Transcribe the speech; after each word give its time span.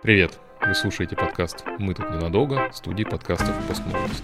Привет! 0.00 0.38
Вы 0.64 0.76
слушаете 0.76 1.16
подкаст 1.16 1.64
«Мы 1.80 1.92
тут 1.92 2.08
ненадолго» 2.08 2.70
студии 2.72 3.02
подкастов 3.02 3.52
«Постмолодость». 3.66 4.22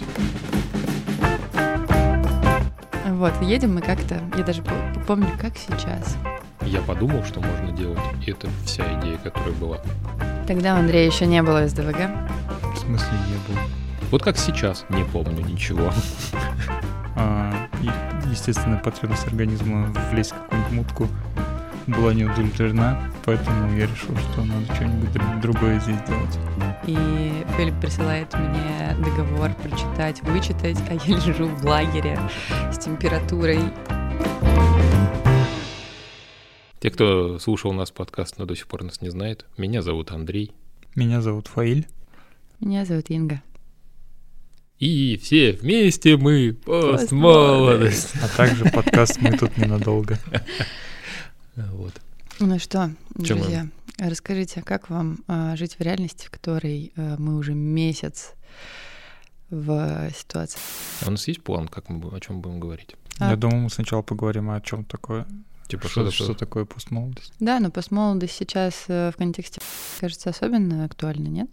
Вот, 3.08 3.32
едем 3.42 3.74
мы 3.74 3.80
как-то, 3.80 4.20
я 4.36 4.44
даже 4.44 4.62
помню, 5.08 5.26
как 5.40 5.56
сейчас. 5.56 6.16
Я 6.60 6.80
подумал, 6.80 7.24
что 7.24 7.40
можно 7.40 7.72
делать, 7.72 7.98
и 8.24 8.30
это 8.30 8.48
вся 8.64 8.84
идея, 9.00 9.18
которая 9.18 9.50
была. 9.54 9.80
Тогда 10.46 10.74
у 10.74 10.78
Андрея 10.78 11.10
еще 11.10 11.26
не 11.26 11.42
было 11.42 11.66
СДВГ. 11.66 12.08
В 12.72 12.78
смысле 12.78 13.18
не 13.26 13.52
было? 13.52 13.60
Вот 14.12 14.22
как 14.22 14.36
сейчас, 14.36 14.86
не 14.90 15.02
помню 15.02 15.44
ничего. 15.44 15.92
А, 17.16 17.52
и, 17.82 17.90
естественно, 18.30 18.76
потребность 18.76 19.26
организма 19.26 19.92
влезть 20.12 20.30
в 20.30 20.34
какую-нибудь 20.34 20.72
мутку 20.72 21.08
была 21.86 22.14
не 22.14 22.24
удовлетворена, 22.24 23.12
поэтому 23.24 23.76
я 23.76 23.86
решил, 23.86 24.16
что 24.16 24.44
надо 24.44 24.74
что-нибудь 24.74 25.40
другое 25.40 25.80
здесь 25.80 25.98
делать. 26.06 26.38
И 26.86 27.44
Филипп 27.56 27.80
присылает 27.80 28.32
мне 28.34 28.96
договор 28.98 29.54
прочитать, 29.54 30.22
вычитать, 30.22 30.78
а 30.88 30.94
я 30.94 31.16
лежу 31.16 31.46
в 31.46 31.64
лагере 31.64 32.18
с 32.72 32.78
температурой. 32.78 33.60
Те, 36.80 36.90
кто 36.90 37.38
слушал 37.38 37.70
у 37.70 37.74
нас 37.74 37.90
подкаст, 37.90 38.38
но 38.38 38.44
до 38.44 38.54
сих 38.54 38.66
пор 38.66 38.82
нас 38.82 39.00
не 39.00 39.08
знает, 39.08 39.46
меня 39.56 39.80
зовут 39.80 40.10
Андрей. 40.10 40.52
Меня 40.94 41.22
зовут 41.22 41.48
Фаиль. 41.48 41.86
Меня 42.60 42.84
зовут 42.84 43.10
Инга. 43.10 43.42
И 44.78 45.18
все 45.22 45.52
вместе 45.52 46.16
мы 46.16 46.56
постмолодость. 46.64 48.14
А 48.22 48.28
также 48.36 48.64
подкаст 48.66 49.18
«Мы 49.20 49.32
тут 49.36 49.56
ненадолго». 49.56 50.18
Вот. 51.56 51.92
Ну 52.40 52.58
что, 52.58 52.90
Чем 53.24 53.38
друзья, 53.38 53.68
расскажите, 53.98 54.62
как 54.62 54.90
вам 54.90 55.18
а, 55.28 55.54
жить 55.56 55.76
в 55.78 55.80
реальности, 55.80 56.26
в 56.26 56.30
которой 56.30 56.92
а, 56.96 57.16
мы 57.18 57.36
уже 57.36 57.54
месяц 57.54 58.32
в 59.50 60.10
ситуации? 60.16 60.58
А 61.02 61.08
у 61.08 61.10
нас 61.12 61.28
есть 61.28 61.42
план, 61.42 61.68
как 61.68 61.88
мы 61.88 61.98
будем- 61.98 62.14
о 62.16 62.20
чем 62.20 62.40
будем 62.40 62.60
говорить? 62.60 62.96
А- 63.18 63.30
Я 63.30 63.36
думаю, 63.36 63.62
мы 63.62 63.70
сначала 63.70 64.02
поговорим 64.02 64.50
о 64.50 64.60
чем 64.60 64.84
такое. 64.84 65.26
Типа, 65.68 65.88
Что, 65.88 66.02
что, 66.10 66.10
что 66.10 66.24
такое? 66.34 66.36
такое 66.38 66.64
постмолодость? 66.66 67.32
Да, 67.40 67.58
но 67.60 67.70
постмолодость 67.70 68.34
сейчас 68.34 68.84
э, 68.88 69.10
в 69.12 69.16
контексте, 69.16 69.60
кажется, 70.00 70.28
особенно 70.30 70.84
актуальна, 70.84 71.28
нет? 71.28 71.48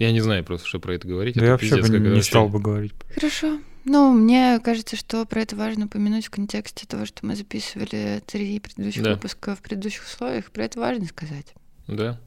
Я 0.00 0.10
не 0.12 0.20
знаю 0.20 0.42
просто, 0.44 0.66
что 0.66 0.80
про 0.80 0.94
это 0.94 1.06
говорить. 1.06 1.34
Да 1.36 1.40
это 1.42 1.46
я 1.46 1.52
вообще 1.52 1.68
пиздец, 1.76 1.90
бы 1.90 1.98
не 2.00 2.08
вообще- 2.08 2.22
стал 2.30 2.48
бы 2.48 2.58
говорить. 2.58 2.92
Хорошо. 3.14 3.60
Ну, 3.84 4.12
мне 4.12 4.58
кажется, 4.64 4.96
что 4.96 5.24
про 5.26 5.42
это 5.42 5.56
важно 5.56 5.86
упомянуть 5.86 6.26
в 6.26 6.30
контексте 6.30 6.86
того, 6.86 7.06
что 7.06 7.24
мы 7.26 7.36
записывали 7.36 8.22
три 8.26 8.58
предыдущих 8.60 9.02
Да. 9.02 9.12
выпуска 9.14 9.54
в 9.54 9.60
предыдущих 9.62 10.04
условиях. 10.04 10.50
Про 10.50 10.64
это 10.64 10.80
важно 10.80 11.04
сказать. 11.06 11.54
Да. 11.86 12.18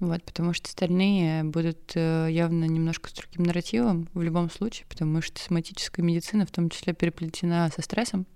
Вот, 0.00 0.22
потому 0.24 0.52
что 0.52 0.68
остальные 0.68 1.44
будут 1.44 1.92
э, 1.94 2.28
явно 2.30 2.64
немножко 2.64 3.08
с 3.08 3.12
другим 3.12 3.44
нарративом 3.44 4.08
в 4.12 4.20
любом 4.22 4.50
случае, 4.50 4.86
потому 4.88 5.22
что 5.22 5.40
соматическая 5.40 6.04
медицина 6.04 6.44
в 6.46 6.50
том 6.50 6.68
числе 6.68 6.92
переплетена 6.94 7.70
со 7.74 7.80
стрессом. 7.80 8.26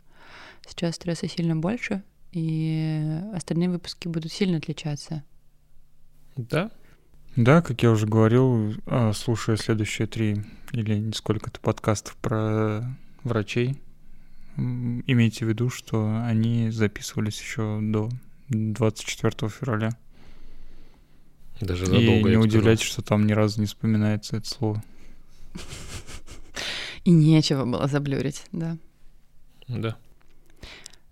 Сейчас 0.67 0.95
стресса 0.97 1.29
сильно 1.29 1.57
больше, 1.57 2.03
и 2.33 3.03
остальные 3.35 3.71
выпуски 3.71 4.09
будут 4.09 4.33
сильно 4.33 4.59
отличаться. 4.59 5.23
Да. 6.37 6.71
Да, 7.37 7.63
как 7.63 7.83
я 7.83 7.91
уже 7.91 8.07
говорил, 8.07 8.75
а, 8.87 9.13
слушая 9.13 9.57
следующие 9.57 10.07
три 10.09 10.43
или 10.73 11.11
сколько-то 11.13 11.61
подкастов 11.61 12.17
про 12.17 12.83
врачей, 13.23 13.81
имейте 14.57 15.45
в 15.45 15.49
виду, 15.49 15.71
что 15.71 16.21
они 16.25 16.71
записывались 16.71 17.41
еще 17.41 17.79
до 17.81 18.11
24 18.49 19.49
февраля. 19.51 19.91
Даже 21.61 21.85
И 21.85 21.87
задолго. 21.87 22.07
не 22.09 22.23
бы 22.23 22.29
сказал. 22.31 22.43
удивляйтесь, 22.45 22.85
что 22.85 23.03
там 23.03 23.27
ни 23.27 23.33
разу 23.33 23.61
не 23.61 23.67
вспоминается 23.67 24.37
это 24.37 24.49
слово. 24.49 24.83
И 27.05 27.11
нечего 27.11 27.65
было 27.65 27.87
заблюрить, 27.89 28.45
да. 28.53 28.77
Да. 29.69 29.97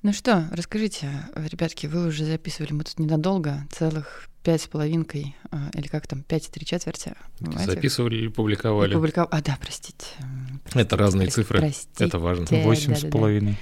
Ну 0.03 0.13
что, 0.13 0.49
расскажите, 0.53 1.11
ребятки, 1.35 1.87
вы 1.87 2.07
уже 2.09 2.25
записывали, 2.25 2.73
мы 2.73 2.85
тут 2.85 2.99
ненадолго, 2.99 3.67
целых 3.71 4.29
пять 4.47 4.63
с 4.63 4.69
половинкой, 4.69 5.35
а, 5.51 5.71
или 5.75 5.89
как 5.89 6.07
там, 6.07 6.23
пять 6.23 6.47
и 6.47 6.51
три 6.53 6.65
четверти. 6.65 7.15
понимаете? 7.41 7.73
Записывали 7.73 8.15
и 8.17 8.25
И 8.27 8.29
публиковали. 8.29 8.95
публиков- 8.95 9.27
А, 9.33 9.43
да, 9.43 9.59
простите. 9.61 10.07
м, 10.21 10.61
Это 10.73 10.97
разные 10.97 11.27
простите, 11.27 11.43
цифры. 11.43 11.59
Простите. 11.59 12.05
Это 12.05 12.19
важно. 12.21 12.47
Восемь 12.63 12.95
с 12.95 13.11
половиной. 13.11 13.57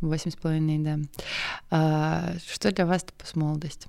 Восемь 0.00 0.30
с 0.30 0.36
половиной, 0.36 0.78
да. 0.78 0.98
А, 1.70 2.32
что 2.50 2.72
для 2.72 2.86
вас 2.86 3.04
постмолодость? 3.18 3.86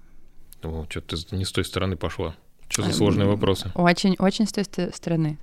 О, 0.61 0.85
что 0.90 1.00
ты 1.00 1.16
не 1.38 1.45
с 1.45 1.53
той 1.53 1.63
стороны 1.63 1.95
пошла. 1.95 2.35
Что 2.67 2.81
за 2.81 2.90
Эм, 2.90 2.95
сложные 2.95 3.28
вопросы? 3.29 3.72
Очень, 3.73 4.17
очень 4.19 4.45
с 4.45 4.51
той 4.51 4.66
ст- 4.66 4.94
стороны. 4.94 5.38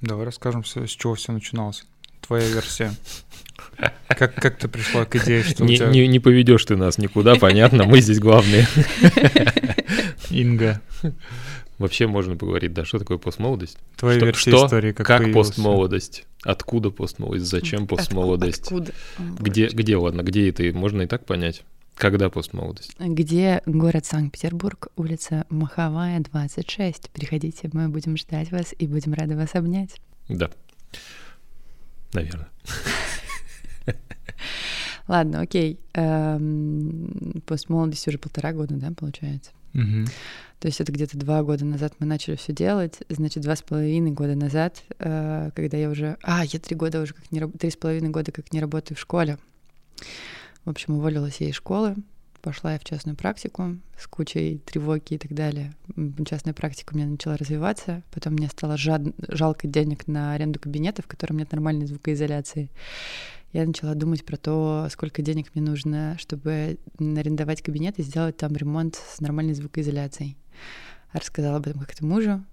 Давай 0.00 0.26
расскажем, 0.26 0.64
с 0.64 0.74
чего 0.90 1.16
все 1.16 1.32
начиналось. 1.32 1.84
Твоя 2.20 2.48
версия. 2.48 2.94
Как, 4.08 4.34
как 4.34 4.56
ты 4.58 4.66
пришла 4.68 5.04
к 5.04 5.14
идее, 5.16 5.42
что 5.44 5.62
у 5.62 5.66
Не, 5.66 5.76
тебя 5.76 5.86
не, 5.88 6.06
не 6.08 6.18
поведешь 6.18 6.64
ты 6.64 6.76
нас 6.76 6.98
никуда, 6.98 7.36
понятно, 7.36 7.84
мы 7.84 8.00
здесь 8.00 8.18
главные. 8.18 8.66
Инга, 10.30 10.80
Вообще 11.78 12.08
можно 12.08 12.34
поговорить, 12.36 12.72
да, 12.72 12.84
что 12.84 12.98
такое 12.98 13.18
постмолодость? 13.18 13.78
твоя 13.96 14.16
Что- 14.18 14.26
версия 14.26 14.50
что? 14.50 14.66
истории, 14.66 14.90
как, 14.92 15.06
Как 15.06 15.18
появилась? 15.22 15.46
постмолодость? 15.48 16.26
Откуда 16.42 16.90
постмолодость? 16.90 17.46
Зачем 17.46 17.86
постмолодость? 17.86 18.62
Откуда? 18.62 18.92
Где, 19.38 19.68
где, 19.68 19.96
ладно, 19.96 20.22
где 20.22 20.48
это? 20.48 20.64
Можно 20.76 21.02
и 21.02 21.06
так 21.06 21.24
понять. 21.24 21.62
Когда 21.94 22.30
постмолодость? 22.30 22.96
Где 22.98 23.62
город 23.66 24.04
Санкт-Петербург, 24.06 24.88
улица 24.96 25.44
Маховая, 25.50 26.18
26. 26.18 27.10
Приходите, 27.10 27.70
мы 27.72 27.88
будем 27.88 28.16
ждать 28.16 28.50
вас 28.50 28.74
и 28.76 28.86
будем 28.88 29.14
рады 29.14 29.36
вас 29.36 29.54
обнять. 29.54 29.90
Да. 30.28 30.50
Наверное. 32.12 32.48
Ладно, 35.08 35.40
окей. 35.40 35.78
Эм, 35.94 37.42
Постмолодость 37.46 38.06
уже 38.08 38.18
полтора 38.18 38.52
года, 38.52 38.74
да, 38.74 38.92
получается? 38.96 39.50
То 40.60 40.66
есть 40.66 40.80
это 40.80 40.90
где-то 40.90 41.16
два 41.16 41.42
года 41.44 41.64
назад 41.64 41.94
мы 42.00 42.06
начали 42.06 42.34
все 42.34 42.52
делать, 42.52 42.98
значит, 43.08 43.44
два 43.44 43.54
с 43.54 43.62
половиной 43.62 44.10
года 44.10 44.34
назад, 44.34 44.82
э, 44.98 45.50
когда 45.54 45.76
я 45.76 45.88
уже... 45.88 46.16
А, 46.22 46.44
я 46.44 46.58
три 46.58 46.74
года 46.74 47.00
уже 47.00 47.14
как 47.14 47.30
не 47.30 47.46
Три 47.46 47.70
с 47.70 47.76
половиной 47.76 48.10
года 48.10 48.32
как 48.32 48.52
не 48.52 48.60
работаю 48.60 48.96
в 48.96 49.00
школе. 49.00 49.38
В 50.64 50.70
общем, 50.70 50.94
уволилась 50.94 51.36
я 51.38 51.48
из 51.48 51.54
школы, 51.54 51.94
пошла 52.42 52.72
я 52.72 52.78
в 52.80 52.84
частную 52.84 53.16
практику 53.16 53.76
с 53.98 54.06
кучей 54.06 54.58
тревоги 54.58 55.14
и 55.14 55.18
так 55.18 55.32
далее. 55.32 55.74
Частная 56.26 56.54
практика 56.54 56.92
у 56.92 56.96
меня 56.96 57.06
начала 57.06 57.36
развиваться, 57.36 58.02
потом 58.12 58.34
мне 58.34 58.48
стало 58.48 58.76
жад- 58.76 59.14
жалко 59.28 59.68
денег 59.68 60.08
на 60.08 60.34
аренду 60.34 60.58
кабинета, 60.58 61.02
в 61.02 61.06
котором 61.06 61.38
нет 61.38 61.52
нормальной 61.52 61.86
звукоизоляции. 61.86 62.70
Я 63.52 63.66
начала 63.66 63.94
думать 63.94 64.24
про 64.24 64.36
то, 64.36 64.86
сколько 64.90 65.22
денег 65.22 65.54
мне 65.54 65.64
нужно, 65.64 66.16
чтобы 66.18 66.78
арендовать 66.98 67.62
кабинет 67.62 67.98
и 67.98 68.02
сделать 68.02 68.36
там 68.36 68.54
ремонт 68.54 68.96
с 68.96 69.20
нормальной 69.20 69.54
звукоизоляцией. 69.54 70.36
Рассказала 71.12 71.56
об 71.56 71.66
этом 71.66 71.80
как-то 71.80 72.04
мужу. 72.04 72.44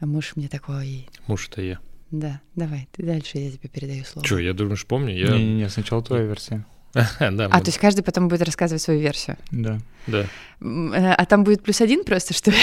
А 0.00 0.06
муж 0.06 0.32
мне 0.36 0.48
такой, 0.48 1.08
Муж 1.26 1.48
это 1.48 1.62
я. 1.62 1.78
да, 2.10 2.40
давай, 2.56 2.88
ты 2.92 3.04
дальше, 3.04 3.38
я 3.38 3.50
тебе 3.50 3.68
передаю 3.68 4.04
слово. 4.04 4.26
Че, 4.26 4.38
я 4.38 4.52
думаешь, 4.54 4.86
помню? 4.86 5.14
Я... 5.14 5.36
Не-не-не, 5.36 5.68
сначала 5.68 6.02
твоя 6.02 6.24
версия. 6.24 6.66
да, 7.20 7.46
А, 7.50 7.60
то 7.60 7.66
есть 7.66 7.78
каждый 7.78 8.02
потом 8.02 8.28
будет 8.28 8.42
рассказывать 8.42 8.82
свою 8.82 9.00
версию. 9.00 9.36
Да. 9.50 9.78
да. 10.06 10.26
Э, 10.60 11.12
А 11.14 11.24
там 11.26 11.44
будет 11.44 11.62
плюс 11.62 11.80
один 11.80 12.04
просто, 12.04 12.34
что 12.34 12.50
ли? 12.52 12.56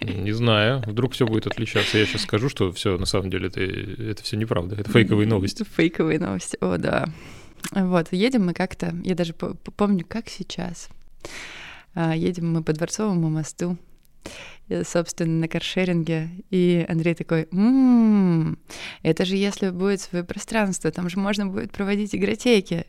Не 0.00 0.32
знаю, 0.32 0.82
вдруг 0.86 1.12
все 1.14 1.26
будет 1.26 1.46
отличаться. 1.46 1.98
Я 1.98 2.06
сейчас 2.06 2.22
скажу, 2.22 2.48
что 2.48 2.70
все 2.72 2.98
на 2.98 3.06
самом 3.06 3.30
деле 3.30 3.48
это, 3.48 3.60
это 3.60 4.22
все 4.22 4.36
неправда. 4.36 4.76
Это 4.78 4.90
фейковые 4.90 5.26
новости. 5.26 5.64
Фейковые 5.76 6.18
новости, 6.18 6.58
о, 6.60 6.76
да. 6.76 7.06
Вот, 7.72 8.08
едем 8.12 8.44
мы 8.46 8.52
как-то, 8.52 8.94
я 9.04 9.14
даже 9.14 9.32
по- 9.32 9.54
по- 9.54 9.70
помню, 9.70 10.04
как 10.06 10.28
сейчас. 10.28 10.88
А, 11.94 12.14
Едем 12.14 12.52
мы 12.52 12.62
по 12.62 12.72
Дворцовому 12.74 13.30
мосту, 13.30 13.78
э, 14.68 14.84
собственно, 14.84 15.40
на 15.40 15.48
каршеринге, 15.48 16.28
и 16.50 16.84
Андрей 16.88 17.14
такой, 17.14 17.48
«М, 17.52 18.58
это 19.02 19.24
же 19.24 19.36
если 19.36 19.70
будет 19.70 20.02
свое 20.02 20.24
пространство, 20.24 20.90
там 20.90 21.08
же 21.08 21.18
можно 21.18 21.46
будет 21.46 21.72
проводить 21.72 22.14
игротеки. 22.14 22.84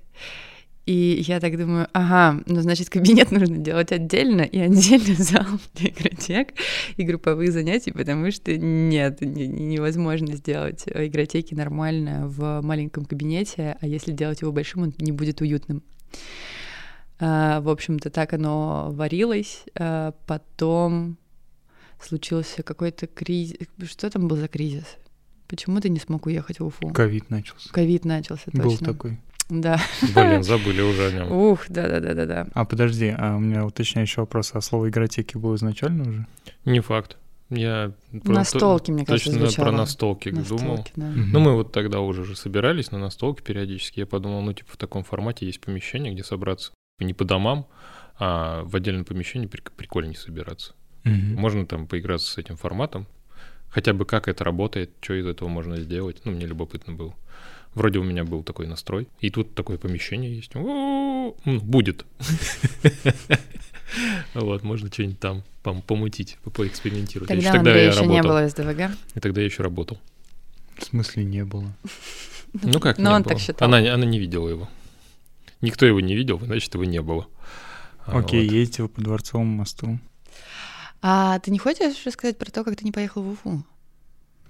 И 0.86 1.24
я 1.28 1.40
так 1.40 1.58
думаю, 1.58 1.88
ага, 1.94 2.44
ну, 2.46 2.62
значит, 2.62 2.90
кабинет 2.90 3.32
нужно 3.32 3.58
делать 3.58 3.92
отдельно, 3.92 4.42
и 4.42 4.60
отдельно 4.60 5.16
зал 5.18 5.46
для 5.74 5.90
игротек 5.90 6.50
и 6.96 7.04
групповых 7.04 7.52
занятий, 7.52 7.92
потому 7.92 8.30
что 8.32 8.56
нет, 8.56 9.20
не- 9.22 9.48
не- 9.48 9.66
невозможно 9.66 10.36
сделать 10.36 10.84
э, 10.88 11.08
игротеки 11.08 11.56
нормально 11.56 12.28
в 12.28 12.62
маленьком 12.62 13.06
кабинете, 13.06 13.78
а 13.82 13.88
если 13.88 14.12
делать 14.12 14.42
его 14.42 14.52
большим, 14.52 14.84
он 14.84 14.94
не 15.00 15.12
будет 15.12 15.42
уютным. 15.42 15.82
А, 17.20 17.62
В 17.62 17.70
общем-то, 17.70 18.10
так 18.10 18.34
оно 18.34 18.90
варилось. 18.92 19.64
А, 19.76 20.12
Потом 20.28 21.18
случился 22.02 22.62
какой-то 22.62 23.08
кризис. 23.08 23.58
Что 23.86 24.10
там 24.10 24.28
был 24.28 24.38
за 24.38 24.48
кризис? 24.48 24.86
Почему 25.48 25.80
ты 25.80 25.90
не 25.90 26.00
смог 26.00 26.26
уехать 26.26 26.60
в 26.60 26.66
Уфу? 26.66 26.90
Ковид 26.90 27.30
начался. 27.30 27.70
Ковид 27.72 28.04
начался, 28.06 28.52
точно. 28.52 28.64
Был 28.64 28.78
такой. 28.78 29.20
Да. 29.50 29.80
Блин, 30.16 30.44
забыли 30.44 30.82
уже 30.82 31.08
о 31.08 31.12
нем. 31.12 31.32
Ух, 31.32 31.66
да-да-да-да-да. 31.70 32.48
А 32.54 32.66
подожди, 32.66 33.14
а 33.16 33.36
у 33.36 33.40
меня 33.40 33.66
уточняющий 33.66 34.20
вопрос. 34.22 34.52
А 34.54 34.62
слово 34.62 34.90
игротеки 34.90 35.38
было 35.38 35.56
изначально 35.56 36.10
уже? 36.10 36.28
Не 36.66 36.80
факт. 36.80 37.18
Я 37.52 37.92
про- 38.24 38.34
Настолки, 38.34 38.88
то- 38.88 38.92
мне 38.94 39.06
кажется, 39.06 39.30
точно 39.30 39.46
звучало. 39.48 39.66
про 39.68 39.72
настолки 39.78 40.30
думал. 40.32 40.42
Настолки, 40.50 40.92
да. 40.96 41.06
Мгм. 41.06 41.32
Ну, 41.32 41.40
мы 41.42 41.54
вот 41.54 41.72
тогда 41.72 42.00
уже 42.00 42.24
же 42.26 42.36
собирались 42.36 42.90
на 42.92 42.98
настолке 42.98 43.44
периодически. 43.44 44.00
Я 44.00 44.08
подумал, 44.08 44.42
ну, 44.42 44.52
типа, 44.54 44.72
в 44.74 44.78
таком 44.78 45.04
формате 45.04 45.46
есть 45.46 45.62
помещение, 45.62 46.12
где 46.12 46.24
собраться. 46.24 46.72
Не 47.00 47.14
по 47.14 47.24
домам, 47.24 47.68
а 48.18 48.64
в 48.64 48.76
отдельном 48.76 49.06
помещении 49.06 49.48
прик- 49.48 49.72
прикольнее 49.78 50.16
собираться. 50.18 50.74
Мгм. 51.04 51.36
Можно 51.36 51.68
там 51.68 51.86
поиграться 51.86 52.32
с 52.32 52.38
этим 52.40 52.58
форматом. 52.58 53.06
Хотя 53.70 53.94
бы 53.94 54.06
как 54.06 54.28
это 54.28 54.44
работает, 54.44 54.90
что 55.02 55.14
из 55.14 55.28
этого 55.28 55.48
можно 55.48 55.78
сделать. 55.80 56.22
Ну, 56.24 56.32
мне 56.32 56.48
любопытно 56.48 56.94
было. 56.94 57.14
Вроде 57.76 58.00
у 58.00 58.04
меня 58.04 58.24
был 58.24 58.42
такой 58.44 58.68
настрой. 58.68 59.08
И 59.20 59.30
тут 59.30 59.54
такое 59.54 59.78
помещение 59.78 60.36
есть. 60.36 60.56
О, 60.56 61.36
ну, 61.46 61.60
Будет. 61.60 62.06
Вот, 64.34 64.64
можно 64.64 64.92
что-нибудь 64.92 65.20
там 65.20 65.44
пом- 65.64 65.82
помутить, 65.82 66.38
по- 66.44 66.50
поэкспериментировать. 66.50 67.30
Тогда, 67.30 67.54
Андрея 67.54 67.78
я 67.78 67.92
еще 67.92 68.06
не 68.06 68.18
работал. 68.22 68.32
было 68.40 68.50
СДВГ. 68.50 68.98
И 69.16 69.20
тогда 69.20 69.42
я 69.42 69.46
еще 69.46 69.64
работал. 69.64 70.00
В 70.78 70.84
смысле 70.84 71.24
не 71.24 71.44
было? 71.46 71.72
Ну 72.62 72.80
как 72.80 72.98
Но 72.98 73.10
не 73.10 73.16
он 73.18 73.24
было? 73.24 73.34
так 73.34 73.40
считал. 73.42 73.68
Она, 73.68 73.78
она 73.94 74.06
не 74.06 74.18
видела 74.18 74.48
его. 74.48 74.70
Никто 75.60 75.86
его 75.86 76.00
не 76.00 76.16
видел, 76.16 76.40
значит, 76.40 76.74
его 76.74 76.86
не 76.86 77.02
было. 77.02 77.28
А, 78.06 78.20
Окей, 78.20 78.46
вот. 78.46 78.54
едете 78.54 78.84
вы 78.84 78.88
по 78.90 79.02
Дворцовому 79.02 79.58
мосту. 79.58 80.00
А 81.02 81.38
ты 81.40 81.52
не 81.52 81.60
хочешь 81.60 82.06
рассказать 82.06 82.38
про 82.38 82.50
то, 82.50 82.64
как 82.64 82.78
ты 82.78 82.86
не 82.86 82.94
поехал 82.94 83.24
в 83.24 83.32
Уфу? 83.32 83.64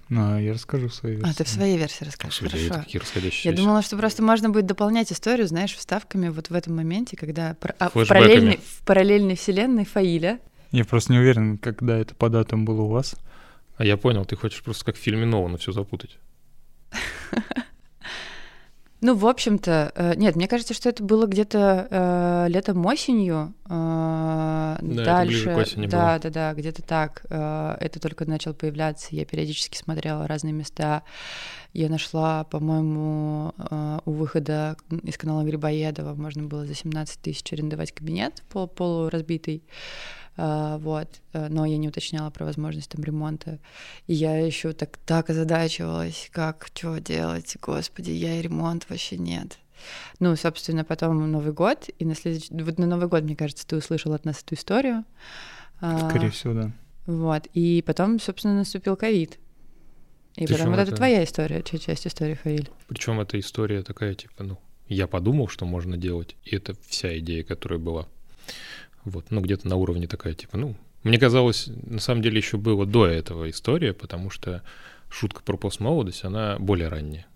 Ну, 0.08 0.34
а 0.34 0.40
я 0.40 0.52
расскажу 0.52 0.88
свою 0.88 1.20
А, 1.24 1.34
ты 1.34 1.42
в 1.44 1.48
своей 1.48 1.76
версии 1.76 2.04
расскажешь. 2.04 2.40
Господи, 2.40 2.62
это 2.62 2.68
Хорошо. 2.68 2.84
какие 2.84 3.00
расходящиеся. 3.00 3.48
Я 3.48 3.56
думала, 3.56 3.82
что 3.82 3.96
просто 3.96 4.22
можно 4.22 4.50
будет 4.50 4.66
дополнять 4.66 5.10
историю, 5.10 5.48
знаешь, 5.48 5.74
вставками 5.74 6.28
вот 6.28 6.48
в 6.48 6.54
этом 6.54 6.76
моменте, 6.76 7.16
когда 7.16 7.56
а, 7.78 7.88
в, 7.88 8.06
параллельной, 8.06 8.58
в 8.58 8.84
параллельной 8.84 9.36
вселенной 9.36 9.84
Фаиля. 9.84 10.38
Я 10.70 10.84
просто 10.84 11.12
не 11.12 11.18
уверен, 11.18 11.58
когда 11.58 11.98
это 11.98 12.14
по 12.14 12.28
датам 12.28 12.64
было 12.64 12.82
у 12.82 12.88
вас. 12.88 13.16
А 13.76 13.84
я 13.84 13.96
понял, 13.96 14.24
ты 14.24 14.36
хочешь 14.36 14.62
просто 14.62 14.84
как 14.84 14.96
в 14.96 14.98
фильме 14.98 15.26
Нолана 15.26 15.58
все 15.58 15.72
запутать. 15.72 16.18
Ну, 19.02 19.14
в 19.14 19.26
общем-то, 19.26 19.92
э, 19.94 20.14
нет, 20.16 20.36
мне 20.36 20.48
кажется, 20.48 20.72
что 20.72 20.88
это 20.88 21.02
было 21.02 21.26
где-то 21.26 21.86
э, 21.90 22.46
летом 22.48 22.84
осенью. 22.86 23.52
э, 23.68 24.76
это 24.80 25.04
дальше, 25.04 25.54
к 25.54 25.56
осени 25.56 25.86
да, 25.86 26.12
было. 26.12 26.18
да, 26.18 26.30
да, 26.30 26.54
где-то 26.54 26.82
так. 26.82 27.24
э, 27.28 27.76
это 27.80 28.00
только 28.00 28.24
начало 28.24 28.54
появляться. 28.54 29.08
Я 29.14 29.26
периодически 29.26 29.76
смотрела 29.76 30.26
разные 30.26 30.54
места. 30.54 31.02
Я 31.74 31.90
нашла, 31.90 32.44
по-моему, 32.44 33.52
э, 33.58 33.98
у 34.06 34.12
выхода 34.12 34.76
из 35.02 35.18
канала 35.18 35.44
Грибоедова 35.44 36.14
можно 36.14 36.44
было 36.44 36.64
за 36.64 36.74
17 36.74 37.20
тысяч 37.20 37.52
арендовать 37.52 37.92
кабинет 37.92 38.42
пол 38.48 38.66
полуразбитый. 38.66 39.62
А, 40.36 40.76
вот, 40.78 41.08
э, 41.32 41.48
но 41.48 41.64
я 41.64 41.78
не 41.78 41.88
уточняла 41.88 42.30
про 42.30 42.44
возможность 42.44 42.90
там 42.90 43.02
ремонта. 43.02 43.58
И 44.06 44.14
я 44.14 44.38
еще 44.38 44.72
так, 44.72 44.98
так 45.06 45.30
озадачивалась, 45.30 46.28
как, 46.32 46.68
что 46.74 46.98
делать, 46.98 47.56
господи, 47.62 48.10
я 48.10 48.38
и 48.38 48.42
ремонт 48.42 48.86
вообще 48.88 49.16
нет. 49.16 49.58
Ну, 50.20 50.34
собственно, 50.36 50.84
потом 50.84 51.30
Новый 51.30 51.52
год, 51.52 51.88
и 51.98 52.04
на 52.04 52.14
следующий... 52.14 52.52
Вот 52.52 52.78
на 52.78 52.86
Новый 52.86 53.08
год, 53.08 53.24
мне 53.24 53.36
кажется, 53.36 53.66
ты 53.66 53.76
услышал 53.76 54.12
от 54.12 54.24
нас 54.24 54.42
эту 54.42 54.54
историю. 54.54 55.04
А, 55.80 56.08
Скорее 56.10 56.30
всего, 56.30 56.54
да. 56.54 56.72
Вот, 57.06 57.46
и 57.54 57.82
потом, 57.86 58.18
собственно, 58.18 58.54
наступил 58.56 58.96
ковид. 58.96 59.38
И 60.34 60.46
Причём 60.46 60.58
потом 60.58 60.72
вот 60.72 60.80
это 60.80 60.88
это- 60.88 60.96
твоя 60.96 61.24
история, 61.24 61.62
часть 61.62 62.06
истории, 62.06 62.34
Фаиль. 62.34 62.68
Причем 62.88 63.20
эта 63.20 63.38
история 63.38 63.82
такая, 63.82 64.14
типа, 64.14 64.44
ну, 64.44 64.58
я 64.88 65.06
подумал, 65.06 65.48
что 65.48 65.64
можно 65.66 65.96
делать, 65.96 66.36
и 66.44 66.56
это 66.56 66.74
вся 66.88 67.16
идея, 67.18 67.42
которая 67.42 67.78
была. 67.78 68.06
Вот, 69.06 69.30
ну, 69.30 69.40
где-то 69.40 69.68
на 69.68 69.76
уровне 69.76 70.08
такая, 70.08 70.34
типа, 70.34 70.58
ну, 70.58 70.74
мне 71.04 71.18
казалось, 71.18 71.68
на 71.68 72.00
самом 72.00 72.22
деле 72.22 72.38
еще 72.38 72.56
было 72.56 72.84
до 72.84 73.06
этого 73.06 73.48
история, 73.48 73.92
потому 73.92 74.30
что 74.30 74.64
шутка 75.08 75.42
про 75.44 75.56
постмолодость, 75.56 76.24
она 76.24 76.56
более 76.58 76.88
ранняя, 76.88 77.26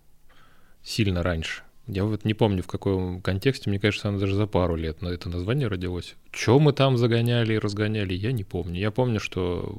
сильно 0.83 1.23
раньше. 1.23 1.63
Я 1.87 2.03
вот 2.03 2.25
не 2.25 2.33
помню, 2.33 2.61
в 2.61 2.67
каком 2.67 3.21
контексте, 3.21 3.69
мне 3.69 3.79
кажется, 3.79 4.09
она 4.09 4.19
даже 4.19 4.35
за 4.35 4.47
пару 4.47 4.75
лет 4.75 5.01
на 5.01 5.07
это 5.07 5.29
название 5.29 5.69
родилось. 5.69 6.15
Что 6.31 6.59
мы 6.59 6.73
там 6.73 6.97
загоняли 6.97 7.53
и 7.53 7.57
разгоняли, 7.59 8.13
я 8.13 8.33
не 8.33 8.43
помню. 8.43 8.79
Я 8.79 8.91
помню, 8.91 9.21
что 9.21 9.73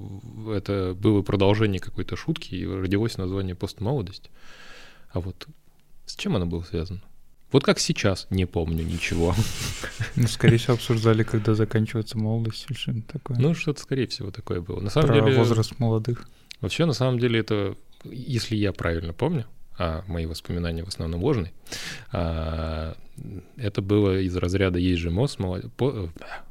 это 0.51 0.97
было 0.99 1.21
продолжение 1.21 1.79
какой-то 1.79 2.17
шутки, 2.17 2.55
и 2.55 2.67
родилось 2.67 3.19
название 3.19 3.55
постмолодость. 3.55 4.31
А 5.11 5.21
вот 5.21 5.47
с 6.07 6.17
чем 6.17 6.37
оно 6.37 6.47
было 6.47 6.63
связано? 6.63 7.03
Вот 7.53 7.65
как 7.65 7.79
сейчас, 7.79 8.27
не 8.31 8.47
помню 8.47 8.83
ничего. 8.85 9.35
Ну, 10.17 10.27
скорее 10.27 10.57
всего, 10.57 10.75
обсуждали, 10.75 11.23
когда 11.23 11.55
заканчивается 11.55 12.19
молодость 12.19 12.67
или 12.69 12.77
что-нибудь 12.77 13.07
такое. 13.07 13.37
Ну, 13.39 13.55
что-то, 13.55 13.81
скорее 13.81 14.07
всего, 14.07 14.31
такое 14.31 14.61
было. 14.61 14.81
На 14.81 14.91
самом 14.91 15.09
Про 15.09 15.21
деле, 15.21 15.37
возраст 15.39 15.79
молодых. 15.79 16.29
вообще, 16.61 16.87
на 16.87 16.93
самом 16.95 17.19
деле, 17.19 17.41
это, 17.41 17.77
если 18.05 18.57
я 18.57 18.73
правильно 18.73 19.13
помню, 19.13 19.45
а 19.79 20.03
мои 20.07 20.27
воспоминания 20.27 20.85
в 20.85 20.89
основном 20.89 21.23
ложные, 21.23 21.53
а, 22.11 22.97
это 23.57 23.83
было 23.83 24.19
из 24.21 24.37
разряда 24.37 24.79
«Есть 24.79 25.01
же 25.01 25.11
мост», 25.11 25.39
моло- 25.39 25.69
по- 25.77 25.91
э, 25.91 26.09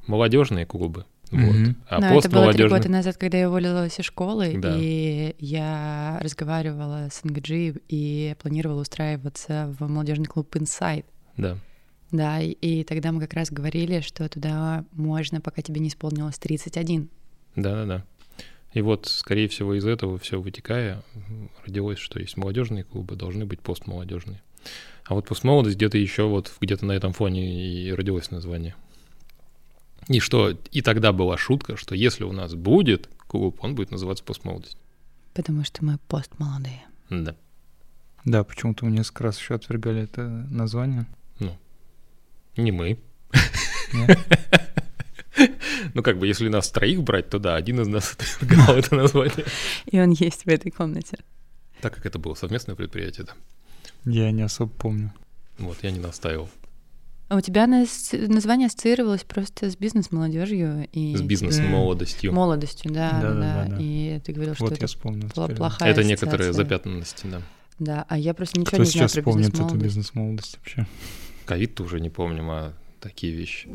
молодежные 0.08 0.66
клубы. 0.66 1.06
Вот. 1.32 1.56
Мгм. 1.56 1.76
А 1.88 2.00
Но 2.00 2.20
это 2.20 2.30
было 2.30 2.54
три 2.54 2.68
года 2.68 2.90
назад, 2.90 3.18
когда 3.18 3.38
я 3.38 3.50
уволилась 3.50 3.98
из 3.98 4.06
школы, 4.06 4.56
Да. 4.58 4.76
и 4.78 5.36
я 5.40 6.20
разговаривала 6.22 7.08
с 7.10 7.24
НГД 7.24 7.82
и 7.88 8.36
планировала 8.42 8.82
устраиваться 8.82 9.74
в 9.80 9.88
молодежный 9.88 10.26
клуб 10.26 10.54
Inside. 10.56 11.06
Да. 11.38 11.58
Да, 12.12 12.42
и, 12.42 12.52
и 12.52 12.84
тогда 12.84 13.14
мы 13.14 13.22
как 13.22 13.34
раз 13.34 13.50
говорили, 13.50 14.02
что 14.02 14.28
туда 14.28 14.84
можно, 14.92 15.40
пока 15.40 15.62
тебе 15.62 15.80
не 15.80 15.88
исполнилось 15.88 16.38
31. 16.38 17.10
Да-да-да. 17.56 18.04
И 18.74 18.82
вот, 18.82 19.08
скорее 19.08 19.48
всего, 19.48 19.74
из 19.74 19.86
этого 19.86 20.18
все 20.18 20.40
вытекая, 20.40 21.02
родилось, 21.66 22.00
что 22.00 22.20
есть 22.20 22.38
молодежные 22.38 22.84
клубы, 22.84 23.16
должны 23.16 23.46
быть 23.46 23.62
постмолодежные. 23.62 24.42
А 25.06 25.14
вот 25.14 25.28
постмолодость 25.28 25.76
где-то 25.78 25.98
еще 25.98 26.24
вот 26.24 26.52
где-то 26.60 26.86
на 26.86 26.92
этом 26.94 27.14
фоне 27.14 27.84
и 27.84 27.92
родилось 27.94 28.32
название. 28.32 28.76
И 30.08 30.20
что, 30.20 30.50
и 30.50 30.82
тогда 30.82 31.12
была 31.12 31.38
шутка, 31.38 31.78
что 31.78 31.96
если 31.96 32.24
у 32.24 32.32
нас 32.32 32.54
будет 32.56 33.10
клуб, 33.28 33.60
он 33.62 33.76
будет 33.76 33.92
называться 33.92 34.24
постмолодость. 34.24 34.78
Потому 35.34 35.64
что 35.64 35.86
мы 35.86 35.98
постмолодые. 36.08 36.84
Да. 37.10 37.36
Да, 38.26 38.44
почему-то 38.44 38.86
мы 38.86 38.92
несколько 38.92 39.24
раз 39.24 39.40
еще 39.40 39.56
отвергали 39.56 40.04
это 40.04 40.22
название. 40.50 41.08
Не 42.58 42.72
мы. 42.72 43.00
Ну, 45.94 46.04
как 46.04 46.20
бы, 46.20 46.28
если 46.28 46.48
нас 46.48 46.70
троих 46.70 47.02
брать, 47.02 47.30
то 47.30 47.40
да, 47.40 47.56
один 47.56 47.82
из 47.82 47.88
нас 47.88 48.14
отвергал 48.14 48.76
это 48.76 48.96
название. 48.96 49.46
И 49.86 50.00
он 50.00 50.12
есть 50.12 50.44
в 50.44 50.48
этой 50.48 50.72
комнате. 50.72 51.18
Так 51.82 51.96
как 51.96 52.06
это 52.06 52.20
было 52.20 52.36
совместное 52.36 52.76
предприятие, 52.76 53.26
да. 53.26 53.34
Я 54.06 54.32
не 54.32 54.44
особо 54.44 54.72
помню. 54.72 55.12
Вот, 55.58 55.78
я 55.82 55.92
не 55.92 56.00
настаивал. 56.00 56.50
А 57.32 57.38
у 57.38 57.40
тебя 57.40 57.66
название 57.66 58.68
ассоциировалось 58.68 59.24
просто 59.24 59.70
с 59.72 59.78
бизнес-молодежью 59.78 60.90
и 60.92 61.16
С 61.16 61.22
бизнес-молодостью. 61.22 62.34
молодостью, 62.34 62.92
да, 62.92 63.10
да, 63.12 63.22
Да-да-да, 63.22 63.66
да. 63.70 63.70
да. 63.70 63.78
И 63.80 64.20
ты 64.20 64.34
говорил, 64.34 64.54
что 64.54 64.66
Вот 64.66 64.74
это 64.74 64.82
я 64.82 64.88
вспомнил. 64.88 65.30
плохая 65.30 65.90
Это 65.90 66.04
некоторые 66.04 66.52
запятнанности, 66.52 67.28
да. 67.28 67.42
Да, 67.80 68.06
а 68.10 68.18
я 68.18 68.34
просто 68.34 68.60
ничего 68.60 68.72
Кто 68.72 68.78
не 68.80 68.90
знаю 68.90 69.08
сейчас 69.08 69.24
про 69.24 69.32
помнит 69.32 69.54
эту 69.58 69.78
бизнес-молодость. 69.78 70.58
вообще? 70.58 70.86
Ковид-то 71.46 71.84
уже 71.84 72.02
не 72.02 72.10
помним, 72.10 72.52
а 72.52 72.74
такие 73.00 73.34
вещи. 73.34 73.70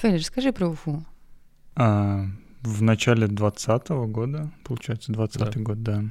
Фелли, 0.00 0.16
расскажи 0.18 0.52
про 0.52 0.68
Уфу. 0.68 1.04
А, 1.74 2.24
в 2.62 2.82
начале 2.82 3.26
20 3.26 3.88
года, 4.08 4.50
получается, 4.64 5.12
20 5.12 5.40
Да. 5.54 5.60
год, 5.60 5.82
да, 5.82 6.04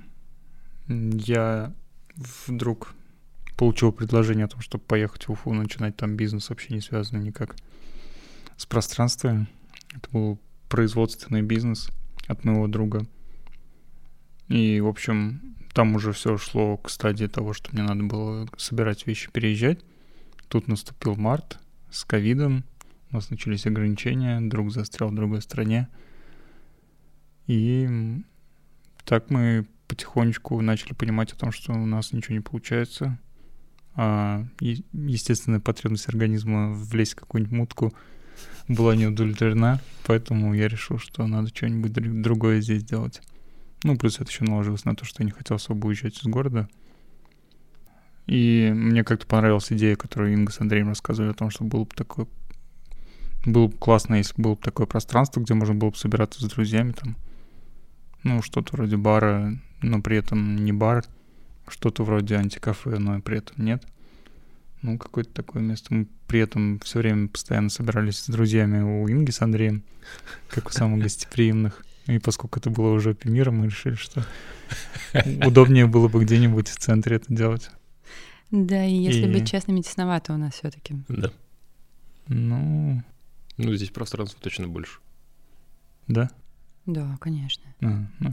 я 0.88 1.74
вдруг 2.48 2.94
получил 3.58 3.92
предложение 3.92 4.46
о 4.46 4.50
том, 4.50 4.62
чтобы 4.62 4.84
поехать 4.84 5.28
в 5.28 5.32
Уфу, 5.32 5.54
начинать 5.54 5.98
там 5.98 6.16
бизнес, 6.16 6.50
вообще 6.50 6.74
не 6.74 6.82
связанный 6.82 7.24
никак 7.24 7.56
с 8.56 8.66
пространством. 8.66 9.48
Это 9.94 10.10
был 10.12 10.40
производственный 10.70 11.42
бизнес 11.42 11.90
от 12.28 12.44
моего 12.44 12.68
друга. 12.68 13.06
И, 14.48 14.80
в 14.80 14.88
общем, 14.88 15.56
там 15.74 15.96
уже 15.96 16.12
все 16.12 16.38
шло 16.38 16.78
к 16.78 16.90
стадии 16.90 17.26
того, 17.26 17.54
что 17.54 17.70
мне 17.74 17.84
надо 17.84 18.04
было 18.04 18.48
собирать 18.58 19.06
вещи, 19.08 19.30
переезжать. 19.32 19.84
Тут 20.48 20.68
наступил 20.68 21.16
март 21.16 21.60
с 21.90 22.06
ковидом, 22.06 22.64
у 23.12 23.16
нас 23.16 23.30
начались 23.30 23.66
ограничения, 23.66 24.40
друг 24.42 24.72
застрял 24.72 25.10
в 25.10 25.16
другой 25.16 25.42
стране. 25.42 25.88
И 27.48 27.90
так 29.06 29.30
мы 29.30 29.66
потихонечку 29.88 30.62
начали 30.62 30.94
понимать 30.94 31.34
о 31.34 31.38
том, 31.38 31.52
что 31.52 31.74
у 31.74 31.86
нас 31.86 32.14
ничего 32.14 32.36
не 32.36 32.42
получается. 32.42 33.20
А 33.96 34.46
естественная 34.60 35.60
потребность 35.60 36.08
организма 36.08 36.72
влезть 36.72 37.14
в 37.14 37.16
какую-нибудь 37.16 37.58
мутку 37.58 37.94
была 38.68 38.96
не 38.96 39.08
удовлетворена, 39.08 39.82
поэтому 40.06 40.54
я 40.54 40.68
решил, 40.68 41.00
что 41.00 41.26
надо 41.26 41.50
что-нибудь 41.50 41.92
дру- 41.92 42.22
другое 42.22 42.62
здесь 42.62 42.84
делать. 42.84 43.22
Ну, 43.84 43.98
плюс 43.98 44.20
это 44.20 44.30
еще 44.30 44.44
наложилось 44.44 44.86
на 44.86 44.96
то, 44.96 45.06
что 45.06 45.24
я 45.24 45.26
не 45.26 45.32
хотел 45.32 45.56
особо 45.56 45.88
уезжать 45.88 46.18
из 46.18 46.24
города. 46.24 46.68
И 48.28 48.72
мне 48.76 49.04
как-то 49.04 49.26
понравилась 49.26 49.72
идея, 49.72 49.96
которую 49.96 50.34
Инга 50.34 50.52
с 50.52 50.60
Андреем 50.60 50.90
рассказывали 50.90 51.32
о 51.32 51.36
том, 51.36 51.50
что 51.50 51.64
было 51.64 51.86
бы 51.86 51.96
такое... 51.96 52.28
Было 53.46 53.68
бы 53.68 53.78
классно, 53.78 54.16
если 54.16 54.40
было 54.40 54.56
бы 54.56 54.62
такое 54.62 54.86
пространство, 54.86 55.40
где 55.40 55.54
можно 55.54 55.74
было 55.74 55.92
бы 55.92 55.96
собираться 55.96 56.42
с 56.42 56.50
друзьями 56.52 56.92
там. 56.92 57.16
Ну, 58.28 58.42
что-то 58.42 58.76
вроде 58.76 58.98
бара, 58.98 59.58
но 59.82 60.02
при 60.02 60.18
этом 60.18 60.58
не 60.66 60.74
бар. 60.74 61.06
Что-то 61.68 62.04
вроде 62.04 62.36
антикафе, 62.36 62.98
но 63.00 63.22
при 63.22 63.38
этом 63.38 63.64
нет. 63.64 63.84
Ну, 64.82 64.98
какое-то 64.98 65.32
такое 65.32 65.62
место. 65.62 65.94
Мы 65.94 66.08
при 66.28 66.42
этом 66.42 66.80
все 66.80 67.00
время 67.00 67.30
постоянно 67.30 67.70
собирались 67.70 68.20
с 68.20 68.28
друзьями 68.28 68.82
у 68.82 69.10
Инги 69.10 69.32
с 69.32 69.42
Андреем, 69.42 69.84
как 70.50 70.68
у 70.68 70.72
самых 70.72 71.02
гостеприимных. 71.04 71.86
И 72.08 72.20
поскольку 72.20 72.60
это 72.60 72.70
было 72.70 72.92
уже 72.94 73.18
мира, 73.24 73.52
мы 73.52 73.66
решили, 73.68 73.96
что 73.96 74.26
удобнее 75.46 75.88
было 75.88 76.08
бы 76.08 76.24
где-нибудь 76.24 76.68
в 76.70 76.78
центре 76.78 77.16
это 77.18 77.34
делать. 77.34 77.70
Да, 78.52 78.84
и 78.86 78.94
если 78.94 79.28
И- 79.28 79.32
быть 79.34 79.50
честными, 79.50 79.82
тесновато 79.82 80.34
у 80.34 80.38
нас 80.38 80.54
все 80.54 80.70
таки 80.70 80.96
Да. 81.08 81.32
Ну, 82.28 83.04
Ну, 83.58 83.74
здесь 83.76 83.90
пространства 83.90 84.40
точно 84.42 84.68
больше. 84.68 85.00
да. 86.08 86.30
Да, 86.88 87.18
конечно. 87.20 87.64
А, 87.82 88.06
ну, 88.20 88.32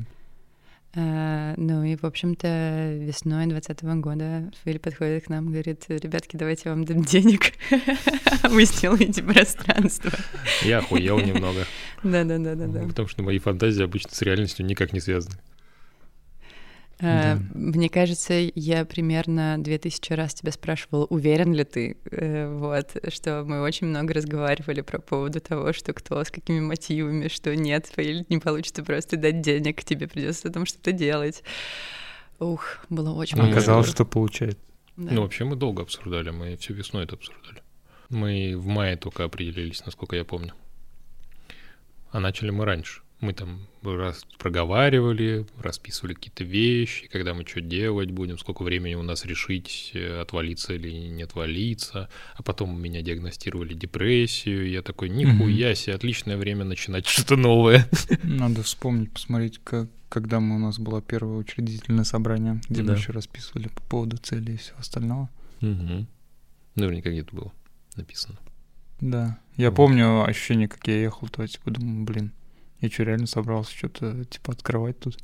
А, 0.95 1.55
ну 1.57 1.83
и, 1.83 1.97
в 1.97 2.05
общем-то, 2.05 2.97
весной 3.01 3.47
2020 3.47 3.83
года 4.01 4.51
Филипп 4.65 4.83
подходит 4.83 5.25
к 5.25 5.29
нам 5.29 5.49
и 5.49 5.51
говорит, 5.51 5.85
ребятки, 5.89 6.37
давайте 6.37 6.63
я 6.67 6.71
вам 6.71 6.85
дам 6.85 7.03
денег, 7.03 7.53
вы 8.49 8.65
сделаете 8.65 9.25
пространство. 9.25 10.13
Я 10.63 10.79
охуел 10.79 11.19
немного. 11.19 11.67
Да-да-да-да-да. 12.05 12.87
Потому 12.87 13.09
что 13.09 13.25
мои 13.25 13.41
фантазии 13.41 13.83
обычно 13.83 14.15
с 14.15 14.23
реальностью 14.23 14.65
никак 14.65 14.93
не 14.93 15.01
связаны. 15.01 15.37
Да. 17.05 17.39
Мне 17.55 17.89
кажется, 17.89 18.35
я 18.55 18.85
примерно 18.85 19.57
две 19.59 19.79
тысячи 19.79 20.13
раз 20.13 20.35
тебя 20.35 20.53
спрашивала, 20.53 21.05
уверен 21.05 21.53
ли 21.53 21.65
ты, 21.65 21.97
э, 22.11 22.53
вот, 22.53 22.97
что 23.13 23.45
мы 23.45 23.61
очень 23.63 23.87
много 23.87 24.15
разговаривали 24.15 24.81
про 24.81 24.99
поводу 24.99 25.41
того, 25.41 25.73
что 25.73 25.93
кто 25.93 26.23
с 26.23 26.31
какими 26.31 26.61
мотивами, 26.61 27.29
что 27.29 27.55
нет, 27.55 27.93
или 27.97 28.25
не 28.29 28.39
получится 28.39 28.83
просто 28.83 29.17
дать 29.17 29.41
денег, 29.41 29.85
тебе 29.85 30.09
придется 30.09 30.51
там 30.51 30.67
что-то 30.67 30.93
делать. 30.93 31.43
Ух, 32.39 32.79
было 32.89 33.13
очень 33.13 33.37
много 33.37 33.53
Оказалось, 33.53 33.91
что 33.91 34.05
получает. 34.05 34.59
Да. 34.97 35.13
Ну, 35.13 35.23
вообще 35.23 35.45
мы 35.45 35.57
долго 35.57 35.83
обсуждали, 35.83 36.31
мы 36.31 36.57
всю 36.57 36.75
весну 36.75 37.01
это 37.01 37.17
обсуждали. 37.17 37.63
Мы 38.11 38.55
в 38.57 38.67
мае 38.67 38.97
только 38.97 39.25
определились, 39.25 39.85
насколько 39.85 40.17
я 40.17 40.25
помню. 40.25 40.53
А 42.11 42.21
начали 42.21 42.51
мы 42.51 42.65
раньше. 42.65 43.04
Мы 43.25 43.33
там 43.33 43.61
раз 43.83 44.27
проговаривали, 44.39 45.47
расписывали 45.59 46.13
какие-то 46.13 46.45
вещи, 46.45 47.07
когда 47.09 47.33
мы 47.33 47.47
что 47.47 47.63
делать 47.63 48.11
будем, 48.11 48.37
сколько 48.39 48.63
времени 48.63 48.95
у 48.97 49.03
нас 49.03 49.25
решить, 49.25 49.93
э, 49.95 50.21
отвалиться 50.21 50.75
или 50.75 50.91
не 50.91 51.23
отвалиться. 51.23 52.11
А 52.35 52.43
потом 52.43 52.79
меня 52.81 53.01
диагностировали 53.01 53.73
депрессию. 53.73 54.69
Я 54.69 54.83
такой, 54.83 55.09
нихуя 55.09 55.75
себе, 55.75 55.95
отличное 55.97 56.37
время 56.37 56.65
начинать 56.65 57.07
что-то 57.07 57.37
новое. 57.37 57.89
Надо 58.23 58.63
вспомнить, 58.63 59.11
посмотреть, 59.11 59.59
как, 59.65 59.89
когда 60.11 60.39
мы, 60.41 60.57
у 60.57 60.59
нас 60.59 60.79
было 60.79 61.01
первое 61.01 61.39
учредительное 61.39 62.05
собрание, 62.05 62.61
где 62.69 62.83
Да. 62.83 62.93
мы 62.93 62.99
еще 62.99 63.13
расписывали 63.13 63.69
по 63.69 63.81
поводу 63.83 64.19
цели 64.19 64.53
и 64.53 64.57
всего 64.59 64.79
остального. 64.81 65.31
Мгм. 65.63 66.07
Наверняка 66.75 67.11
где-то 67.11 67.35
было 67.35 67.53
написано. 67.97 68.37
Да. 69.01 69.39
Я 69.57 69.71
Вот. 69.71 69.77
помню 69.77 70.25
ощущение, 70.25 70.69
как 70.69 70.87
я 70.89 71.01
ехал, 71.01 71.29
то 71.29 71.47
типа 71.47 71.71
думаю, 71.71 72.05
блин, 72.05 72.33
я 72.85 72.91
что, 72.91 73.03
реально 73.05 73.27
собрался 73.27 73.73
что-то 73.77 74.25
типа 74.25 74.53
открывать 74.53 74.99
тут? 75.01 75.19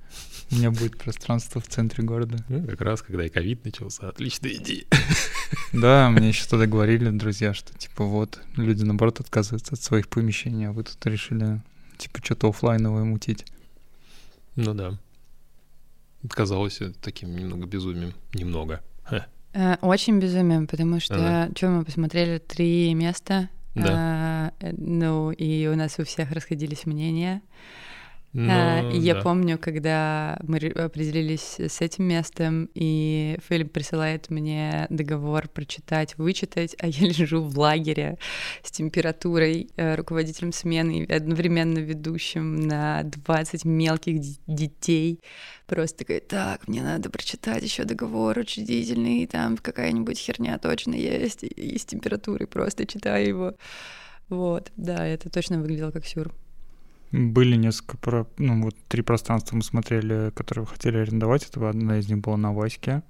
У 0.51 0.57
меня 0.57 0.71
будет 0.71 0.99
пространство 0.99 1.61
в 1.61 1.67
центре 1.69 2.03
города. 2.05 2.45
Ну, 2.49 2.67
как 2.67 2.81
раз, 2.81 3.03
когда 3.03 3.25
и 3.25 3.29
ковид 3.29 3.65
начался, 3.65 4.09
отличная 4.09 4.53
идея. 4.55 4.85
Да, 5.73 6.11
мне 6.11 6.29
еще 6.29 6.47
тогда 6.47 6.67
говорили 6.67 7.11
друзья, 7.11 7.55
что 7.55 7.77
типа 7.77 8.05
вот, 8.05 8.41
люди 8.57 8.85
наоборот 8.85 9.21
отказываются 9.21 9.75
от 9.75 9.83
своих 9.83 10.09
помещений, 10.09 10.69
а 10.69 10.73
вы 10.73 10.85
тут 10.85 11.05
решили 11.07 11.61
типа 11.99 12.21
что-то 12.23 12.49
оффлайновое 12.49 13.05
мутить. 13.05 13.45
Ну 14.57 14.75
да. 14.75 14.99
Казалось 16.29 16.81
это 16.81 16.95
таким 17.01 17.35
немного 17.35 17.67
безумием. 17.67 18.15
Немного. 18.35 18.81
Э, 19.53 19.77
Очень 19.81 20.21
безумием, 20.21 20.67
потому 20.69 21.01
что, 21.01 21.15
Ага. 21.17 21.53
что 21.57 21.69
мы 21.69 21.85
посмотрели, 21.85 22.39
три 22.39 22.95
места, 22.95 23.49
Да. 23.75 23.85
а, 23.89 24.53
э, 24.61 24.73
ну, 24.77 25.31
и 25.31 25.67
у 25.69 25.77
нас 25.77 25.99
у 25.99 26.05
всех 26.05 26.33
расходились 26.33 26.87
мнения. 26.87 27.43
Ну, 28.33 28.49
А, 28.49 28.89
и 28.93 28.99
я 29.01 29.15
да. 29.15 29.23
помню, 29.23 29.59
когда 29.59 30.39
мы 30.45 30.61
ре- 30.61 30.71
определились 30.71 31.59
с 31.59 31.81
этим 31.81 32.05
местом, 32.05 32.69
и 32.75 33.37
Филипп 33.49 33.73
присылает 33.73 34.31
мне 34.31 34.87
договор 34.89 35.49
прочитать, 35.49 36.17
вычитать, 36.17 36.77
а 36.79 36.87
я 36.87 37.09
лежу 37.09 37.43
в 37.43 37.59
лагере 37.59 38.19
с 38.63 38.71
температурой, 38.71 39.71
э, 39.77 39.97
руководителем 39.97 40.53
смены 40.53 41.01
и 41.01 41.13
одновременно 41.13 41.79
ведущим 41.81 42.61
на 42.61 43.03
20 43.03 43.65
мелких 43.65 44.21
детей. 44.47 45.19
Просто 45.67 45.99
такая, 45.99 46.21
так, 46.21 46.69
мне 46.69 46.83
надо 46.83 47.11
прочитать 47.11 47.65
еще 47.65 47.83
договор 47.83 48.39
учредительный, 48.39 49.27
там 49.27 49.57
какая-нибудь 49.57 50.19
херня 50.19 50.57
точно 50.59 50.95
есть, 50.95 51.43
и 51.43 51.77
с 51.77 51.85
температурой 51.85 52.47
просто 52.47 52.87
читаю 52.87 53.27
его. 53.27 53.55
Вот, 54.29 54.71
да, 54.77 55.05
это 55.05 55.29
точно 55.31 55.61
выглядело 55.61 55.91
как 55.91 56.07
сюр. 56.07 56.33
Были 57.13 57.57
несколько, 57.57 57.97
про... 57.97 58.27
ну 58.39 58.63
вот 58.63 58.77
три 58.89 59.03
пространства 59.03 59.57
мы 59.57 59.63
смотрели, 59.63 60.31
которые 60.35 60.65
хотели 60.67 60.99
арендовать. 60.99 61.49
Это 61.49 61.69
одна 61.69 61.99
из 61.99 62.09
них 62.09 62.19
была 62.19 62.37
на 62.37 62.53
Ваське, 62.53 63.03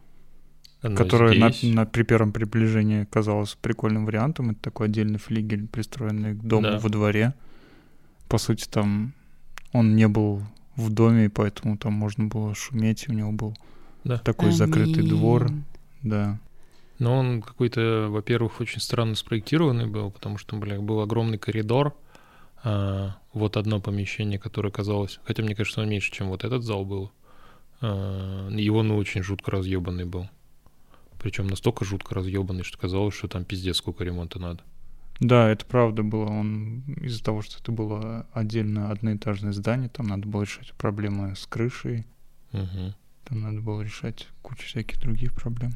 Она 0.83 0.97
которая 0.97 1.39
на, 1.39 1.51
на- 1.63 1.85
при 1.87 2.03
первом 2.05 2.33
приближении 2.33 3.05
казалась 3.05 3.57
прикольным 3.61 4.07
вариантом. 4.07 4.51
Это 4.51 4.61
такой 4.61 4.87
отдельный 4.87 5.19
флигель, 5.19 5.67
пристроенный 5.69 6.33
к 6.35 6.39
дому 6.43 6.63
Да. 6.63 6.79
во 6.79 6.89
дворе. 6.89 7.35
По 8.29 8.39
сути, 8.39 8.67
там 8.69 9.13
он 9.73 9.95
не 9.97 10.09
был 10.09 10.43
в 10.77 10.89
доме, 10.91 11.27
и 11.27 11.29
поэтому 11.29 11.77
там 11.77 11.93
можно 11.93 12.25
было 12.25 12.55
шуметь. 12.55 13.07
У 13.09 13.13
него 13.13 13.33
был 13.33 13.55
Да. 14.05 14.17
такой 14.19 14.53
закрытый 14.53 15.07
двор. 15.07 15.47
Аминь. 15.47 15.65
Да. 16.03 16.39
Но 16.99 17.19
он 17.19 17.43
какой-то, 17.43 18.09
во-первых, 18.11 18.61
очень 18.61 18.81
странно 18.81 19.15
спроектированный 19.15 19.87
был, 19.87 20.11
потому 20.11 20.39
что, 20.39 20.57
бля, 20.57 20.81
был 20.81 21.01
огромный 21.01 21.39
коридор, 21.39 21.95
а, 22.63 23.17
вот 23.33 23.57
одно 23.57 23.81
помещение, 23.81 24.39
которое 24.39 24.71
казалось, 24.71 25.21
хотя 25.25 25.43
мне 25.43 25.55
кажется, 25.55 25.81
он 25.81 25.89
меньше, 25.89 26.13
чем 26.13 26.29
вот 26.29 26.45
этот 26.45 26.63
зал 26.63 26.85
был, 26.85 27.13
а, 27.81 28.49
он 28.49 28.89
ну, 28.89 28.97
очень 28.97 29.23
жутко 29.23 29.51
разъебанный 29.51 30.05
был. 30.05 30.29
Причем 31.19 31.47
настолько 31.47 31.85
жутко 31.85 32.15
разъебанный, 32.15 32.65
что 32.65 32.79
казалось, 32.79 33.15
что 33.15 33.29
там 33.29 33.45
пиздец 33.45 33.77
сколько 33.77 34.05
ремонта 34.05 34.39
надо. 34.39 34.63
Да, 35.21 35.51
это 35.51 35.67
правда 35.67 36.03
было. 36.03 36.25
Он 36.25 36.81
из-за 37.03 37.23
того, 37.23 37.43
что 37.43 37.59
это 37.61 37.73
было 37.73 38.27
отдельно 38.33 38.91
одноэтажное 38.91 39.53
здание, 39.53 39.91
там 39.91 40.07
надо 40.07 40.27
было 40.27 40.43
решать 40.43 40.73
проблемы 40.73 41.37
с 41.37 41.47
крышей, 41.47 42.07
Мгм. 42.53 42.95
там 43.25 43.41
надо 43.41 43.61
было 43.61 43.83
решать 43.83 44.29
кучу 44.41 44.67
всяких 44.67 44.99
других 44.99 45.35
проблем. 45.35 45.73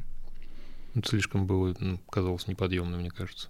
Слишком 1.03 1.45
было, 1.45 1.75
ну, 1.79 1.99
казалось 2.09 2.47
неподъемным, 2.47 3.01
мне 3.01 3.11
кажется. 3.11 3.49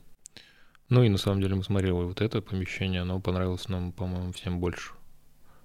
Ну 0.89 1.03
и 1.03 1.09
на 1.09 1.17
самом 1.17 1.41
деле 1.41 1.55
мы 1.55 1.63
смотрели 1.63 1.91
вот 1.91 2.21
это 2.21 2.41
помещение, 2.41 3.01
оно 3.01 3.19
понравилось 3.19 3.69
нам, 3.69 3.91
по-моему, 3.91 4.31
всем 4.33 4.59
больше. 4.59 4.91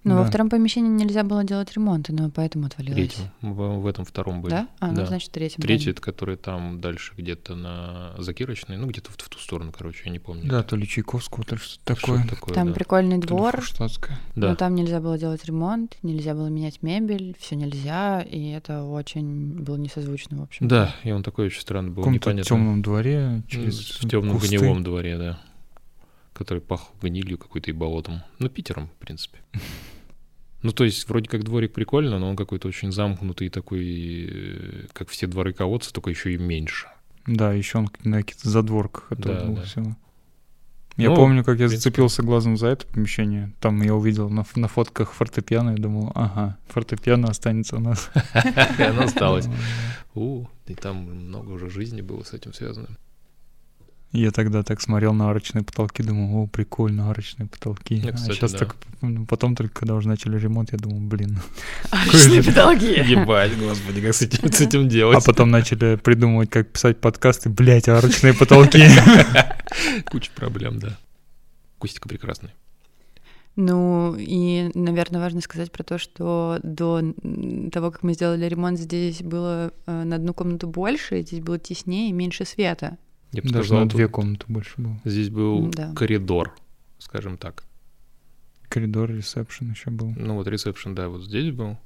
Ну, 0.03 0.17
во 0.17 0.23
Да. 0.23 0.29
втором 0.29 0.49
помещении 0.49 0.89
нельзя 0.89 1.25
было 1.25 1.45
делать 1.45 1.73
ремонты, 1.75 2.13
но 2.15 2.31
поэтому 2.31 2.67
отвалилось. 2.67 2.97
Третьем. 2.97 3.25
В, 3.43 3.81
в 3.81 3.87
этом 3.87 4.05
втором 4.07 4.41
были. 4.41 4.53
Да? 4.53 4.69
А, 4.79 4.89
ну, 4.89 4.95
Да. 4.97 5.07
значит, 5.07 5.29
в 5.29 5.33
третьем. 5.33 5.61
Третий, 5.63 5.91
это 5.91 6.01
который 6.01 6.37
там 6.37 6.81
дальше 6.81 7.13
где-то 7.17 7.55
на 7.55 8.15
Закирочной, 8.19 8.79
ну 8.79 8.87
где-то 8.87 9.11
в, 9.11 9.17
в 9.17 9.29
ту 9.29 9.39
сторону, 9.39 9.73
короче, 9.77 10.03
я 10.07 10.11
не 10.11 10.19
помню. 10.19 10.49
Да, 10.49 10.63
то 10.63 10.75
ли 10.77 10.87
Чайковского, 10.89 11.45
то 11.45 11.57
ли 11.57 11.61
что-то 11.61 11.95
Что 11.97 12.07
такое. 12.07 12.27
такое, 12.29 12.55
Там 12.55 12.69
да. 12.69 12.75
прикольный 12.75 13.19
двор. 13.19 13.63
Да. 13.79 14.49
но 14.49 14.55
там 14.57 14.75
нельзя 14.75 15.01
было 15.01 15.19
делать 15.19 15.45
ремонт, 15.45 15.97
нельзя 16.03 16.35
было 16.35 16.47
менять 16.47 16.83
мебель, 16.83 17.37
все 17.39 17.57
нельзя, 17.57 18.23
и 18.23 18.49
это 18.53 18.83
очень 18.85 19.63
было 19.63 19.77
несозвучно, 19.77 20.39
в 20.39 20.43
общем. 20.45 20.67
Да, 20.67 20.95
и 21.05 21.11
он 21.13 21.23
такой 21.23 21.47
очень 21.47 21.61
странный 21.61 21.91
В 21.91 21.95
был, 21.97 22.03
каком-то 22.05 22.31
непонятно. 22.31 22.49
темном 22.49 22.81
дворе, 22.83 23.43
В 23.47 23.51
через 23.51 23.99
темном 23.99 24.39
кусты. 24.39 24.57
гнилом 24.57 24.83
дворе, 24.83 25.19
да. 25.19 25.41
Который 26.41 26.61
пах 26.61 26.89
гнилью 27.03 27.37
какой-то 27.37 27.71
и 27.71 27.75
болотом. 27.75 28.23
Ну, 28.39 28.49
Питером, 28.49 28.89
в 28.89 29.05
принципе. 29.05 29.39
Ну, 30.63 30.73
то 30.73 30.85
есть, 30.85 31.09
вроде 31.09 31.27
как 31.27 31.43
дворик 31.43 31.73
прикольно, 31.73 32.19
но 32.19 32.29
он 32.29 32.37
какой-то 32.37 32.69
очень 32.69 32.93
замкнутый, 32.93 33.49
такой, 33.49 34.29
э, 34.31 34.87
как 34.93 35.09
все 35.09 35.27
дворы 35.27 35.55
колодца, 35.55 35.91
только 35.91 36.11
еще 36.11 36.35
и 36.35 36.37
меньше. 36.37 36.87
Да, 37.27 37.55
еще 37.55 37.79
он 37.79 37.89
на 38.05 38.19
каких-то 38.19 38.47
задворках 38.51 39.07
это 39.11 39.23
Да, 39.23 39.45
да. 39.47 39.63
всего. 39.63 39.97
Я 40.99 41.09
Ну, 41.09 41.17
помню, 41.17 41.45
как 41.45 41.61
я 41.61 41.67
принципе. 41.69 41.79
зацепился 41.79 42.23
глазом 42.23 42.59
за 42.59 42.67
это 42.67 42.87
помещение. 42.87 43.53
Там 43.61 43.81
я 43.81 43.95
увидел 43.95 44.29
на, 44.29 44.45
на 44.55 44.69
фотках 44.69 45.13
фортепиано 45.15 45.71
и 45.71 45.77
думал, 45.81 46.13
ага, 46.15 46.59
фортепиано 46.69 47.29
останется 47.31 47.77
у 47.77 47.81
нас. 47.81 48.11
И 48.79 48.83
оно 48.83 49.05
осталось. 49.05 49.49
У, 50.15 50.45
и 50.67 50.75
там 50.75 50.97
много 51.05 51.53
уже 51.53 51.71
жизни 51.71 52.03
было 52.03 52.23
с 52.23 52.35
этим 52.35 52.53
связано. 52.53 52.89
Я 54.13 54.33
тогда 54.33 54.65
так 54.65 54.81
смотрел 54.81 55.13
на 55.13 55.31
арочные 55.31 55.63
потолки, 55.63 56.03
думал, 56.03 56.43
о, 56.43 56.47
прикольно, 56.49 57.11
арочные 57.11 57.47
потолки. 57.47 58.03
Ну, 58.05 58.13
кстати, 58.13 58.31
а 58.31 58.35
сейчас 58.35 58.53
да. 58.53 58.59
так, 58.59 58.77
ну, 59.03 59.25
потом 59.25 59.55
только, 59.55 59.73
когда 59.73 59.95
уже 59.95 60.09
начали 60.09 60.37
ремонт, 60.37 60.73
я 60.73 60.79
думал, 60.79 60.99
блин. 60.99 61.39
Арочные 61.91 62.43
потолки. 62.43 62.87
Ебать, 63.09 63.57
господи, 63.57 64.01
как 64.01 64.15
с 64.15 64.23
этим, 64.23 64.53
с 64.53 64.61
этим 64.61 64.89
делать? 64.89 65.17
А 65.17 65.21
потом 65.21 65.51
начали 65.51 65.95
придумывать, 65.95 66.51
как 66.51 66.73
писать 66.73 67.01
подкасты, 67.01 67.51
блять, 67.51 67.89
арочные 67.89 68.35
потолки. 68.35 68.83
Куча 70.11 70.33
проблем, 70.35 70.81
да. 70.81 70.99
Акустика 71.79 72.09
прекрасная. 72.09 72.53
Ну, 73.55 74.17
и, 74.19 74.73
наверное, 74.75 75.21
важно 75.21 75.41
сказать 75.41 75.71
про 75.71 75.85
то, 75.85 75.99
что 75.99 76.59
до 76.65 77.15
того, 77.71 77.93
как 77.93 78.03
мы 78.03 78.15
сделали 78.15 78.47
ремонт, 78.47 78.79
здесь 78.79 79.23
было 79.23 79.73
э, 79.87 80.03
на 80.03 80.17
одну 80.17 80.35
комнату 80.35 80.67
больше, 80.67 81.23
здесь 81.23 81.41
было 81.41 81.59
теснее 81.61 82.11
и 82.11 82.13
меньше 82.13 82.45
света. 82.45 82.97
Я 83.33 83.43
бы 83.43 83.49
Даже 83.51 83.67
сказал, 83.69 83.85
на 83.85 83.89
тут 83.91 83.97
две 83.97 84.09
комнаты 84.09 84.45
больше 84.49 84.75
было. 84.79 85.01
здесь 85.05 85.29
был 85.31 85.69
Да. 85.71 85.93
коридор, 85.95 86.57
скажем 86.99 87.39
так. 87.39 87.65
Коридор, 88.69 89.11
ресепшн 89.11 89.71
еще 89.71 89.91
был. 89.91 90.13
Ну 90.17 90.35
вот 90.35 90.47
ресепшн, 90.49 90.95
да, 90.95 91.09
вот 91.09 91.23
здесь 91.23 91.53
был. 91.53 91.79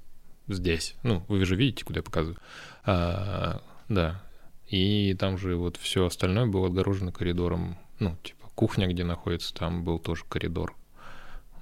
Здесь. 0.49 0.95
Ну, 1.03 1.23
вы 1.29 1.45
же 1.45 1.57
видите, 1.57 1.85
куда 1.85 1.99
я 1.99 2.03
показываю. 2.03 2.39
А, 2.85 3.63
да. 3.89 4.23
И 4.69 5.15
там 5.19 5.39
же 5.39 5.57
вот 5.57 5.77
все 5.79 6.05
остальное 6.07 6.47
было 6.47 6.67
отгорожено 6.67 7.13
коридором. 7.13 7.79
Ну, 7.99 8.17
типа 8.23 8.49
кухня, 8.55 8.87
где 8.87 9.05
находится, 9.05 9.55
там 9.55 9.85
был 9.85 9.99
тоже 9.99 10.25
коридор. 10.29 10.75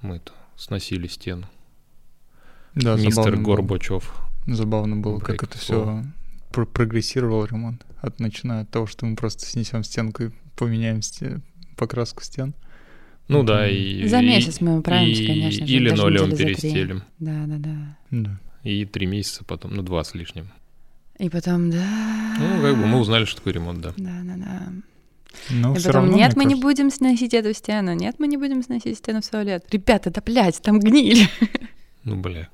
Мы-то 0.01 0.33
сносили 0.57 1.07
стену. 1.07 1.47
Да, 2.75 2.95
Мистер 2.95 3.11
забавно 3.11 3.37
было. 3.37 3.55
Горбачев. 3.55 4.13
Забавно 4.47 4.95
было, 4.97 5.19
как 5.19 5.27
break 5.27 5.43
the 5.43 5.57
wall. 5.57 6.03
Прогрессировал 6.61 7.45
ремонт. 7.45 7.85
От, 8.01 8.19
начиная 8.19 8.63
от 8.63 8.69
того, 8.69 8.85
что 8.87 9.05
мы 9.05 9.15
просто 9.15 9.45
снесем 9.45 9.83
стенку 9.83 10.23
и 10.23 10.29
поменяем 10.55 11.01
сте- 11.01 11.41
покраску 11.77 12.23
стен. 12.23 12.53
Ну 13.27 13.43
да, 13.43 13.69
и... 13.69 14.05
За 14.07 14.21
месяц 14.21 14.59
мы 14.61 14.77
управимся, 14.77 15.23
и- 15.23 15.27
конечно 15.27 15.65
же, 15.65 15.73
И 15.73 15.79
линолеум 15.79 16.35
перестелим. 16.35 17.03
Да, 17.19 17.45
да, 17.47 17.57
да. 17.57 17.97
Да. 18.11 18.39
И 18.63 18.85
три 18.85 19.05
месяца 19.07 19.43
потом, 19.45 19.73
ну 19.75 19.81
два 19.81 20.03
с 20.03 20.13
лишним. 20.13 20.49
И 21.19 21.29
потом, 21.29 21.69
да. 21.69 22.35
Ну, 22.39 22.61
как 22.61 22.77
бы 22.77 22.85
мы 22.85 22.99
узнали, 22.99 23.25
что 23.25 23.37
такое 23.37 23.53
ремонт, 23.53 23.81
да. 23.81 23.93
Да, 23.97 24.21
да, 24.23 24.35
да. 24.35 24.73
Но 25.49 25.73
и 25.73 25.79
все 25.79 25.87
потом, 25.87 26.03
равно, 26.03 26.17
нет, 26.17 26.35
мы 26.35 26.43
не 26.45 26.49
кажется, 26.55 26.61
будем 26.67 26.91
сносить 26.91 27.33
эту 27.33 27.53
стену, 27.53 27.93
нет, 27.93 28.15
мы 28.19 28.27
не 28.27 28.37
будем 28.37 28.61
сносить 28.63 28.97
стену 28.97 29.21
в 29.21 29.27
туалет. 29.27 29.65
Ребята, 29.71 30.11
да 30.11 30.21
блядь, 30.25 30.61
там 30.61 30.79
гниль. 30.79 31.27
Ну, 32.03 32.15
бля. 32.17 32.49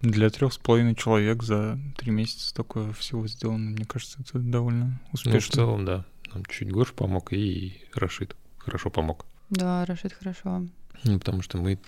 Для 0.00 0.30
трех 0.30 0.52
с 0.52 0.58
половиной 0.58 0.94
человек 0.94 1.42
за 1.42 1.78
три 1.98 2.10
месяца 2.10 2.54
такое 2.54 2.92
всего 2.94 3.26
сделано, 3.26 3.70
мне 3.70 3.84
кажется, 3.84 4.18
это 4.20 4.38
довольно 4.38 4.84
Ну, 4.86 4.92
в 5.10 5.14
успешно. 5.14 5.54
целом, 5.54 5.84
да. 5.84 6.04
Нам 6.32 6.44
чуть 6.46 6.70
Гош 6.70 6.92
помог 6.92 7.32
и 7.32 7.82
Рашид 7.94 8.34
хорошо 8.58 8.88
помог. 8.90 9.26
Да, 9.50 9.84
Рашид, 9.84 10.12
хорошо. 10.12 10.66
Ну, 11.04 11.18
потому 11.18 11.42
что 11.42 11.58
мы, 11.58 11.78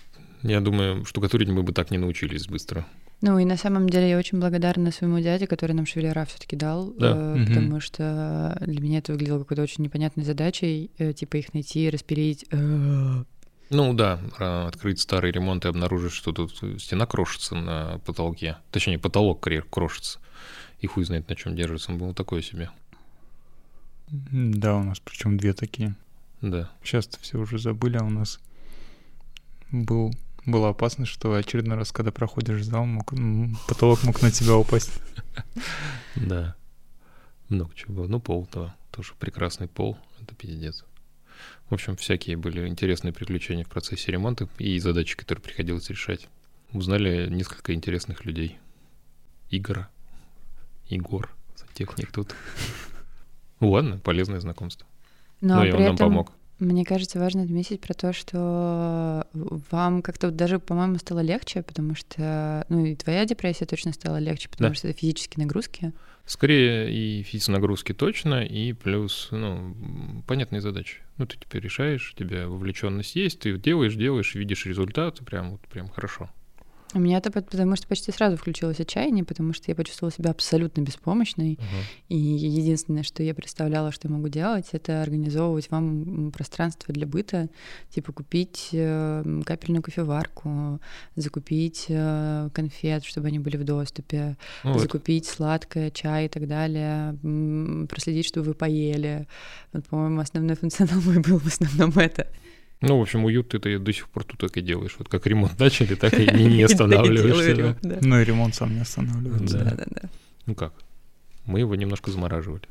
я 0.43 0.59
думаю, 0.61 1.05
штукатурить 1.05 1.49
мы 1.49 1.63
бы 1.63 1.71
так 1.73 1.89
не 1.91 1.97
научились 1.97 2.47
быстро. 2.47 2.85
Ну 3.21 3.39
и 3.39 3.45
на 3.45 3.55
самом 3.55 3.87
деле 3.89 4.09
я 4.09 4.17
очень 4.17 4.39
благодарна 4.39 4.91
своему 4.91 5.19
дяде, 5.21 5.47
который 5.47 5.71
нам 5.71 5.85
швеллера 5.85 6.25
все-таки 6.25 6.57
дал, 6.57 6.91
Да. 6.99 7.15
э, 7.15 7.35
Мгм. 7.35 7.47
потому 7.47 7.79
что 7.79 8.57
для 8.65 8.81
меня 8.81 8.97
это 8.99 9.13
выглядело 9.13 9.39
какой-то 9.39 9.63
очень 9.63 9.83
непонятной 9.85 10.25
задачей, 10.25 10.91
э, 10.97 11.13
типа 11.13 11.37
их 11.37 11.53
найти, 11.53 11.89
распилить. 11.89 12.45
э. 12.51 13.23
Ну 13.69 13.93
да, 13.93 14.19
а, 14.39 14.67
открыть 14.67 14.99
старый 14.99 15.31
ремонт 15.31 15.65
и 15.65 15.67
обнаружить, 15.67 16.13
что 16.13 16.31
тут 16.31 16.55
стена 16.79 17.05
крошится 17.05 17.55
на 17.55 17.99
потолке. 18.05 18.57
Точнее, 18.71 18.99
потолок 18.99 19.47
крошится. 19.69 20.19
И 20.79 20.87
хуй 20.87 21.05
знает, 21.05 21.29
на 21.29 21.35
чем 21.35 21.55
держится. 21.55 21.91
Он 21.91 21.97
был 21.97 22.13
такой 22.13 22.43
себе. 22.43 22.69
Да, 24.09 24.75
у 24.75 24.83
нас 24.83 24.99
причем 24.99 25.37
две 25.37 25.53
такие. 25.53 25.95
Да. 26.41 26.69
Сейчас-то 26.83 27.19
все 27.21 27.39
уже 27.39 27.57
забыли, 27.57 27.97
а 27.97 28.03
у 28.03 28.09
нас 28.09 28.39
был, 29.71 30.13
была 30.45 30.69
опасность, 30.69 31.11
что 31.11 31.33
очередной 31.33 31.77
раз, 31.77 31.91
когда 31.91 32.11
проходишь 32.11 32.65
зал, 32.65 32.85
мог, 32.85 33.13
потолок 33.67 34.03
мог 34.03 34.21
на 34.21 34.31
тебя 34.31 34.55
упасть. 34.55 34.91
Да. 36.15 36.55
Много 37.49 37.73
чего 37.75 37.95
было. 37.95 38.07
Ну, 38.07 38.19
пол, 38.19 38.47
да. 38.53 38.75
Тоже 38.91 39.13
прекрасный 39.19 39.67
пол. 39.67 39.97
Это 40.21 40.35
пиздец. 40.35 40.85
В 41.69 41.73
общем, 41.73 41.95
всякие 41.95 42.37
были 42.37 42.67
интересные 42.67 43.13
приключения 43.13 43.63
в 43.63 43.69
процессе 43.69 44.11
ремонта 44.11 44.47
и 44.57 44.77
задачи, 44.79 45.15
которые 45.15 45.41
приходилось 45.41 45.89
решать. 45.89 46.27
Узнали 46.71 47.29
несколько 47.29 47.73
интересных 47.73 48.25
людей. 48.25 48.59
Игора, 49.49 49.89
Егор, 50.87 51.29
техник 51.73 52.11
тут. 52.11 52.35
Ладно, 53.59 53.97
полезное 53.99 54.39
знакомство. 54.39 54.87
Но 55.41 55.57
ну, 55.57 55.65
и 55.65 55.71
он 55.71 55.75
при 55.77 55.83
нам 55.83 55.95
этом 55.95 56.09
помог. 56.09 56.31
Мне 56.63 56.85
кажется 56.85 57.19
важно 57.19 57.43
отметить 57.43 57.81
про 57.81 57.93
то, 57.93 58.13
что 58.13 59.27
вам 59.33 60.01
как-то 60.01 60.27
вот 60.27 60.35
даже, 60.35 60.59
по-моему, 60.59 60.97
стало 60.97 61.19
легче, 61.19 61.61
потому 61.63 61.95
что, 61.95 62.65
ну 62.69 62.85
и 62.85 62.95
твоя 62.95 63.25
депрессия 63.25 63.65
точно 63.65 63.93
стала 63.93 64.17
легче, 64.17 64.49
потому 64.49 64.69
Да. 64.69 64.75
что 64.75 64.87
это 64.87 64.97
физические 64.97 65.45
нагрузки. 65.45 65.93
Скорее 66.25 66.91
и 66.93 67.21
физические 67.23 67.55
нагрузки 67.55 67.93
точно, 67.93 68.45
и 68.45 68.71
плюс, 68.73 69.27
ну, 69.31 70.23
понятные 70.25 70.61
задачи. 70.61 70.99
Ну, 71.17 71.25
ты 71.25 71.37
теперь 71.37 71.61
решаешь, 71.61 72.13
у 72.13 72.17
тебя 72.17 72.47
вовлеченность 72.47 73.15
есть, 73.15 73.39
ты 73.39 73.57
делаешь, 73.57 73.95
делаешь, 73.95 74.33
видишь 74.35 74.65
результат, 74.65 75.19
прям 75.25 75.51
вот 75.51 75.61
прям 75.67 75.89
хорошо. 75.89 76.29
У 76.95 76.99
меня 76.99 77.17
это 77.17 77.31
пот- 77.31 77.49
потому 77.49 77.75
что 77.75 77.87
почти 77.87 78.11
сразу 78.11 78.37
включилось 78.37 78.79
отчаяние, 78.79 79.23
потому 79.23 79.53
что 79.53 79.65
я 79.69 79.75
почувствовала 79.75 80.11
себя 80.13 80.29
абсолютно 80.31 80.81
беспомощной. 80.81 81.57
И 82.09 82.15
единственное, 82.17 83.03
что 83.03 83.23
я 83.23 83.33
представляла, 83.33 83.91
что 83.91 84.07
я 84.07 84.13
могу 84.13 84.27
делать, 84.29 84.67
это 84.73 85.01
организовывать 85.01 85.71
вам 85.71 86.31
пространство 86.31 86.93
для 86.93 87.07
быта, 87.07 87.49
типа 87.89 88.11
купить 88.13 88.69
э, 88.73 89.21
м, 89.25 89.43
капельную 89.43 89.81
кофеварку, 89.81 90.79
закупить 91.15 91.85
э, 91.89 92.49
конфет, 92.53 93.03
чтобы 93.05 93.27
они 93.27 93.39
были 93.39 93.57
в 93.57 93.63
доступе, 93.63 94.37
Ну, 94.63 94.73
вот. 94.73 94.81
закупить 94.81 95.25
сладкое, 95.25 95.89
чай 95.89 96.25
и 96.25 96.29
так 96.29 96.47
далее, 96.47 97.17
проследить, 97.87 98.25
чтобы 98.27 98.47
вы 98.47 98.53
поели. 98.53 99.27
Вот, 99.73 99.85
по-моему, 99.87 100.19
основной 100.21 100.55
функционал 100.55 101.01
мой 101.05 101.19
был 101.19 101.39
в 101.39 101.47
основном 101.47 101.91
это. 101.97 102.27
Ну, 102.87 102.99
в 102.99 103.01
общем, 103.01 103.23
уют 103.23 103.49
ты 103.49 103.57
это 103.57 103.79
до 103.79 103.93
сих 103.93 104.09
пор 104.09 104.25
тут 104.25 104.39
так 104.39 104.57
и 104.57 104.61
делаешь. 104.61 104.95
Вот 104.99 105.07
как 105.07 105.25
ремонт 105.25 105.57
начали, 105.57 105.95
так 105.95 106.13
и 106.19 106.25
не, 106.27 106.63
останавливаешься. 106.63 107.55
да. 107.81 107.95
да. 107.95 107.97
Ну 108.01 108.19
и 108.19 108.23
ремонт 108.25 108.55
сам 108.55 108.73
не 108.73 108.81
останавливается. 108.81 109.59
Да. 109.59 109.63
Да-да-да. 109.71 110.09
Ну 110.45 110.55
как? 110.55 110.73
Мы 111.45 111.59
его 111.59 111.75
немножко 111.75 112.11
замораживали. 112.11 112.67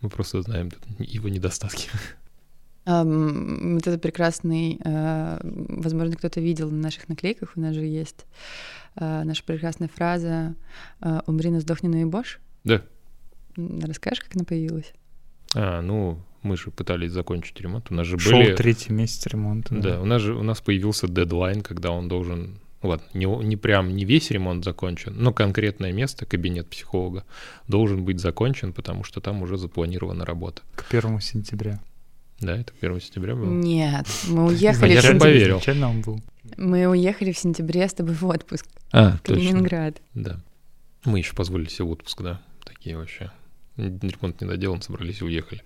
Мы 0.00 0.08
просто 0.08 0.42
знаем 0.42 0.70
его 0.98 1.28
недостатки. 1.28 1.88
Ам, 2.86 3.74
Вот 3.74 3.86
это 3.86 3.98
прекрасный, 3.98 4.78
э, 4.84 5.38
возможно, 5.42 6.16
кто-то 6.16 6.40
видел 6.40 6.70
на 6.70 6.76
наших 6.76 7.08
наклейках, 7.08 7.52
у 7.56 7.60
нас 7.60 7.74
же 7.74 7.82
есть 7.82 8.26
э, 8.96 9.22
наша 9.24 9.42
прекрасная 9.44 9.88
фраза 9.88 10.54
э, 11.00 11.20
«Умри, 11.26 11.50
но 11.50 11.60
сдохни, 11.60 11.88
но 11.88 11.98
и 11.98 12.04
бош». 12.04 12.40
Да. 12.64 12.82
Расскажешь, 13.56 14.20
как 14.24 14.36
она 14.36 14.44
появилась? 14.44 14.92
А, 15.54 15.80
ну, 15.80 16.18
мы 16.42 16.56
же 16.56 16.70
пытались 16.70 17.12
закончить 17.12 17.60
ремонт. 17.60 17.86
У 17.90 17.94
нас 17.94 18.06
же 18.06 18.18
Шел 18.18 18.38
были... 18.38 18.54
третий 18.54 18.92
месяц 18.92 19.26
ремонта. 19.26 19.74
Да, 19.74 20.00
у 20.00 20.04
нас 20.04 20.20
же 20.22 20.34
у 20.34 20.42
нас 20.42 20.60
появился 20.60 21.08
дедлайн, 21.08 21.62
когда 21.62 21.90
он 21.90 22.08
должен... 22.08 22.58
Ладно, 22.82 23.06
не, 23.14 23.24
не 23.24 23.56
прям 23.56 23.96
не 23.96 24.04
весь 24.04 24.30
ремонт 24.30 24.62
закончен, 24.62 25.14
но 25.16 25.32
конкретное 25.32 25.90
место, 25.90 26.26
кабинет 26.26 26.68
психолога, 26.68 27.24
должен 27.66 28.04
быть 28.04 28.20
закончен, 28.20 28.74
потому 28.74 29.04
что 29.04 29.22
там 29.22 29.40
уже 29.40 29.56
запланирована 29.56 30.26
работа. 30.26 30.60
К 30.76 30.84
первому 30.90 31.18
сентября. 31.20 31.80
Да, 32.40 32.58
это 32.58 32.74
1 32.82 33.00
сентября 33.00 33.36
было? 33.36 33.48
Нет, 33.50 34.06
мы 34.28 34.46
уехали, 34.48 34.92
Я 34.92 35.00
в 35.00 35.02
же 35.02 35.08
сентябре. 35.12 35.18
поверил. 35.20 35.56
Изначально 35.56 35.88
он 35.88 36.02
был. 36.02 36.20
мы 36.58 36.86
уехали 36.86 37.32
в 37.32 37.38
сентябре 37.38 37.88
с 37.88 37.94
тобой 37.94 38.12
в 38.14 38.24
отпуск 38.26 38.66
А, 38.92 39.12
в 39.16 39.22
Калининград. 39.22 40.02
Да. 40.12 40.40
Мы 41.06 41.18
еще 41.20 41.34
позволили 41.34 41.68
себе 41.70 41.86
отпуск, 41.88 42.20
да. 42.20 42.42
Такие 42.66 42.98
вообще. 42.98 43.30
Ремонт 43.76 44.40
не 44.40 44.46
доделан, 44.46 44.82
собрались 44.82 45.20
и 45.20 45.24
уехали. 45.24 45.62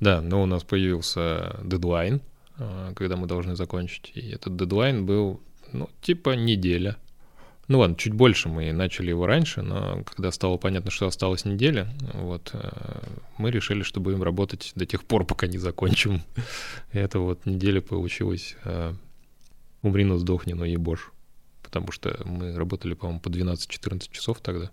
Да, 0.00 0.20
но 0.20 0.42
у 0.42 0.46
нас 0.46 0.64
появился 0.64 1.60
дедлайн, 1.62 2.20
а, 2.58 2.92
когда 2.94 3.16
мы 3.16 3.26
должны 3.26 3.56
закончить. 3.56 4.12
И 4.14 4.30
этот 4.30 4.56
дедлайн 4.56 5.06
был, 5.06 5.40
ну, 5.72 5.88
типа 6.02 6.30
неделя. 6.30 6.96
Ну 7.66 7.78
ладно, 7.78 7.96
чуть 7.96 8.12
больше 8.12 8.50
мы 8.50 8.72
начали 8.72 9.08
его 9.08 9.26
раньше, 9.26 9.62
но 9.62 10.04
когда 10.04 10.30
стало 10.30 10.58
понятно, 10.58 10.90
что 10.90 11.06
осталась 11.06 11.46
неделя, 11.46 11.88
вот, 12.12 12.50
э, 12.52 12.70
мы 13.38 13.50
решили, 13.50 13.82
что 13.82 14.00
будем 14.00 14.22
работать 14.22 14.72
до 14.74 14.84
тех 14.84 15.02
пор, 15.04 15.24
пока 15.24 15.46
не 15.46 15.56
закончим. 15.56 16.20
И 16.92 16.98
это 16.98 17.20
вот 17.20 17.46
неделя 17.46 17.80
получилась 17.80 18.54
э, 18.64 18.92
«Умри, 19.80 20.04
но 20.04 20.18
сдохни, 20.18 20.52
но 20.52 20.66
ебошь». 20.66 21.10
Потому 21.62 21.90
что 21.90 22.20
мы 22.26 22.54
работали, 22.54 22.92
по-моему, 22.92 23.20
по 23.20 23.30
12-14 23.30 24.10
часов 24.12 24.40
тогда. 24.40 24.70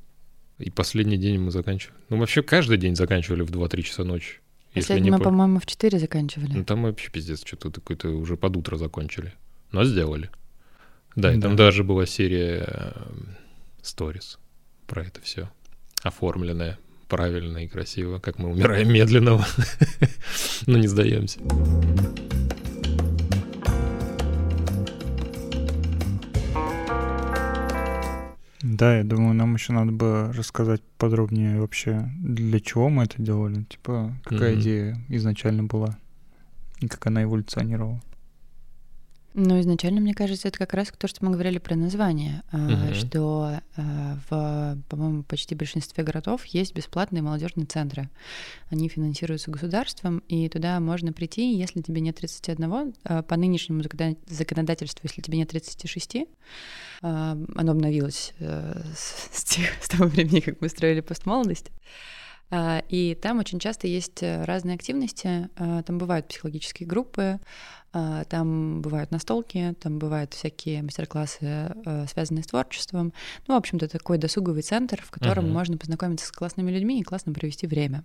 И 0.61 0.69
последний 0.69 1.17
день 1.17 1.39
мы 1.39 1.51
заканчивали. 1.51 1.95
Ну, 2.09 2.17
вообще 2.17 2.41
каждый 2.43 2.77
день 2.77 2.95
заканчивали 2.95 3.41
в 3.41 3.49
2-3 3.51 3.81
часа 3.81 4.03
ночи. 4.03 4.39
Если 4.73 4.87
Последний 4.87 5.05
не 5.05 5.11
мы, 5.11 5.17
по- 5.17 5.25
по-моему, 5.25 5.59
в 5.59 5.65
4 5.65 5.99
заканчивали. 5.99 6.53
Ну, 6.53 6.63
там 6.63 6.83
вообще 6.83 7.09
пиздец, 7.11 7.43
что-то 7.45 7.69
какое-то 7.81 8.09
уже 8.09 8.37
под 8.37 8.55
утро 8.57 8.77
закончили. 8.77 9.33
Но 9.71 9.83
сделали. 9.83 10.29
Да, 11.15 11.33
и 11.33 11.39
там 11.41 11.55
Да. 11.57 11.65
даже 11.65 11.83
была 11.83 12.05
серия 12.05 12.93
сторис 13.81 14.39
про 14.87 15.03
это 15.03 15.19
все. 15.21 15.49
Оформленная 16.03 16.77
правильно 17.09 17.57
и 17.59 17.67
красиво, 17.67 18.19
как 18.19 18.39
мы 18.39 18.49
умираем 18.49 18.91
медленно, 18.93 19.45
но 20.67 20.77
не 20.77 20.87
сдаемся. 20.87 21.39
Да, 28.63 28.97
я 28.97 29.03
думаю, 29.03 29.33
нам 29.33 29.55
еще 29.55 29.73
надо 29.73 29.91
бы 29.91 30.31
рассказать 30.33 30.81
подробнее 30.97 31.59
вообще, 31.59 32.09
для 32.19 32.59
чего 32.59 32.89
мы 32.89 33.03
это 33.05 33.21
делали. 33.21 33.63
Типа, 33.63 34.13
какая 34.23 34.51
Мгм. 34.53 34.61
идея 34.61 34.97
изначально 35.09 35.63
была 35.63 35.97
и 36.79 36.87
как 36.87 37.05
она 37.07 37.23
эволюционировала. 37.23 37.99
Ну, 39.33 39.59
изначально, 39.61 40.01
мне 40.01 40.13
кажется, 40.13 40.49
это 40.49 40.57
как 40.59 40.73
раз 40.73 40.91
то, 40.97 41.07
что 41.07 41.23
мы 41.23 41.31
говорили 41.31 41.57
про 41.57 41.75
название, 41.77 42.43
Мгм. 42.51 42.93
что 42.93 43.61
а, 43.77 44.17
в, 44.29 44.77
по-моему, 44.89 45.23
почти 45.23 45.55
большинстве 45.55 46.03
городов 46.03 46.43
есть 46.47 46.75
бесплатные 46.75 47.21
молодежные 47.23 47.65
центры. 47.65 48.09
Они 48.69 48.89
финансируются 48.89 49.49
государством, 49.49 50.19
и 50.27 50.49
туда 50.49 50.79
можно 50.81 51.13
прийти, 51.13 51.55
если 51.57 51.81
тебе 51.81 52.01
нет 52.01 52.17
31, 52.17 52.93
а, 53.05 53.21
по 53.23 53.37
нынешнему 53.37 53.81
законода- 53.81 54.17
законодательству, 54.27 54.99
если 55.03 55.21
тебе 55.21 55.37
нет 55.37 55.47
36, 55.49 56.27
а, 56.27 56.90
оно 57.01 57.71
обновилось 57.71 58.33
э, 58.39 58.81
с, 58.95 59.43
тех- 59.43 59.81
с 59.83 59.89
того 59.89 60.05
времени, 60.05 60.39
как 60.39 60.61
мы 60.61 60.69
строили 60.69 61.01
постмолодость. 61.01 61.71
А, 62.53 62.83
И 62.89 63.15
там 63.15 63.39
очень 63.39 63.59
часто 63.59 63.87
есть 63.87 64.21
э, 64.21 64.43
разные 64.43 64.75
активности. 64.75 65.49
А, 65.55 65.83
Там 65.83 65.97
бывают 65.97 66.27
психологические 66.27 66.87
группы, 66.87 67.39
а, 67.93 68.23
там 68.25 68.81
бывают 68.81 69.11
настолки, 69.11 69.73
там 69.79 69.99
бывают 69.99 70.33
всякие 70.33 70.81
мастер-классы, 70.83 71.73
э, 71.85 72.05
связанные 72.11 72.43
с 72.43 72.47
творчеством. 72.47 73.13
Ну, 73.47 73.53
в 73.55 73.57
общем-то, 73.57 73.87
такой 73.87 74.17
досуговый 74.17 74.61
центр, 74.63 75.01
в 75.01 75.11
котором 75.11 75.45
Мгм. 75.45 75.53
можно 75.53 75.77
познакомиться 75.77 76.25
с 76.27 76.31
классными 76.31 76.71
людьми 76.71 76.99
и 76.99 77.03
классно 77.03 77.33
провести 77.33 77.67
время. 77.67 78.03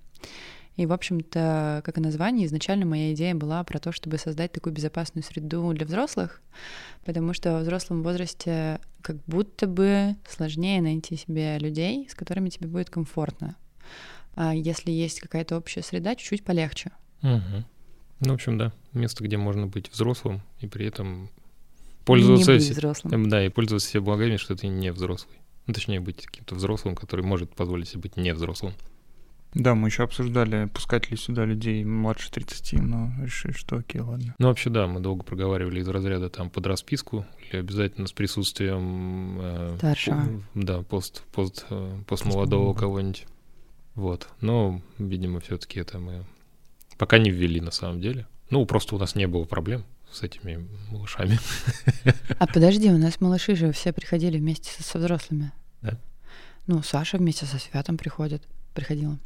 И, 0.77 0.85
в 0.85 0.93
общем-то, 0.93 1.81
как 1.85 1.97
и 1.97 2.01
название, 2.01 2.47
изначально 2.47 2.85
моя 2.85 3.15
идея 3.15 3.35
была 3.35 3.65
про 3.65 3.79
то, 3.79 3.93
чтобы 3.93 4.19
создать 4.19 4.53
такую 4.53 4.75
безопасную 4.75 5.25
среду 5.25 5.73
для 5.73 5.87
взрослых, 5.87 6.43
потому 7.05 7.33
что 7.33 7.53
во 7.53 7.61
взрослом 7.61 8.03
возрасте 8.03 8.81
как 9.01 9.17
будто 9.27 9.67
бы 9.67 10.17
сложнее 10.29 10.83
найти 10.83 11.17
себе 11.17 11.59
людей, 11.59 12.07
с 12.11 12.15
которыми 12.15 12.51
тебе 12.51 12.69
будет 12.69 12.91
комфортно. 12.91 13.57
А 14.35 14.55
если 14.55 14.91
есть 14.91 15.21
какая-то 15.21 15.57
общая 15.57 15.83
среда, 15.83 16.15
чуть-чуть 16.15 16.45
полегче. 16.45 16.91
Мгм. 17.23 17.65
Ну, 18.21 18.31
в 18.33 18.35
общем, 18.35 18.59
да, 18.59 18.73
место, 18.93 19.25
где 19.25 19.39
можно 19.39 19.67
быть 19.67 19.91
взрослым 19.91 20.43
и 20.61 20.67
при 20.67 20.87
этом 20.87 21.23
Не 21.23 21.29
пользоваться... 22.05 22.53
быть 22.53 22.63
все- 22.65 22.73
взрослым. 22.73 23.15
Эм, 23.15 23.29
Да, 23.31 23.45
и 23.45 23.49
пользоваться 23.49 23.89
себе 23.89 24.01
благами, 24.01 24.37
что 24.37 24.55
ты 24.57 24.67
не 24.69 24.93
взрослый. 24.93 25.37
Ну, 25.67 25.73
точнее, 25.75 26.01
быть 26.01 26.27
каким-то 26.27 26.55
взрослым, 26.55 26.95
который 26.97 27.25
может 27.25 27.55
позволить 27.55 27.89
себе 27.89 28.03
быть 28.03 28.17
не 28.17 28.33
взрослым. 28.35 28.75
Да, 29.59 29.75
мы 29.75 29.89
еще 29.89 30.03
обсуждали, 30.03 30.67
пускать 30.67 31.11
ли 31.11 31.17
сюда 31.17 31.47
людей 31.47 31.83
младше 31.83 32.31
30, 32.31 32.75
но 32.75 33.11
решили, 33.23 33.53
что 33.53 33.79
окей, 33.79 34.03
ладно. 34.03 34.35
Ну, 34.39 34.49
вообще, 34.49 34.69
да, 34.69 34.87
мы 34.87 35.01
долго 35.01 35.25
проговаривали 35.25 35.81
из 35.81 35.89
разряда 35.89 36.29
там 36.29 36.51
под 36.51 36.67
расписку 36.67 37.25
или 37.49 37.61
обязательно 37.61 38.07
с 38.07 38.13
присутствием... 38.13 39.39
э, 39.41 39.75
Старшего. 39.79 40.43
Да, 40.53 40.83
пост, 40.83 41.23
пост, 41.33 41.65
э, 41.71 42.03
постмолодого 42.07 42.75
Постмолодого. 42.75 42.75
кого-нибудь. 42.75 43.27
Вот. 43.95 44.29
Но, 44.43 44.83
видимо, 44.99 45.41
все-таки 45.41 45.81
это 45.81 45.99
мы 45.99 46.27
пока 46.99 47.17
не 47.17 47.31
ввели 47.31 47.63
на 47.63 47.71
самом 47.71 48.03
деле. 48.03 48.27
Ну, 48.51 48.67
просто 48.67 48.95
у 48.95 48.99
нас 48.99 49.15
не 49.15 49.27
было 49.27 49.45
проблем 49.45 49.85
с 50.13 50.23
этими 50.23 50.69
малышами. 50.91 51.39
А 52.39 52.47
подожди, 52.47 52.91
у 52.91 52.99
нас 52.99 53.23
малыши 53.23 53.57
же 53.57 53.73
все 53.73 53.95
приходили 53.95 54.37
вместе 54.37 54.71
со, 54.71 54.83
со 54.83 54.99
взрослыми. 54.99 55.51
Да? 55.81 55.99
Ну, 56.67 56.83
Саша 56.83 57.17
вместе 57.17 57.47
со 57.47 57.59
Святом 57.59 57.97
приходит, 57.97 58.43
приходила. 58.75 59.19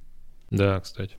Да, 0.51 0.81
кстати. 0.81 1.17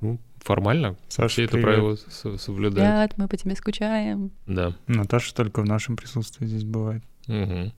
Ну, 0.00 0.18
формально 0.38 0.96
Саша, 1.08 1.28
все 1.28 1.44
это 1.44 1.58
правило 1.58 1.94
со- 1.96 2.36
соблюдают. 2.38 3.10
Свят, 3.10 3.18
мы 3.18 3.28
по 3.28 3.36
тебе 3.36 3.54
скучаем. 3.54 4.32
Да. 4.46 4.74
Наташа 4.88 5.34
только 5.34 5.62
в 5.62 5.66
нашем 5.66 5.96
присутствии 5.96 6.46
здесь 6.46 6.64
бывает. 6.64 7.02
Мгм. 7.28 7.72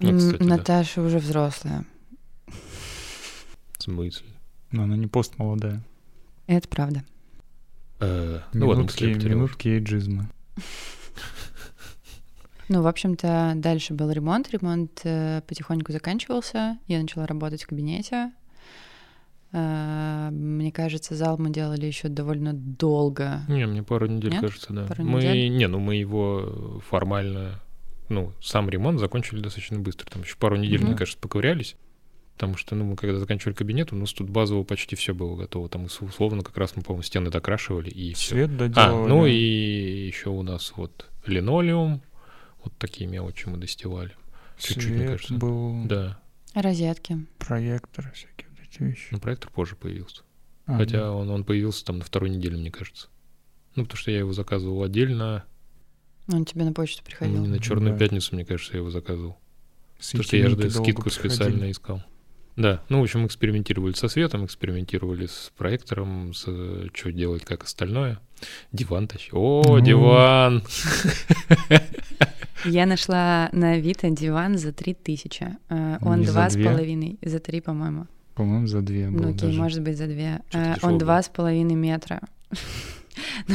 Ну, 0.00 0.16
кстати, 0.18 0.38
да. 0.38 0.44
Наташа 0.44 1.02
уже 1.02 1.18
взрослая. 1.18 1.84
В 2.46 3.82
смысле? 3.82 4.28
Но 4.70 4.84
она 4.84 4.96
не 4.96 5.08
постмолодая. 5.08 5.82
Это 6.46 6.68
правда. 6.68 7.02
Э, 8.00 8.40
Ну, 8.52 8.66
Минутки, 8.66 8.82
быстрее 8.86 9.14
потерялась. 9.14 9.34
минутки 9.36 9.68
эйджизма. 9.68 10.30
Ну, 12.70 12.82
в 12.82 12.86
общем-то, 12.86 13.54
дальше 13.56 13.94
был 13.94 14.10
ремонт. 14.10 14.50
Ремонт 14.50 15.00
э, 15.04 15.40
потихоньку 15.48 15.90
заканчивался. 15.90 16.76
Я 16.86 17.00
начала 17.00 17.26
работать 17.26 17.62
в 17.62 17.66
кабинете. 17.66 18.30
Э, 19.52 20.28
Мне 20.30 20.70
кажется, 20.72 21.14
зал 21.14 21.38
мы 21.38 21.50
делали 21.50 21.86
еще 21.86 22.08
довольно 22.08 22.52
долго. 22.52 23.40
Не, 23.48 23.66
мне 23.66 23.82
пару 23.82 24.06
недель, 24.06 24.32
Нет? 24.32 24.40
кажется, 24.42 24.72
да. 24.72 24.86
Пару 24.86 25.04
мы, 25.04 25.18
недель? 25.20 25.50
не, 25.56 25.66
ну 25.68 25.78
мы 25.78 25.96
его 25.96 26.80
формально, 26.86 27.60
ну, 28.08 28.32
сам 28.42 28.68
ремонт 28.68 29.00
закончили 29.00 29.40
достаточно 29.40 29.78
быстро. 29.78 30.10
Там 30.10 30.22
еще 30.22 30.36
пару 30.36 30.56
недель, 30.56 30.80
Мгм. 30.80 30.88
мне 30.88 30.96
кажется, 30.96 31.18
поковырялись. 31.20 31.76
Потому 32.34 32.56
что, 32.56 32.76
ну, 32.76 32.84
мы 32.84 32.94
когда 32.96 33.18
заканчивали 33.18 33.54
кабинет, 33.54 33.92
у 33.92 33.96
нас 33.96 34.12
тут 34.12 34.30
базово 34.30 34.62
почти 34.62 34.94
все 34.94 35.12
было 35.12 35.34
готово. 35.34 35.68
Там 35.68 35.84
ус- 35.84 36.00
условно 36.00 36.44
как 36.44 36.56
раз 36.56 36.76
мы, 36.76 36.82
по-моему, 36.82 37.02
стены 37.02 37.30
докрашивали 37.30 37.90
и 37.90 38.12
все. 38.14 38.34
Свет 38.34 38.50
А, 38.50 38.56
доделывали. 38.68 39.08
ну 39.08 39.26
и 39.26 40.06
еще 40.06 40.30
у 40.30 40.42
нас 40.42 40.72
вот 40.76 41.06
линолеум, 41.26 42.00
вот 42.62 42.72
такие 42.78 43.08
мелочи 43.10 43.48
мы 43.48 43.56
достевали. 43.58 44.12
чуть-чуть, 44.58 44.86
мне 44.90 44.98
Свет 44.98 45.10
кажется. 45.10 45.34
был, 45.34 45.84
Да, 45.86 46.18
Розетки. 46.54 47.26
проектор, 47.38 48.10
всякие 48.14 48.47
эти 48.78 48.82
вещи. 48.90 49.08
но 49.10 49.18
проектор 49.18 49.50
позже 49.50 49.76
появился. 49.76 50.22
А, 50.66 50.76
Хотя 50.78 50.98
да. 50.98 51.12
он, 51.12 51.30
он 51.30 51.44
появился 51.44 51.84
там 51.84 51.98
на 51.98 52.04
второй 52.04 52.30
неделе, 52.30 52.56
мне 52.56 52.70
кажется. 52.70 53.08
Ну, 53.74 53.84
потому 53.84 53.98
что 53.98 54.10
я 54.10 54.18
его 54.18 54.32
заказывал 54.32 54.82
отдельно, 54.82 55.44
Он 56.30 56.44
тебе 56.44 56.64
на 56.64 56.72
почту 56.72 57.02
приходил. 57.04 57.40
Не 57.40 57.48
на 57.48 57.58
Черную 57.58 57.92
Да. 57.94 57.98
пятницу, 57.98 58.34
мне 58.34 58.44
кажется, 58.44 58.74
я 58.74 58.80
его 58.80 58.90
заказывал. 58.90 59.38
Потому 59.98 60.24
что 60.24 60.36
я 60.36 60.48
же 60.48 60.70
скидку 60.70 61.08
специально 61.10 61.70
искал. 61.70 62.02
Да, 62.56 62.82
ну, 62.88 62.98
в 62.98 63.02
общем, 63.04 63.24
экспериментировали 63.24 63.92
со 63.92 64.08
светом, 64.08 64.44
экспериментировали 64.44 65.26
с 65.26 65.52
проектором, 65.56 66.34
с 66.34 66.42
что 66.92 67.12
делать, 67.12 67.44
как 67.44 67.62
остальное. 67.62 68.18
Диван 68.72 69.06
тащил. 69.06 69.36
О, 69.38 69.62
Ну. 69.78 69.80
диван! 69.80 70.62
Я 72.64 72.86
нашла 72.86 73.48
на 73.52 73.72
Авито 73.74 74.10
диван 74.10 74.58
за 74.58 74.72
3000. 74.72 75.56
Э, 75.68 75.98
Он 76.02 76.22
два 76.24 76.50
с 76.50 76.54
половиной, 76.54 77.18
за 77.22 77.38
три, 77.38 77.60
по-моему. 77.60 78.06
По-моему, 78.38 78.66
за 78.68 78.80
две 78.82 79.08
был 79.10 79.20
Ну 79.24 79.28
окей, 79.30 79.48
даже. 79.48 79.60
может 79.60 79.82
быть, 79.82 79.98
за 79.98 80.06
две. 80.06 80.40
Э, 80.52 80.76
Он 80.82 80.96
два 80.96 81.20
с 81.22 81.28
половиной 81.28 81.74
метра. 81.74 82.20
Ну, 83.48 83.54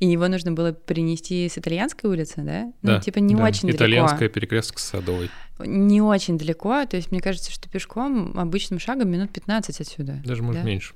И 0.00 0.06
его 0.06 0.26
нужно 0.26 0.50
было 0.50 0.72
принести 0.72 1.48
с 1.48 1.56
итальянской 1.56 2.10
улицы, 2.10 2.42
да? 2.42 2.72
Да, 2.82 2.94
Ну, 2.96 3.00
типа 3.00 3.18
не 3.20 3.36
да. 3.36 3.44
очень 3.44 3.70
Итальянская 3.70 4.28
перекресток 4.28 4.80
с 4.80 4.84
Садовой. 4.86 5.30
далеко. 5.58 5.72
Не 5.72 6.02
очень 6.02 6.36
далеко. 6.36 6.84
То 6.86 6.96
есть 6.96 7.12
мне 7.12 7.20
кажется, 7.20 7.52
что 7.52 7.68
пешком 7.68 8.36
обычным 8.36 8.80
шагом 8.80 9.08
минут 9.10 9.30
15 9.30 9.80
отсюда. 9.80 10.20
Даже, 10.24 10.42
может, 10.42 10.62
Да. 10.62 10.66
меньше. 10.68 10.94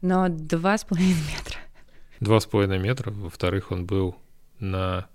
Но 0.00 0.28
два 0.30 0.78
с 0.78 0.84
половиной 0.84 1.12
метра. 1.36 1.58
Два 2.20 2.40
с 2.40 2.46
половиной 2.46 2.78
метра. 2.78 3.10
Во-вторых, 3.10 3.70
он 3.70 3.84
был 3.84 4.16
на 4.58 5.06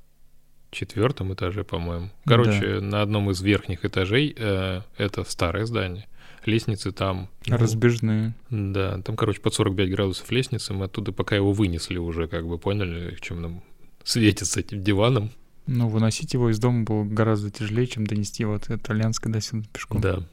четвертом 0.69 1.33
этаже, 1.33 1.63
по-моему. 1.63 2.11
Короче, 2.25 2.81
на 2.81 3.01
одном 3.01 3.31
из 3.31 3.41
верхних 3.41 3.83
этажей 3.83 4.35
э, 4.37 4.81
это 4.97 5.23
старое 5.23 5.65
здание. 5.65 6.07
Лестницы 6.47 6.93
там... 6.93 7.29
ну, 7.45 7.57
Разбежные. 7.57 8.33
Да, 8.49 9.01
там, 9.01 9.17
короче, 9.17 9.41
под 9.41 9.53
45 9.53 9.89
градусов 9.89 10.31
лестницы. 10.31 10.73
Мы 10.73 10.85
оттуда, 10.85 11.11
пока 11.11 11.35
его 11.35 11.51
вынесли 11.51 11.97
уже, 11.97 12.29
как 12.29 12.47
бы 12.47 12.57
поняли, 12.57 13.13
в 13.13 13.19
чем 13.19 13.41
нам 13.41 13.63
светит 14.05 14.47
с 14.47 14.55
этим 14.55 14.81
диваном. 14.81 15.31
Но 15.65 15.89
выносить 15.89 16.33
его 16.33 16.49
из 16.49 16.57
дома 16.57 16.85
было 16.85 17.03
гораздо 17.03 17.51
тяжелее, 17.51 17.85
чем 17.85 18.07
донести 18.07 18.43
его 18.43 18.53
от 18.53 18.69
итальянской 18.69 19.29
до 19.29 19.41
сюда 19.41 19.67
пешком. 19.73 19.99
Да. 19.99 20.23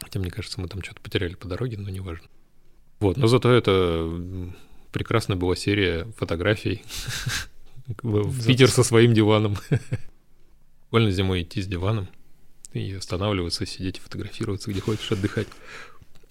Хотя, 0.00 0.20
мне 0.20 0.30
кажется, 0.30 0.60
мы 0.60 0.68
там 0.68 0.80
что-то 0.80 1.00
потеряли 1.00 1.34
по 1.34 1.48
дороге, 1.48 1.76
но 1.76 1.90
неважно. 1.90 2.28
Вот, 3.00 3.16
но 3.16 3.26
зато 3.26 3.50
это 3.50 4.08
прекрасная 4.92 5.36
была 5.36 5.56
серия 5.56 6.06
фотографий 6.18 6.84
Питер 8.46 8.70
со 8.70 8.84
своим 8.84 9.12
диваном. 9.12 9.56
Больно 10.92 11.10
зимой 11.10 11.42
идти 11.42 11.62
с 11.62 11.66
диваном 11.66 12.06
и 12.72 12.92
останавливаться, 12.94 13.66
сидеть 13.66 13.98
и 13.98 14.00
фотографироваться, 14.00 14.70
где 14.70 14.80
хочешь, 14.80 15.10
отдыхать. 15.12 15.48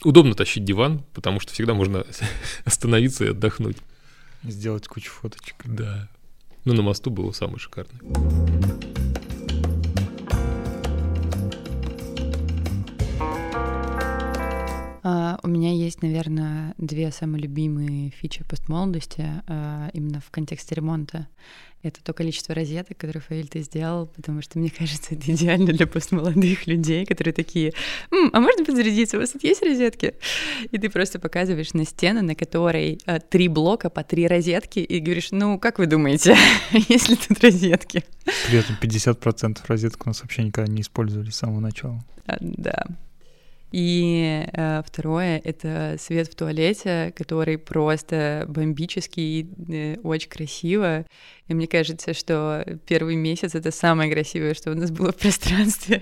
Удобно 0.04 0.34
тащить 0.34 0.64
диван, 0.64 1.04
потому 1.14 1.40
что 1.40 1.54
всегда 1.54 1.74
можно 1.74 2.06
остановиться 2.66 3.26
и 3.26 3.30
отдохнуть. 3.30 3.78
Сделать 4.44 4.88
кучу 4.88 5.12
фоточек. 5.12 5.56
Да. 5.66 6.10
Ну, 6.66 6.74
на 6.74 6.82
мосту 6.82 7.10
было 7.10 7.32
самое 7.32 7.60
шикарное. 7.60 8.00
А, 15.02 15.40
У 15.44 15.48
меня 15.48 15.74
есть, 15.74 16.02
наверное, 16.02 16.74
две 16.78 17.12
самые 17.12 17.42
любимые 17.42 18.12
фичи 18.12 18.44
постмолодости 18.44 19.26
а, 19.48 19.90
именно 19.94 20.22
в 20.22 20.30
контексте 20.30 20.76
ремонта. 20.76 21.28
Это 21.82 22.04
то 22.04 22.12
количество 22.14 22.54
розеток, 22.54 22.98
которые 22.98 23.22
Фаиль 23.22 23.48
ты 23.48 23.62
сделал, 23.62 24.08
потому 24.08 24.42
что, 24.42 24.60
мне 24.60 24.70
кажется, 24.78 25.16
это 25.16 25.32
идеально 25.32 25.68
для 25.68 25.88
постмолодых 25.88 26.68
людей, 26.68 27.06
которые 27.06 27.34
такие, 27.34 27.74
М, 28.12 28.30
а 28.34 28.40
можно 28.42 28.66
подзарядиться, 28.66 29.18
у 29.18 29.22
вас 29.22 29.32
тут 29.32 29.44
есть 29.44 29.64
розетки? 29.64 30.16
И 30.72 30.78
ты 30.78 30.90
просто 30.90 31.20
показываешь 31.20 31.74
на 31.74 31.86
стену, 31.86 32.22
на 32.22 32.36
которой 32.36 33.00
а, 33.06 33.20
три 33.20 33.48
блока 33.48 33.90
по 33.90 34.04
три 34.04 34.28
розетки, 34.28 34.80
и 34.80 35.00
говоришь, 35.00 35.30
ну, 35.32 35.58
как 35.58 35.80
вы 35.80 35.86
думаете, 35.86 36.36
есть 36.90 37.10
ли 37.10 37.16
тут 37.16 37.42
розетки? 37.42 38.04
При 38.48 38.60
этом 38.60 38.76
50% 38.82 39.60
розеток 39.68 40.06
у 40.06 40.10
нас 40.10 40.22
вообще 40.22 40.44
никогда 40.44 40.72
не 40.72 40.82
использовали 40.82 41.30
с 41.30 41.38
самого 41.38 41.62
начала. 41.62 42.04
А, 42.26 42.38
да. 42.42 42.86
И 43.72 44.48
э, 44.52 44.82
второе— 44.84 45.40
это 45.44 45.96
свет 46.00 46.28
в 46.28 46.36
туалете, 46.36 47.14
который 47.16 47.58
просто 47.60 48.46
бомбический, 48.48 49.48
э, 49.68 49.98
очень 50.02 50.30
красиво. 50.30 51.06
И 51.48 51.54
мне 51.54 51.68
кажется, 51.68 52.14
что 52.14 52.66
первый 52.88 53.16
месяц— 53.16 53.54
это 53.56 53.72
самое 53.72 54.12
красивое, 54.12 54.56
что 54.56 54.72
у 54.72 54.76
нас 54.76 54.90
было 54.90 55.12
в 55.12 55.18
пространстве. 55.18 56.02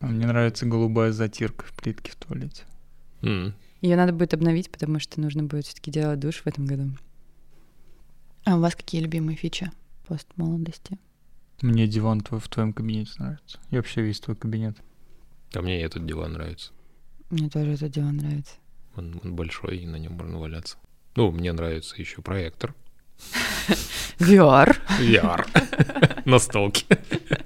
Мне 0.00 0.26
нравится 0.26 0.66
голубая 0.66 1.12
затирка 1.12 1.64
в 1.66 1.72
плитке 1.72 2.12
в 2.12 2.16
туалете. 2.16 2.64
М. 3.22 3.54
Ее 3.80 3.96
надо 3.96 4.12
будет 4.12 4.34
обновить, 4.34 4.70
потому 4.70 4.98
что 4.98 5.20
нужно 5.20 5.44
будет 5.44 5.64
все 5.64 5.74
таки 5.74 5.90
делать 5.90 6.20
душ 6.20 6.42
в 6.42 6.46
этом 6.46 6.66
году. 6.66 6.90
А 8.44 8.56
у 8.56 8.60
вас 8.60 8.74
какие 8.74 9.00
любимые 9.00 9.36
фичи 9.36 9.70
постмолодости? 10.06 10.98
Мне 11.62 11.86
диван 11.86 12.20
твой 12.20 12.40
в 12.40 12.48
твоем 12.48 12.72
кабинете 12.72 13.12
нравится. 13.18 13.58
И 13.70 13.76
вообще 13.76 14.02
весь 14.02 14.20
твой 14.20 14.36
кабинет. 14.36 14.76
А 15.54 15.62
мне 15.62 15.82
этот 15.82 16.06
диван 16.06 16.32
нравится. 16.34 16.72
Мне 17.30 17.48
тоже 17.48 17.72
этот 17.72 17.90
диван 17.92 18.16
нравится. 18.16 18.54
Он, 18.96 19.20
он 19.22 19.34
большой, 19.34 19.78
и 19.78 19.86
на 19.86 19.96
нем 19.96 20.12
можно 20.12 20.38
валяться. 20.38 20.76
Ну, 21.16 21.30
мне 21.30 21.52
нравится 21.52 21.96
еще 21.96 22.22
проектор. 22.22 22.74
VR. 24.18 24.76
VR. 25.00 26.22
Настолки. 26.24 26.86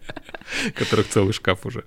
Которых 0.75 1.09
целый 1.09 1.33
шкаф 1.33 1.67
уже. 1.67 1.85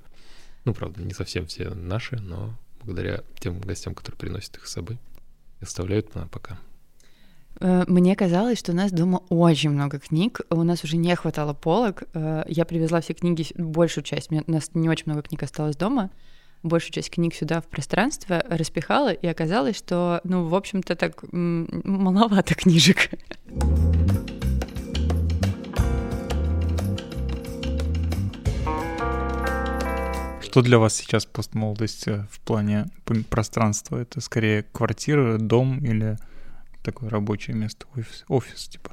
Ну, 0.65 0.73
правда, 0.73 1.01
не 1.01 1.13
совсем 1.13 1.47
все 1.47 1.69
наши, 1.69 2.17
но 2.17 2.57
благодаря 2.83 3.23
тем 3.39 3.59
гостям, 3.59 3.93
которые 3.93 4.17
приносят 4.19 4.57
их 4.57 4.67
с 4.67 4.71
собой, 4.71 4.97
оставляют 5.61 6.15
на 6.15 6.27
пока. 6.27 6.59
Э, 7.59 7.83
Мне 7.87 8.15
казалось, 8.15 8.59
что 8.59 8.71
у 8.71 8.75
нас 8.75 8.91
дома 8.91 9.21
очень 9.29 9.71
много 9.71 9.99
книг, 9.99 10.41
у 10.49 10.63
нас 10.63 10.83
уже 10.83 10.97
не 10.97 11.15
хватало 11.15 11.53
полок. 11.53 12.03
Э, 12.13 12.43
Я 12.47 12.65
привезла 12.65 13.01
все 13.01 13.13
книги, 13.13 13.45
большую 13.55 14.03
часть, 14.03 14.31
у 14.31 14.51
нас 14.51 14.71
не 14.73 14.89
очень 14.89 15.05
много 15.07 15.23
книг 15.23 15.43
осталось 15.43 15.75
дома, 15.75 16.09
большую 16.63 16.91
часть 16.91 17.09
книг 17.09 17.33
сюда 17.35 17.61
в 17.61 17.65
пространство 17.65 18.43
распихала, 18.49 19.11
и 19.11 19.27
оказалось, 19.27 19.77
что, 19.77 20.21
ну, 20.23 20.45
в 20.45 20.55
общем-то, 20.55 20.95
так 20.95 21.23
маловато 21.31 22.55
книжек. 22.55 23.09
Что 30.41 30.61
для 30.61 30.79
вас 30.79 30.95
сейчас 30.95 31.25
постмолодость 31.25 32.07
э, 32.07 32.25
в 32.31 32.39
плане 32.39 32.85
пространства? 33.29 33.97
Это 33.97 34.21
скорее 34.21 34.63
квартира, 34.63 35.37
дом 35.37 35.79
или 35.85 36.17
такое 36.87 37.09
рабочее 37.09 37.55
место, 37.55 37.85
офис, 37.95 38.23
офис 38.29 38.67
типа? 38.67 38.91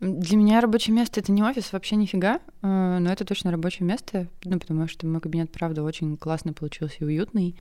Для 0.00 0.36
меня 0.36 0.60
рабочее 0.60 0.94
место— 0.94 1.20
это 1.22 1.32
не 1.32 1.42
офис, 1.42 1.72
вообще 1.72 1.96
нифига, 1.96 2.40
э, 2.62 2.98
но 2.98 3.10
это 3.10 3.24
точно 3.24 3.50
рабочее 3.50 3.86
место, 3.86 4.28
ну, 4.44 4.58
потому 4.58 4.88
что 4.88 5.06
мой 5.06 5.20
кабинет, 5.20 5.50
правда, 5.50 5.82
очень 5.82 6.16
классный 6.16 6.52
получился 6.52 6.96
и 7.00 7.04
уютный, 7.04 7.56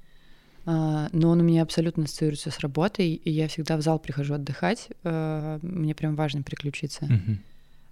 А, 0.67 1.09
но 1.11 1.29
он 1.29 1.41
у 1.41 1.43
меня 1.43 1.61
абсолютно 1.61 2.05
ассоциируется 2.05 2.49
с 2.49 2.59
работой, 2.59 3.13
и 3.13 3.29
я 3.29 3.47
всегда 3.47 3.77
в 3.77 3.81
зал 3.81 3.99
прихожу 3.99 4.33
отдыхать, 4.33 4.89
э, 5.03 5.59
мне 5.61 5.93
прям 5.93 6.15
важно 6.15 6.41
переключиться. 6.41 7.05
Мгм. 7.05 7.39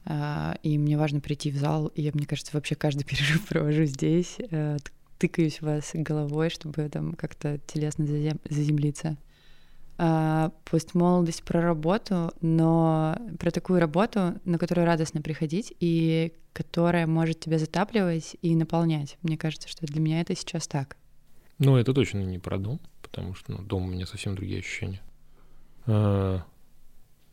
А, 0.06 0.58
И 0.64 0.80
мне 0.80 0.98
важно 0.98 1.20
прийти 1.20 1.52
в 1.52 1.58
зал, 1.58 1.88
и 1.96 2.02
я, 2.02 2.10
мне 2.16 2.26
кажется, 2.26 2.52
вообще 2.54 2.74
каждый 2.74 3.04
перерыв 3.10 3.48
провожу 3.48 3.86
здесь, 3.86 4.38
э, 4.40 4.78
тыкаюсь 5.20 5.60
в 5.62 5.66
вас 5.68 5.92
головой, 5.94 6.50
чтобы 6.50 6.90
там 6.90 7.14
как-то 7.14 7.60
телесно 7.68 8.06
зазем- 8.06 8.42
заземлиться. 8.50 9.18
А, 10.06 10.52
Постмолодость 10.66 11.44
про 11.44 11.62
работу, 11.62 12.34
но 12.42 13.18
про 13.40 13.52
такую 13.52 13.80
работу, 13.80 14.34
на 14.44 14.58
которую 14.58 14.86
радостно 14.86 15.22
приходить 15.22 15.74
и 15.80 16.34
которая 16.52 17.08
может 17.08 17.40
тебя 17.40 17.58
затапливать 17.58 18.36
и 18.42 18.54
наполнять. 18.54 19.18
Мне 19.22 19.38
кажется, 19.38 19.70
что 19.70 19.86
для 19.86 20.02
меня 20.02 20.20
это 20.20 20.36
сейчас 20.36 20.68
так. 20.68 20.98
Ну, 21.58 21.78
это 21.78 21.94
точно 21.94 22.18
не 22.18 22.38
про 22.38 22.58
дом, 22.58 22.82
потому 23.02 23.34
что 23.34 23.54
ну, 23.54 23.60
дом 23.60 23.84
у 23.86 23.88
меня 23.88 24.06
совсем 24.06 24.36
другие 24.36 24.60
ощущения. 24.60 25.02
А, 25.86 26.44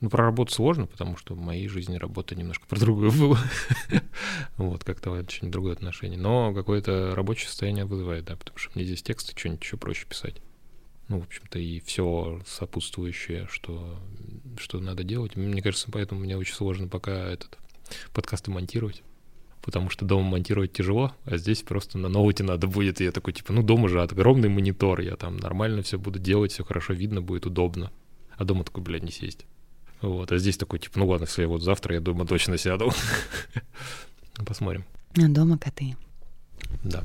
Ну, 0.00 0.08
про 0.08 0.26
работу 0.26 0.52
сложно, 0.52 0.86
потому 0.86 1.16
что 1.16 1.34
в 1.34 1.40
моей 1.40 1.66
жизни 1.66 1.96
работа 1.96 2.36
немножко 2.36 2.68
про 2.68 2.78
другую 2.78 3.10
была. 3.10 3.40
Вот, 4.58 4.84
как-то 4.84 5.10
очень 5.10 5.50
другое 5.50 5.72
отношение. 5.72 6.20
Но 6.20 6.54
какое-то 6.54 7.16
рабочее 7.16 7.48
состояние 7.48 7.84
вызывает, 7.84 8.26
да, 8.26 8.36
потому 8.36 8.58
что 8.58 8.70
мне 8.76 8.84
здесь 8.84 9.02
тексты 9.02 9.36
что-нибудь 9.36 9.64
еще 9.64 9.76
проще 9.76 10.06
писать. 10.06 10.40
Ну, 11.10 11.18
в 11.18 11.24
общем-то, 11.24 11.58
и 11.58 11.80
все 11.80 12.40
сопутствующее, 12.46 13.48
что, 13.50 13.98
что 14.56 14.78
надо 14.78 15.02
делать. 15.02 15.34
Мне 15.34 15.60
кажется, 15.60 15.88
поэтому 15.90 16.20
мне 16.20 16.36
очень 16.36 16.54
сложно 16.54 16.86
пока 16.86 17.32
этот 17.32 17.58
подкасты 18.14 18.52
монтировать. 18.52 19.02
Потому 19.60 19.90
что 19.90 20.04
дома 20.04 20.22
монтировать 20.30 20.72
тяжело, 20.72 21.12
а 21.24 21.36
здесь 21.36 21.62
просто 21.62 21.98
на 21.98 22.08
ноуте 22.08 22.44
надо 22.44 22.68
будет. 22.68 23.00
И 23.00 23.04
я 23.04 23.10
такой, 23.10 23.32
типа, 23.32 23.52
ну, 23.52 23.64
дома 23.64 23.88
же 23.88 24.00
огромный 24.00 24.48
монитор, 24.48 25.00
я 25.00 25.16
там 25.16 25.36
нормально 25.36 25.82
все 25.82 25.98
буду 25.98 26.20
делать, 26.20 26.52
все 26.52 26.62
хорошо 26.62 26.92
видно 26.92 27.20
будет, 27.20 27.44
удобно. 27.44 27.90
А 28.36 28.44
дома 28.44 28.62
такой, 28.62 28.84
блядь, 28.84 29.02
не 29.02 29.10
сесть. 29.10 29.46
Вот, 30.02 30.30
а 30.30 30.38
здесь 30.38 30.58
такой, 30.58 30.78
типа, 30.78 31.00
ну 31.00 31.08
ладно, 31.08 31.24
если 31.24 31.44
вот 31.44 31.62
завтра 31.62 31.96
я 31.96 32.00
дома 32.00 32.24
точно 32.24 32.56
сяду. 32.56 32.92
Посмотрим. 34.46 34.84
А 35.16 35.26
дома 35.26 35.58
коты. 35.58 35.96
Да. 36.84 37.02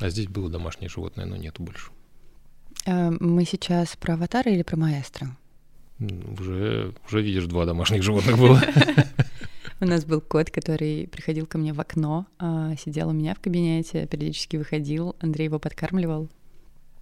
А 0.00 0.08
здесь 0.08 0.28
было 0.28 0.48
домашнее 0.48 0.88
животное, 0.88 1.26
но 1.26 1.36
нету 1.36 1.60
больше. 1.60 1.90
А, 2.86 3.12
Мы 3.20 3.44
сейчас 3.44 3.96
про 3.96 4.14
аватара 4.14 4.50
или 4.50 4.62
про 4.62 4.76
маэстро? 4.76 5.36
Уже, 6.00 6.92
уже 7.06 7.22
видишь, 7.22 7.46
два 7.46 7.64
домашних 7.64 8.02
животных 8.02 8.38
было. 8.38 8.60
У 9.80 9.86
нас 9.86 10.04
был 10.04 10.20
кот, 10.20 10.50
который 10.50 11.08
приходил 11.08 11.46
ко 11.46 11.58
мне 11.58 11.72
в 11.72 11.80
окно, 11.80 12.26
а, 12.38 12.74
сидел 12.76 13.08
у 13.08 13.12
меня 13.12 13.34
в 13.34 13.40
кабинете, 13.40 14.06
периодически 14.06 14.56
выходил, 14.56 15.16
Андрей 15.20 15.44
его 15.44 15.58
подкармливал. 15.58 16.28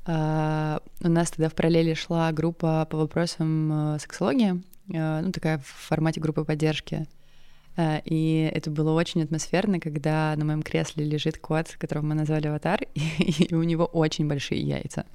А, 0.06 0.80
У 1.00 1.08
нас 1.08 1.30
тогда 1.30 1.48
в 1.48 1.54
параллели 1.54 1.94
шла 1.94 2.32
группа 2.32 2.86
по 2.90 2.96
вопросам 2.96 3.94
э, 3.94 3.98
сексологии, 4.00 4.62
э, 4.92 5.20
ну 5.20 5.32
такая 5.32 5.58
в 5.58 5.66
формате 5.66 6.20
группы 6.20 6.44
поддержки. 6.44 7.06
И 7.78 8.50
это 8.52 8.70
было 8.70 8.92
очень 8.92 9.22
атмосферно, 9.22 9.80
когда 9.80 10.34
на 10.36 10.44
моем 10.44 10.62
кресле 10.62 11.06
лежит 11.06 11.38
кот, 11.38 11.74
которого 11.78 12.04
мы 12.04 12.14
назвали 12.14 12.48
Аватар, 12.48 12.80
и 12.94 13.54
у 13.54 13.62
него 13.62 13.86
очень 13.86 14.28
большие 14.28 14.60
яйца. 14.60 15.06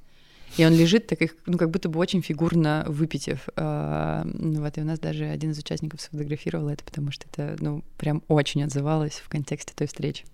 И 0.56 0.64
он 0.64 0.72
лежит 0.72 1.06
так 1.06 1.22
их, 1.22 1.36
ну, 1.46 1.56
как 1.58 1.70
будто 1.70 1.88
бы 1.88 1.98
очень 2.00 2.22
фигурно 2.22 2.84
выпитив. 2.88 3.48
А, 3.56 4.24
ну 4.24 4.60
Вот, 4.62 4.78
и 4.78 4.80
у 4.80 4.84
нас 4.84 4.98
даже 4.98 5.24
один 5.24 5.50
из 5.50 5.58
участников 5.58 6.00
сфотографировал 6.00 6.68
это, 6.68 6.84
потому 6.84 7.12
что 7.12 7.26
это, 7.30 7.56
ну, 7.60 7.84
прям 7.96 8.22
очень 8.28 8.64
отзывалось 8.64 9.14
в 9.14 9.28
контексте 9.28 9.72
той 9.76 9.86
встречи. 9.86 10.24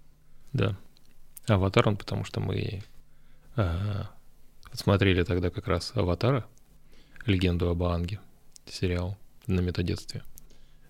Да. 0.53 0.77
Аватар 1.47 1.89
он, 1.89 1.97
потому 1.97 2.25
что 2.25 2.41
мы 2.41 2.83
а, 3.57 4.11
смотрели 4.73 5.23
тогда 5.25 5.51
как 5.51 5.69
раз 5.69 5.93
Аватара, 5.95 6.47
легенду 7.27 7.69
об 7.69 7.83
Аанге, 7.83 8.21
сериал 8.67 9.19
на 9.47 9.61
метадетстве. 9.61 10.23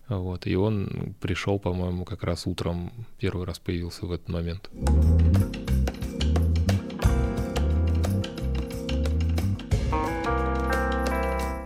Вот, 0.09 0.47
и 0.47 0.55
он 0.55 1.15
пришел, 1.21 1.59
по-моему, 1.59 2.05
как 2.05 2.25
раз 2.25 2.47
утром, 2.47 2.93
первый 3.19 3.47
раз 3.47 3.59
появился 3.59 4.07
в 4.07 4.13
этот 4.13 4.29
момент. 4.29 4.71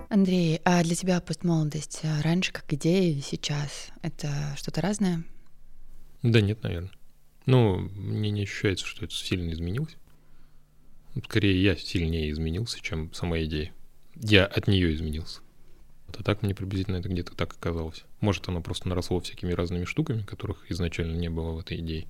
Андрей, 0.08 0.60
а 0.64 0.82
для 0.82 0.94
тебя 0.94 1.20
постмолодость 1.20 2.00
а, 2.04 2.22
раньше 2.22 2.50
как 2.50 2.72
идея 2.72 3.12
и 3.12 3.20
сейчас 3.20 3.88
это 4.00 4.54
что-то 4.56 4.80
разное? 4.80 5.22
Да 6.22 6.40
нет, 6.40 6.62
наверное. 6.62 6.90
Ну, 7.44 7.78
мне 7.78 8.30
не 8.30 8.42
ощущается, 8.44 8.86
что 8.86 9.04
это 9.04 9.14
сильно 9.14 9.52
изменилось. 9.52 9.96
Скорее, 11.24 11.62
я 11.62 11.76
сильнее 11.76 12.30
изменился, 12.30 12.80
чем 12.80 13.12
сама 13.12 13.38
идея. 13.42 13.72
Я 14.14 14.46
от 14.46 14.66
нее 14.66 14.94
изменился. 14.94 15.40
А 16.16 16.22
так 16.22 16.42
мне 16.42 16.54
приблизительно 16.54 16.96
это 16.96 17.10
где-то 17.10 17.34
так 17.34 17.52
оказалось. 17.52 18.04
Может, 18.20 18.48
оно 18.48 18.62
просто 18.62 18.88
наросло 18.88 19.20
всякими 19.20 19.52
разными 19.52 19.84
штуками, 19.84 20.22
которых 20.22 20.70
изначально 20.70 21.16
не 21.16 21.28
было 21.28 21.52
в 21.52 21.58
этой 21.58 21.78
идее. 21.80 22.06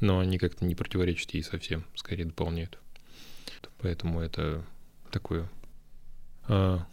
Но 0.00 0.18
они 0.18 0.36
как-то 0.38 0.64
не 0.64 0.74
противоречат 0.74 1.30
ей 1.30 1.42
совсем, 1.42 1.86
скорее 1.94 2.26
дополняют. 2.26 2.78
Поэтому 3.78 4.20
это 4.20 4.64
такое 5.10 5.50
а, 6.48 6.86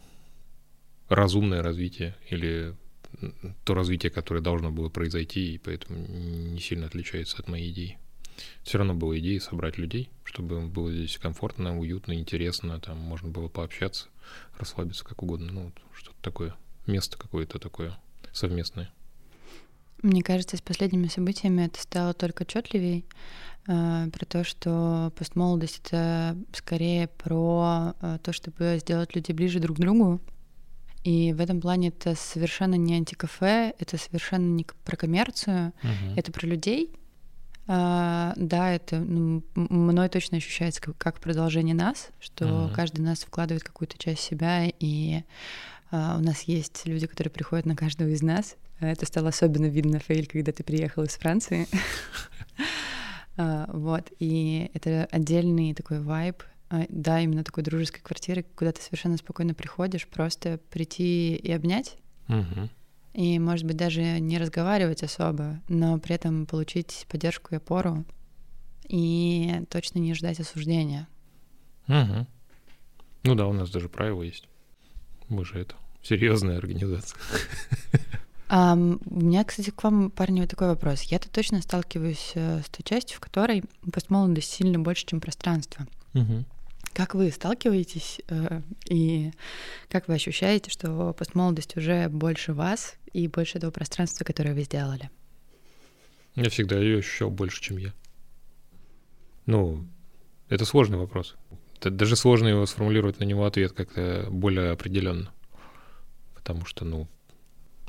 разумное 1.08 1.62
развитие 1.62 2.16
или 2.28 2.74
то 3.64 3.74
развитие, 3.74 4.10
которое 4.10 4.40
должно 4.40 4.70
было 4.70 4.88
произойти, 4.88 5.54
и 5.54 5.58
поэтому 5.58 5.98
не 6.06 6.60
сильно 6.60 6.86
отличается 6.86 7.38
от 7.38 7.48
моей 7.48 7.70
идеи. 7.72 7.98
все 8.62 8.78
равно 8.78 8.94
была 8.94 9.18
идея 9.18 9.40
собрать 9.40 9.78
людей, 9.78 10.10
чтобы 10.24 10.56
им 10.56 10.70
было 10.70 10.92
здесь 10.92 11.18
комфортно, 11.18 11.78
уютно, 11.78 12.12
интересно, 12.12 12.80
там 12.80 12.98
можно 12.98 13.28
было 13.28 13.48
пообщаться, 13.48 14.08
расслабиться 14.58 15.04
как 15.04 15.22
угодно, 15.22 15.52
ну, 15.52 15.72
что-то 15.94 16.16
такое, 16.22 16.54
место 16.86 17.16
какое-то 17.18 17.58
такое 17.58 17.98
совместное. 18.32 18.92
Мне 20.02 20.22
кажется, 20.22 20.56
с 20.56 20.60
последними 20.60 21.08
событиями 21.08 21.66
это 21.66 21.80
стало 21.80 22.14
только 22.14 22.44
отчетливее 22.44 23.02
э, 23.66 24.08
про 24.12 24.24
то, 24.26 24.44
что 24.44 25.12
постмолодость 25.16 25.80
это 25.84 26.36
скорее 26.52 27.08
про 27.08 27.94
э, 28.00 28.18
то, 28.22 28.32
чтобы 28.32 28.78
сделать 28.80 29.16
людей 29.16 29.34
ближе 29.34 29.58
друг 29.58 29.76
к 29.76 29.80
другу. 29.80 30.20
И 31.08 31.32
в 31.32 31.40
этом 31.40 31.58
плане 31.62 31.88
это 31.88 32.14
совершенно 32.14 32.74
не 32.74 32.94
антикафе, 32.94 33.72
это 33.78 33.96
совершенно 33.96 34.44
не 34.56 34.66
про 34.84 34.94
коммерцию, 34.94 35.72
Мгм. 35.82 36.14
это 36.16 36.30
про 36.32 36.46
людей. 36.46 36.92
А, 37.66 38.34
да, 38.36 38.72
это 38.74 38.98
ну, 38.98 39.42
мной 39.54 40.10
точно 40.10 40.36
ощущается 40.36 40.82
как, 40.82 40.98
как 40.98 41.20
продолжение 41.20 41.74
нас, 41.74 42.10
что 42.20 42.46
Мгм. 42.46 42.70
каждый 42.74 43.00
нас 43.00 43.20
вкладывает 43.20 43.64
какую-то 43.64 43.96
часть 43.96 44.20
себя, 44.20 44.66
и 44.66 45.22
а, 45.90 46.18
у 46.18 46.22
нас 46.22 46.42
есть 46.42 46.82
люди, 46.84 47.06
которые 47.06 47.32
приходят 47.32 47.64
на 47.64 47.74
каждого 47.74 48.08
из 48.10 48.20
нас. 48.20 48.56
Это 48.78 49.06
стало 49.06 49.28
особенно 49.30 49.64
видно, 49.64 50.00
Фейль, 50.00 50.26
когда 50.26 50.52
ты 50.52 50.62
приехал 50.62 51.04
из 51.04 51.14
Франции. 51.16 51.66
А, 53.40 53.70
Вот, 53.72 54.12
и 54.18 54.68
это 54.74 55.06
отдельный 55.12 55.72
такой 55.72 56.00
вайб, 56.00 56.42
да, 56.70 57.20
именно 57.20 57.44
такой 57.44 57.62
дружеской 57.62 58.00
квартиры, 58.02 58.44
куда 58.54 58.72
ты 58.72 58.82
совершенно 58.82 59.16
спокойно 59.16 59.54
приходишь, 59.54 60.06
просто 60.06 60.58
прийти 60.70 61.34
и 61.34 61.50
обнять, 61.52 61.96
Мгм. 62.26 62.68
и, 63.14 63.38
может 63.38 63.66
быть, 63.66 63.76
даже 63.76 64.20
не 64.20 64.38
разговаривать 64.38 65.02
особо, 65.02 65.60
но 65.68 65.98
при 65.98 66.14
этом 66.14 66.46
получить 66.46 67.06
поддержку 67.08 67.54
и 67.54 67.56
опору, 67.56 68.04
и 68.86 69.62
точно 69.70 69.98
не 69.98 70.14
ждать 70.14 70.40
осуждения. 70.40 71.08
Мгм. 71.86 72.26
Ну 73.24 73.34
да, 73.34 73.46
у 73.46 73.52
нас 73.52 73.70
даже 73.70 73.88
правила 73.88 74.22
есть. 74.22 74.48
Мы 75.28 75.44
же 75.44 75.58
это 75.58 75.74
серьезная 76.02 76.58
организация. 76.58 77.18
Ам, 78.50 78.98
у 79.04 79.20
меня, 79.20 79.44
кстати, 79.44 79.68
к 79.70 79.82
вам, 79.84 80.10
парни, 80.10 80.40
вот 80.40 80.48
такой 80.48 80.68
вопрос. 80.68 81.02
Я-то 81.02 81.28
точно 81.28 81.60
сталкиваюсь 81.60 82.32
э, 82.34 82.62
с 82.62 82.68
той 82.70 82.82
частью, 82.82 83.18
в 83.18 83.20
которой 83.20 83.62
постмолодость 83.92 84.50
сильно 84.50 84.78
больше, 84.78 85.04
чем 85.04 85.20
пространство. 85.20 85.86
Мгм. 86.14 86.46
Как 86.98 87.14
вы 87.14 87.30
сталкиваетесь 87.30 88.20
э, 88.26 88.60
и 88.86 89.30
как 89.88 90.08
вы 90.08 90.14
ощущаете, 90.14 90.68
что 90.68 91.12
постмолодость 91.12 91.76
уже 91.76 92.08
больше 92.08 92.52
вас 92.52 92.96
и 93.12 93.28
больше 93.28 93.58
этого 93.58 93.70
пространства, 93.70 94.24
которое 94.24 94.52
вы 94.52 94.64
сделали? 94.64 95.08
Я 96.34 96.50
всегда 96.50 96.76
ее 96.76 96.98
ощущал 96.98 97.30
больше, 97.30 97.62
чем 97.62 97.76
я. 97.76 97.94
Ну, 99.46 99.86
это 100.48 100.64
сложный 100.64 100.98
вопрос. 100.98 101.36
Это 101.76 101.92
даже 101.92 102.16
сложно 102.16 102.48
его 102.48 102.66
сформулировать 102.66 103.20
на 103.20 103.24
него 103.24 103.46
ответ 103.46 103.70
как-то 103.74 104.26
более 104.28 104.72
определенно. 104.72 105.30
Потому 106.34 106.64
что, 106.64 106.84
ну, 106.84 107.06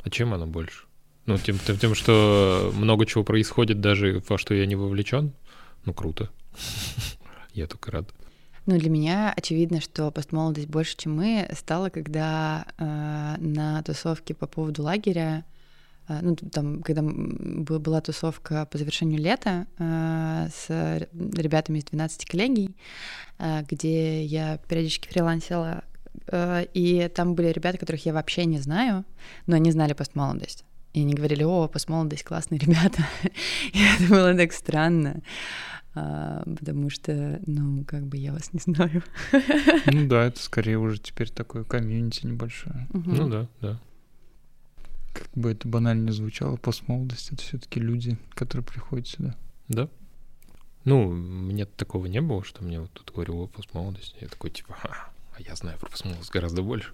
а 0.04 0.12
чем 0.12 0.36
она 0.36 0.46
больше? 0.46 0.84
Ну, 1.26 1.36
тем, 1.40 1.58
тем, 1.58 1.80
тем, 1.80 1.96
что 1.96 2.72
много 2.76 3.08
чего 3.08 3.24
происходит, 3.24 3.82
даже 3.82 4.22
во 4.30 4.38
что 4.38 4.54
я 4.54 4.68
не 4.68 4.76
вовлечен. 4.76 5.34
Ну, 5.86 5.96
круто. 5.96 6.30
Я 7.56 7.66
только 7.66 7.90
рад. 7.90 8.14
Ну, 8.70 8.78
для 8.78 8.92
меня 8.92 9.34
очевидно, 9.36 9.82
что 9.82 10.12
постмолодость 10.12 10.68
больше, 10.68 10.96
чем 10.96 11.16
мы, 11.16 11.50
стала, 11.58 11.90
когда 11.90 12.68
э, 12.78 13.36
на 13.40 13.82
тусовке 13.82 14.36
по 14.36 14.46
поводу 14.46 14.84
лагеря, 14.84 15.44
э, 16.08 16.20
ну, 16.22 16.36
там, 16.36 16.84
когда 16.84 17.02
была 17.02 18.00
тусовка 18.02 18.68
по 18.68 18.78
завершению 18.78 19.22
лета 19.22 19.66
э, 19.80 20.50
с 20.56 20.70
ребятами 21.12 21.80
из 21.80 21.86
12 21.86 22.26
коллегий, 22.26 22.76
э, 23.40 23.64
где 23.68 24.24
я 24.24 24.60
периодически 24.70 25.10
фрилансила, 25.10 25.84
э, 26.28 26.66
и 26.76 27.08
там 27.08 27.34
были 27.34 27.48
ребята, 27.48 27.80
которых 27.80 28.06
я 28.06 28.14
вообще 28.14 28.46
не 28.46 28.60
знаю, 28.60 29.04
но 29.48 29.56
они 29.56 29.72
знали 29.72 29.94
постмолодость. 29.94 30.64
И 30.94 31.02
они 31.02 31.16
говорили, 31.16 31.44
о, 31.44 31.68
постмолодость, 31.68 32.24
классные 32.24 32.60
ребята. 32.60 33.04
И 33.74 33.80
это 33.80 34.10
было 34.10 34.36
так 34.36 34.54
странно, 34.54 35.24
а, 36.00 36.44
потому 36.46 36.90
что, 36.90 37.42
ну, 37.46 37.84
как 37.84 38.06
бы 38.08 38.18
я 38.18 38.32
вас 38.32 38.54
не 38.54 38.60
знаю. 38.60 39.04
Ну 39.88 40.08
да, 40.08 40.26
это 40.28 40.40
скорее 40.40 40.78
уже 40.78 40.98
теперь 40.98 41.30
такое 41.30 41.64
комьюнити 41.64 42.26
небольшое. 42.26 42.88
Мгм. 42.94 43.16
Ну 43.16 43.30
да, 43.30 43.48
да. 43.62 43.80
Как 45.14 45.30
бы 45.36 45.52
это 45.52 45.68
банально 45.68 46.06
не 46.06 46.12
звучало, 46.12 46.56
постмолодость— 46.56 47.32
это 47.34 47.42
все 47.42 47.58
таки 47.58 47.80
люди, 47.80 48.18
которые 48.34 48.66
приходят 48.66 49.08
сюда. 49.08 49.36
Да. 49.68 49.90
Ну, 50.86 51.12
мне 51.12 51.66
такого 51.66 52.06
не 52.06 52.22
было, 52.22 52.44
что 52.44 52.64
мне 52.64 52.80
вот 52.80 52.92
тут 52.94 53.12
говорил 53.14 53.42
о 53.42 53.48
постмолодости. 53.48 54.16
Я 54.22 54.30
такой, 54.30 54.52
типа, 54.52 54.74
«Ха, 54.74 55.10
а 55.36 55.42
я 55.42 55.56
знаю 55.56 55.78
про 55.80 55.90
постмолодость 55.90 56.32
гораздо 56.32 56.62
больше. 56.62 56.94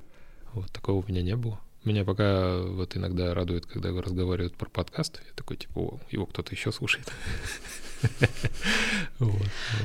Вот 0.54 0.72
такого 0.72 1.06
у 1.06 1.08
меня 1.08 1.22
не 1.22 1.36
было. 1.36 1.60
Меня 1.86 2.04
пока 2.04 2.62
вот 2.62 2.98
иногда 2.98 3.34
радует, 3.36 3.68
когда 3.68 3.90
разговаривают 4.02 4.56
про 4.56 4.68
подкаст. 4.70 5.22
Я 5.28 5.34
такой, 5.36 5.58
типа, 5.58 5.78
о, 5.80 6.00
его 6.10 6.26
кто-то 6.26 6.54
еще 6.54 6.72
слушает. 6.72 7.08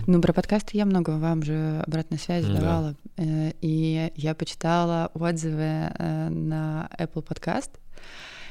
Ну, 0.06 0.20
про 0.20 0.32
подкасты 0.34 0.76
я 0.76 0.84
много 0.84 1.10
вам 1.10 1.42
же 1.42 1.82
обратной 1.86 2.18
связи 2.18 2.48
Да. 2.48 2.60
давала. 2.60 2.96
Э, 3.16 3.52
И 3.62 4.10
я 4.16 4.34
почитала 4.34 5.10
отзывы 5.14 5.62
э, 5.62 6.28
на 6.28 6.90
Apple 6.98 7.24
Podcast. 7.26 7.70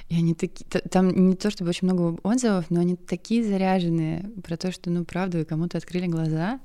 И 0.07 0.15
они 0.15 0.33
такие... 0.33 0.65
Там 0.65 1.09
не 1.27 1.35
то 1.35 1.51
чтобы 1.51 1.69
очень 1.69 1.87
много 1.87 2.17
отзывов, 2.23 2.71
но 2.71 2.79
они 2.79 2.95
такие 2.95 3.43
заряженные 3.43 4.23
про 4.43 4.57
то, 4.57 4.71
что, 4.71 4.89
ну, 4.89 5.05
правда, 5.05 5.45
кому-то 5.45 5.77
открыли 5.77 6.07
глаза, 6.07 6.59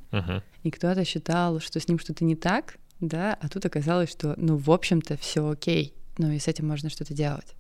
и 0.62 0.70
кто-то 0.70 1.05
считал, 1.05 1.61
что 1.61 1.79
с 1.81 1.88
ним 1.88 1.99
что-то 1.99 2.25
не 2.25 2.37
так, 2.37 2.79
да, 3.01 3.37
а 3.38 3.49
тут 3.51 3.66
оказалось, 3.66 4.11
что, 4.11 4.35
ну, 4.38 4.57
в 4.57 4.70
общем-то, 4.70 5.18
все 5.18 5.47
окей. 5.47 5.92
Ну, 6.18 6.31
и 6.31 6.38
с 6.38 6.48
этим 6.48 6.66
можно 6.68 6.88
что-то 6.90 7.14
делать. 7.14 7.55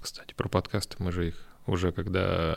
Кстати, 0.00 0.34
про 0.34 0.48
подкасты 0.48 0.96
мы 0.98 1.12
же 1.12 1.28
их 1.28 1.34
уже 1.66 1.92
когда 1.92 2.56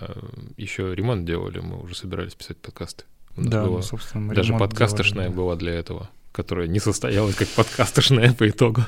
еще 0.57 0.93
ремонт 0.93 1.25
делали, 1.25 1.59
мы 1.59 1.81
уже 1.81 1.95
собирались 1.95 2.35
писать 2.35 2.57
подкасты. 2.57 3.05
У 3.35 3.41
нас 3.41 3.49
Да, 3.49 3.63
было- 3.65 3.77
ну, 3.77 3.81
собственно, 3.81 4.25
мы 4.25 4.35
Даже 4.35 4.53
подкастошная 4.57 5.25
делали, 5.25 5.29
да. 5.29 5.35
была 5.41 5.55
для 5.55 5.73
этого, 5.73 6.09
которая 6.33 6.67
не 6.67 6.79
состоялась 6.79 7.35
как 7.35 7.47
подкастошная 7.49 8.33
по 8.33 8.47
итогу. 8.49 8.81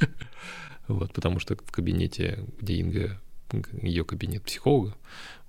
Вот, 0.88 1.12
потому 1.12 1.40
что 1.40 1.56
в 1.56 1.72
кабинете, 1.72 2.44
где 2.60 2.74
Инга, 2.74 3.20
ее 3.82 4.04
кабинет 4.04 4.44
психолога, 4.44 4.94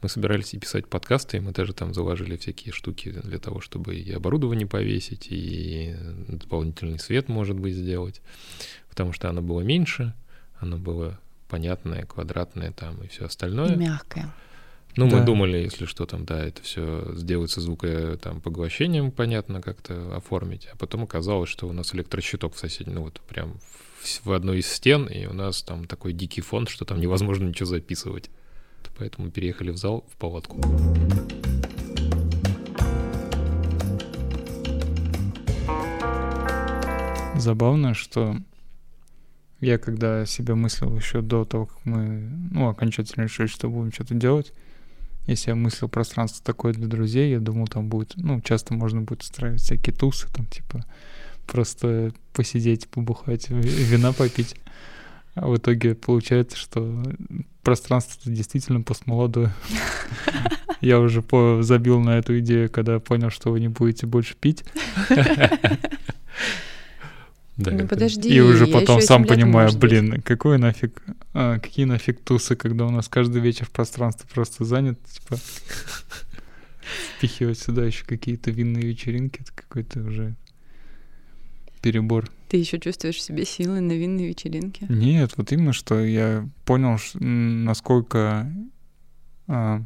мы 0.01 0.09
собирались 0.09 0.55
и 0.55 0.57
писать 0.57 0.87
подкасты, 0.87 1.37
и 1.37 1.39
мы 1.39 1.51
даже 1.51 1.73
там 1.73 1.93
заложили 1.93 2.37
всякие 2.37 2.73
штуки 2.73 3.11
для 3.11 3.37
того, 3.37 3.61
чтобы 3.61 3.95
и 3.97 4.11
оборудование 4.11 4.65
повесить, 4.65 5.27
и 5.29 5.95
дополнительный 6.27 6.97
свет, 6.97 7.29
может 7.29 7.59
быть, 7.59 7.75
сделать, 7.75 8.19
потому 8.89 9.13
что 9.13 9.29
оно 9.29 9.43
было 9.43 9.61
меньше, 9.61 10.15
оно 10.59 10.77
было 10.77 11.19
понятное, 11.49 12.05
квадратное 12.05 12.71
там 12.71 13.01
и 13.03 13.07
все 13.07 13.23
И 13.23 13.25
остальное. 13.27 13.75
мягкое. 13.75 14.29
Ну, 14.95 15.05
мы 15.05 15.11
Да. 15.19 15.23
думали, 15.25 15.57
если 15.57 15.85
что, 15.85 16.05
там, 16.07 16.25
да, 16.25 16.43
это 16.43 16.61
все 16.63 17.13
сделается 17.15 17.61
звука 17.61 18.17
там 18.21 18.41
поглощением, 18.41 19.11
понятно, 19.11 19.61
как-то 19.61 20.15
оформить. 20.15 20.67
А 20.73 20.75
потом 20.75 21.03
оказалось, 21.03 21.49
что 21.49 21.67
у 21.67 21.71
нас 21.73 21.93
электрощиток 21.93 22.55
в 22.55 22.59
соседнем, 22.59 22.95
ну 22.95 23.01
вот 23.03 23.21
прям 23.21 23.59
в, 24.01 24.25
в 24.25 24.31
одной 24.31 24.59
из 24.59 24.67
стен, 24.67 25.05
и 25.05 25.27
у 25.27 25.33
нас 25.33 25.61
там 25.61 25.85
такой 25.85 26.13
дикий 26.13 26.41
фон, 26.41 26.65
что 26.65 26.83
там 26.83 26.99
невозможно 26.99 27.47
ничего 27.47 27.67
записывать. 27.67 28.31
Поэтому 28.97 29.29
переехали 29.29 29.69
в 29.69 29.77
зал, 29.77 30.03
в 30.11 30.17
палатку. 30.17 30.59
Забавно, 37.35 37.93
что 37.93 38.37
я 39.59 39.77
когда 39.77 40.25
себя 40.25 40.55
мыслил 40.55 40.95
еще 40.95 41.21
до 41.21 41.45
того, 41.45 41.65
как 41.67 41.85
мы 41.85 42.29
ну, 42.51 42.67
окончательно 42.67 43.23
решили, 43.23 43.47
что 43.47 43.69
будем 43.69 43.91
что-то 43.91 44.13
делать, 44.13 44.53
если 45.25 45.49
я 45.49 45.55
мыслил 45.55 45.89
пространство 45.89 46.43
такое 46.43 46.73
для 46.73 46.87
друзей, 46.87 47.31
я 47.31 47.39
думал, 47.39 47.67
там 47.67 47.89
будет, 47.89 48.13
ну, 48.15 48.39
часто 48.41 48.73
можно 48.73 49.01
будет 49.01 49.23
устраивать 49.23 49.61
всякие 49.61 49.93
тусы, 49.93 50.27
там, 50.33 50.45
типа, 50.45 50.85
просто 51.45 52.13
посидеть, 52.33 52.87
побухать, 52.87 53.49
ви- 53.49 53.83
вина 53.83 54.13
попить. 54.13 54.55
А 55.35 55.47
в 55.47 55.57
итоге 55.57 55.95
получается, 55.95 56.57
что 56.57 57.03
пространство 57.61 58.31
действительно 58.31 58.81
постмолодое. 58.81 59.53
Я 60.81 60.99
уже 60.99 61.23
забил 61.61 61.99
на 61.99 62.17
эту 62.17 62.39
идею, 62.39 62.69
когда 62.69 62.99
понял, 62.99 63.29
что 63.29 63.51
вы 63.51 63.59
не 63.59 63.67
будете 63.67 64.07
больше 64.07 64.35
пить. 64.35 64.63
Да, 67.57 67.71
Ну, 67.71 67.87
подожди. 67.87 68.29
И 68.29 68.39
уже 68.39 68.67
потом 68.67 69.01
сам 69.01 69.25
понимаю, 69.25 69.69
быть. 69.71 69.79
блин, 69.79 70.21
какой 70.21 70.59
нафиг, 70.59 71.01
а, 71.33 71.59
какие 71.59 71.85
нафиг 71.85 72.19
тусы, 72.21 72.55
когда 72.55 72.85
у 72.85 72.91
нас 72.91 73.07
каждый 73.07 73.41
вечер 73.41 73.67
пространство 73.71 74.27
просто 74.27 74.63
занято, 74.63 74.99
типа 75.12 75.37
впихивать 77.17 77.60
сюда 77.60 77.85
еще 77.85 78.05
какие-то 78.05 78.51
винные 78.51 78.83
вечеринки, 78.83 79.41
это 79.41 79.51
какой-то 79.53 80.01
уже 80.01 80.35
перебор. 81.81 82.29
Ты 82.49 82.58
еще 82.58 82.79
чувствуешь 82.79 83.17
в 83.17 83.21
себе 83.21 83.43
силы 83.43 83.81
на 83.81 83.93
винной 83.93 84.27
вечеринке? 84.27 84.85
Нет, 84.87 85.31
вот 85.35 85.51
именно, 85.51 85.73
что 85.73 86.03
я 86.03 86.47
понял, 86.63 86.97
насколько 87.19 88.51
а, 89.47 89.83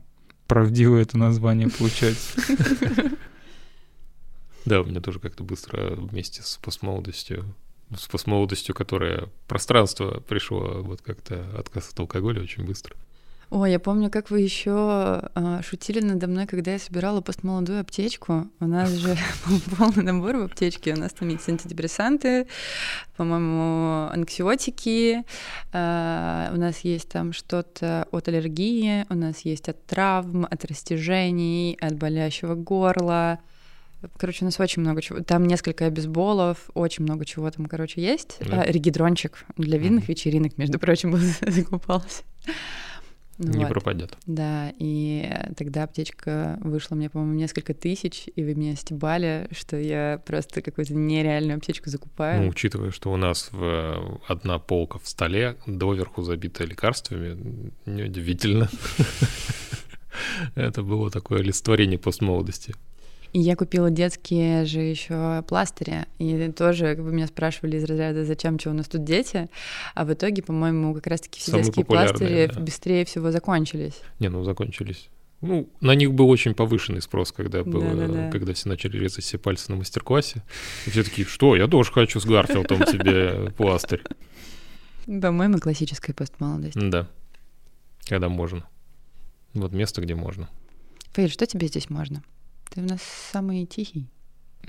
правдивое 0.48 1.04
это 1.04 1.18
название 1.18 1.70
получается. 1.70 2.42
Да, 4.66 4.82
у 4.82 4.86
меня 4.86 5.02
тоже 5.02 5.20
как-то 5.20 5.44
быстро 5.44 5.96
вместе 5.96 6.44
с 6.44 6.58
постмолодостью, 6.58 7.46
с 7.96 8.08
постмолодостью, 8.08 8.76
которая 8.76 9.30
пространство 9.48 10.20
пришло, 10.20 10.82
вот 10.82 11.02
как-то 11.02 11.44
отказ 11.58 11.90
от 11.92 12.00
алкоголя 12.00 12.42
очень 12.42 12.66
быстро. 12.66 12.96
Ой, 13.52 13.72
я 13.72 13.80
помню, 13.80 14.10
как 14.10 14.30
вы 14.30 14.40
еще 14.40 14.72
а, 14.72 15.62
шутили 15.62 16.00
надо 16.00 16.28
мной, 16.28 16.48
когда 16.48 16.72
я 16.72 16.80
собирала 16.80 17.20
постмолодую 17.20 17.82
аптечку. 17.82 18.48
У 18.62 18.66
нас 18.66 18.90
же 18.92 19.18
полный 19.78 20.04
набор 20.04 20.38
в 20.38 20.44
аптечке. 20.44 20.94
У 20.94 20.98
нас 20.98 21.12
там 21.12 21.28
есть 21.28 21.50
антидепрессанты, 21.50 22.48
по-моему, 23.18 24.10
анксиотики. 24.10 25.26
А, 25.74 26.50
у 26.54 26.58
нас 26.58 26.80
есть 26.86 27.10
там 27.10 27.34
что-то 27.34 28.08
от 28.12 28.30
аллергии, 28.30 29.06
у 29.10 29.16
нас 29.16 29.42
есть 29.42 29.68
от 29.68 29.86
травм, 29.86 30.48
от 30.50 30.64
растяжений, 30.64 31.78
от 31.82 31.96
болящего 31.96 32.56
горла. 32.56 33.40
Короче, 34.18 34.40
у 34.42 34.46
нас 34.46 34.60
очень 34.60 34.82
много 34.82 35.02
чего. 35.02 35.22
Там 35.22 35.46
несколько 35.46 35.86
обезболов, 35.86 36.70
очень 36.74 37.04
много 37.04 37.26
чего 37.26 37.50
там, 37.52 37.66
короче, 37.68 38.02
есть. 38.02 38.38
Да. 38.40 38.62
А, 38.62 38.66
регидрончик 38.72 39.46
для 39.58 39.78
винных 39.78 40.10
вечеринок, 40.10 40.58
между 40.58 40.80
прочим, 40.80 41.16
закупался. 41.48 42.24
Не 43.38 43.66
Вот. 43.66 43.70
пропадет. 43.70 44.18
Да, 44.28 44.72
и 44.78 45.28
тогда 45.58 45.84
аптечка 45.84 46.60
вышла 46.62 46.96
мне, 46.96 47.10
по-моему, 47.10 47.34
несколько 47.34 47.74
тысяч, 47.74 48.28
и 48.36 48.44
вы 48.44 48.54
меня 48.54 48.76
стебали, 48.76 49.48
что 49.52 49.78
я 49.78 50.22
просто 50.26 50.62
какую-то 50.62 50.94
нереальную 50.94 51.58
аптечку 51.58 51.90
закупаю. 51.90 52.44
Ну, 52.44 52.50
учитывая, 52.50 52.92
что 52.92 53.12
у 53.12 53.18
нас 53.18 53.50
в, 53.52 54.22
одна 54.28 54.60
полка 54.60 55.00
в 55.00 55.08
столе 55.08 55.58
доверху 55.66 56.22
забита 56.22 56.66
лекарствами, 56.66 57.72
неудивительно. 57.88 58.70
Это 60.56 60.84
было 60.84 61.10
такое 61.10 61.40
олицетворение 61.40 61.98
постмолодости. 61.98 62.76
И 63.34 63.40
я 63.40 63.56
купила 63.56 63.90
детские 63.90 64.66
же 64.66 64.82
еще 64.82 65.44
пластыри, 65.48 66.06
и 66.20 66.52
тоже 66.52 66.96
вы 66.96 67.14
меня 67.14 67.28
спрашивали 67.28 67.78
из 67.78 67.86
разряда, 67.86 68.26
зачем, 68.26 68.60
что 68.60 68.72
у 68.72 68.74
нас 68.74 68.88
тут 68.88 69.06
дети, 69.06 69.50
а 69.96 70.04
в 70.04 70.12
итоге, 70.12 70.44
по-моему, 70.44 70.94
как 70.94 71.08
раз-таки 71.08 71.40
все 71.40 71.52
Самые 71.52 71.66
детские 71.66 71.86
пластыри 71.86 72.52
да. 72.54 72.60
быстрее 72.60 73.06
всего 73.06 73.32
закончились. 73.32 74.02
Не, 74.20 74.28
ну 74.28 74.44
закончились. 74.44 75.10
Ну, 75.40 75.70
на 75.80 75.96
них 75.96 76.14
был 76.14 76.30
очень 76.30 76.54
повышенный 76.54 77.02
спрос, 77.02 77.32
когда 77.32 77.64
было, 77.64 77.96
Да-да-да. 77.96 78.30
когда 78.32 78.54
все 78.54 78.70
начали 78.70 78.98
резать 78.98 79.26
себе 79.26 79.40
пальцы 79.40 79.72
на 79.72 79.78
мастер-классе. 79.78 80.44
И 80.86 80.92
все 80.92 81.04
такие, 81.04 81.26
что, 81.26 81.56
я 81.56 81.68
тоже 81.68 81.92
хочу 81.92 82.20
с 82.20 82.26
Гарфилдом 82.26 82.84
тебе 82.84 83.52
пластырь. 83.58 84.04
По-моему, 85.08 85.58
классическая 85.58 86.14
постмолодость. 86.14 86.76
Да. 86.76 87.08
Когда 88.08 88.30
можно. 88.30 88.68
Вот 89.54 89.72
место, 89.72 90.02
где 90.02 90.14
можно. 90.14 90.48
Фаиль, 91.14 91.32
что 91.32 91.48
тебе 91.48 91.68
здесь 91.68 91.90
можно? 91.90 92.22
Ты 92.72 92.80
у 92.80 92.86
нас 92.86 93.02
самый 93.02 93.66
тихий. 93.66 94.08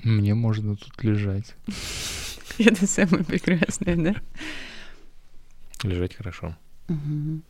Мне 0.03 0.33
можно 0.33 0.75
тут 0.75 1.01
лежать. 1.01 1.55
Это 2.57 2.85
самое 2.85 3.23
прекрасное, 3.23 3.95
да? 3.95 4.15
Лежать 5.83 6.13
хорошо. 6.13 6.57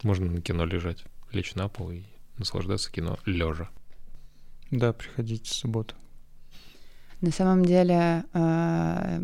Можно 0.03 0.31
на 0.31 0.41
кино 0.41 0.65
лежать. 0.65 1.05
Лечь 1.31 1.55
на 1.55 1.67
пол 1.69 1.89
и 1.89 2.03
наслаждаться 2.37 2.91
кино 2.91 3.17
лежа. 3.25 3.67
Да, 4.69 4.93
приходите 4.93 5.43
в 5.43 5.53
субботу. 5.53 5.95
На 7.21 7.31
самом 7.31 7.65
деле, 7.65 8.23
а, 8.33 9.23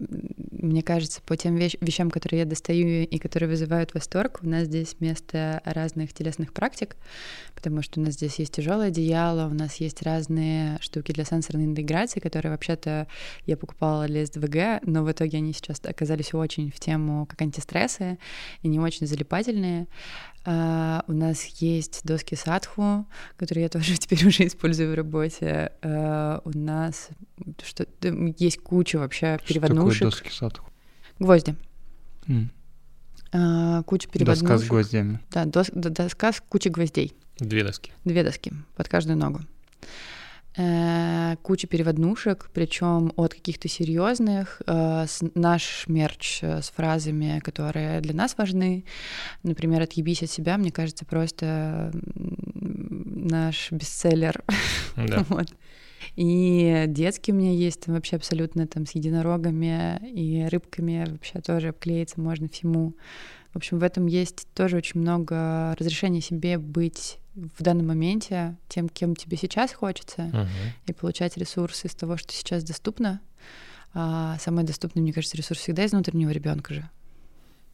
мне 0.61 0.83
кажется, 0.83 1.21
по 1.21 1.35
тем 1.37 1.55
вещ- 1.55 1.77
вещам, 1.81 2.11
которые 2.11 2.41
я 2.41 2.45
достаю 2.45 3.03
и 3.03 3.17
которые 3.17 3.49
вызывают 3.49 3.93
восторг, 3.93 4.39
у 4.43 4.47
нас 4.47 4.65
здесь 4.65 4.95
место 4.99 5.61
разных 5.65 6.13
телесных 6.13 6.53
практик, 6.53 6.95
потому 7.55 7.81
что 7.81 7.99
у 7.99 8.03
нас 8.03 8.13
здесь 8.13 8.35
есть 8.39 8.53
тяжелое 8.53 8.87
одеяло, 8.87 9.47
у 9.47 9.53
нас 9.53 9.75
есть 9.75 10.01
разные 10.01 10.77
штуки 10.81 11.11
для 11.11 11.25
сенсорной 11.25 11.65
интеграции, 11.65 12.19
которые 12.19 12.51
вообще-то 12.51 13.07
я 13.45 13.57
покупала 13.57 14.07
для 14.07 14.25
СДВГ, 14.25 14.81
но 14.85 15.03
в 15.03 15.11
итоге 15.11 15.37
они 15.37 15.53
сейчас 15.53 15.81
оказались 15.83 16.33
очень 16.33 16.71
в 16.71 16.79
тему 16.79 17.25
как 17.25 17.41
антистрессы 17.41 18.17
и 18.61 18.67
не 18.67 18.79
очень 18.79 19.07
залипательные. 19.07 19.87
А, 20.45 21.03
у 21.07 21.13
нас 21.13 21.43
есть 21.45 22.01
доски 22.03 22.35
садху, 22.35 23.05
которые 23.37 23.63
я 23.63 23.69
тоже 23.69 23.97
теперь 23.97 24.25
уже 24.25 24.47
использую 24.47 24.91
в 24.91 24.95
работе. 24.95 25.71
А, 25.81 26.41
у 26.45 26.57
нас 26.57 27.09
что 27.63 27.85
есть 28.37 28.59
куча 28.61 28.97
вообще 28.97 29.37
Что 29.43 29.53
такое 29.53 29.67
переводнушек. 29.69 30.01
доски 30.03 30.29
садху? 30.31 30.69
Гвозди. 31.19 31.55
А, 33.31 33.83
куча 33.83 34.07
Доска 34.07 34.35
с 34.35 34.39
переводнушек. 34.39 34.69
гвоздями. 34.69 35.19
Да, 35.31 35.43
дос- 35.45 35.71
доска 35.73 36.31
с 36.33 36.41
кучей 36.47 36.69
гвоздей. 36.69 37.13
Две 37.37 37.63
доски. 37.63 37.91
Две 38.05 38.23
доски 38.23 38.51
под 38.75 38.87
каждую 38.87 39.17
ногу. 39.17 39.41
Куча 41.41 41.67
переводнушек, 41.67 42.49
причем 42.53 43.13
от 43.15 43.33
каких-то 43.33 43.69
серьезных, 43.69 44.61
э, 44.67 45.05
наш 45.33 45.85
мерч 45.87 46.39
э, 46.41 46.61
с 46.61 46.69
фразами, 46.69 47.39
которые 47.39 48.01
для 48.01 48.13
нас 48.13 48.35
важны. 48.37 48.83
Например, 49.43 49.81
«Отъебись 49.81 50.23
от 50.23 50.29
себя», 50.29 50.57
мне 50.57 50.71
кажется, 50.71 51.05
просто 51.05 51.91
наш 52.53 53.71
бестселлер. 53.71 54.43
Да. 54.95 55.25
Вот. 55.29 55.47
И 56.15 56.85
детские 56.87 57.35
у 57.35 57.37
меня 57.37 57.51
есть 57.51 57.81
там 57.81 57.95
вообще 57.95 58.15
абсолютно 58.15 58.67
там 58.67 58.85
с 58.85 58.91
единорогами 58.91 59.99
и 60.13 60.45
рыбками 60.49 61.05
вообще 61.09 61.39
тоже 61.41 61.69
обклеиться 61.69 62.19
можно 62.19 62.47
всему. 62.47 62.95
В 63.53 63.57
общем, 63.57 63.79
в 63.79 63.83
этом 63.83 64.05
есть 64.07 64.47
тоже 64.53 64.77
очень 64.77 64.99
много 65.01 65.75
разрешения 65.79 66.21
себе 66.21 66.57
быть 66.57 67.17
в 67.35 67.63
данном 67.63 67.87
моменте 67.87 68.57
тем, 68.67 68.89
кем 68.89 69.15
тебе 69.15 69.37
сейчас 69.37 69.73
хочется, 69.73 70.23
Мгм. 70.23 70.47
и 70.87 70.93
получать 70.93 71.37
ресурсы 71.37 71.87
из 71.87 71.95
того, 71.95 72.17
что 72.17 72.33
сейчас 72.33 72.63
доступно. 72.63 73.21
А 73.93 74.37
самый 74.39 74.65
доступный, 74.65 75.01
мне 75.01 75.13
кажется, 75.13 75.35
ресурс 75.37 75.59
всегда 75.61 75.83
из 75.85 75.91
внутреннего 75.91 76.29
ребенка 76.29 76.73
же. 76.73 76.89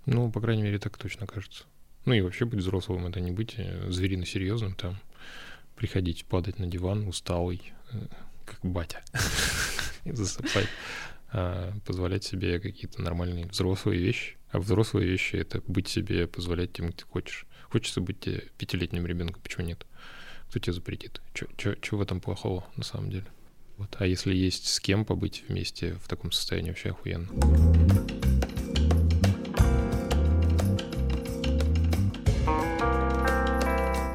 Ну, 0.06 0.32
по 0.32 0.40
крайней 0.40 0.64
мере, 0.64 0.80
так 0.80 0.98
точно 0.98 1.28
кажется. 1.28 1.64
Ну 2.06 2.14
и 2.14 2.22
вообще 2.22 2.46
быть 2.46 2.60
взрослым, 2.60 3.08
это 3.08 3.20
не 3.20 3.32
быть 3.32 3.56
э, 3.58 3.90
зверино 3.92 4.26
серьезным, 4.26 4.76
там, 4.76 4.98
приходить, 5.76 6.26
падать 6.26 6.60
на 6.60 6.68
диван 6.68 7.08
усталый, 7.08 7.74
э, 7.92 7.98
как 8.46 8.60
батя, 8.64 9.02
и 10.06 10.12
засыпать. 10.14 10.68
А 11.32 11.74
позволять 11.86 12.24
себе 12.24 12.60
какие-то 12.60 13.02
нормальные 13.02 13.48
взрослые 13.48 14.00
вещи. 14.00 14.38
А 14.56 14.60
взрослые 14.60 15.06
вещи— 15.06 15.36
это 15.38 15.62
быть 15.68 15.89
себе, 15.89 16.28
позволять 16.28 16.72
тем, 16.72 16.93
ты 16.93 17.03
хочешь. 17.03 17.45
Хочется 17.70 17.99
быть 17.99 18.26
пятилетним 18.58 19.06
ребенком, 19.06 19.41
почему 19.43 19.66
нет? 19.66 19.86
Кто 20.47 20.60
тебе 20.60 20.72
запретит? 20.72 21.22
Что 21.34 21.97
в 21.97 22.01
этом 22.01 22.22
плохого 22.22 22.64
на 22.78 22.86
самом 22.86 23.10
деле? 23.10 23.26
Вот. 23.76 23.93
А 23.99 24.06
если 24.06 24.34
есть 24.34 24.70
с 24.70 24.80
кем 24.80 25.03
побыть 25.03 25.43
вместе 25.49 25.95
в 25.95 26.08
таком 26.08 26.32
состоянии, 26.32 26.70
вообще 26.70 26.91
охуенно. 26.91 27.28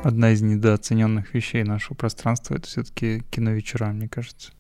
Одна 0.02 0.30
из 0.30 0.40
недооцененных 0.40 1.34
вещей 1.34 1.64
нашего 1.64 1.94
пространства 1.94 2.54
это 2.54 2.66
все-таки 2.66 3.24
киновечера, 3.30 3.88
мне 3.88 4.08
кажется. 4.08 4.52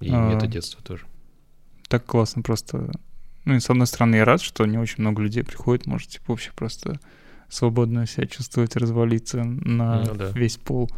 И 0.00 0.10
А. 0.12 0.34
метадетство 0.34 0.82
тоже. 0.82 1.06
Так 1.88 2.04
классно 2.04 2.42
просто. 2.42 2.90
Ну 3.46 3.54
и 3.54 3.60
с 3.60 3.70
одной 3.70 3.86
стороны, 3.86 4.16
я 4.16 4.24
рад, 4.26 4.42
что 4.42 4.66
не 4.66 4.76
очень 4.76 4.96
много 4.98 5.22
людей 5.22 5.42
приходит, 5.44 5.86
может, 5.86 6.10
типа, 6.10 6.24
вообще 6.32 6.50
просто 6.54 7.00
свободно 7.48 8.06
себя 8.06 8.26
чувствовать, 8.26 8.76
развалиться 8.76 9.42
на 9.44 10.02
Ну 10.04 10.14
да. 10.14 10.30
весь 10.32 10.56
пол 10.58 10.90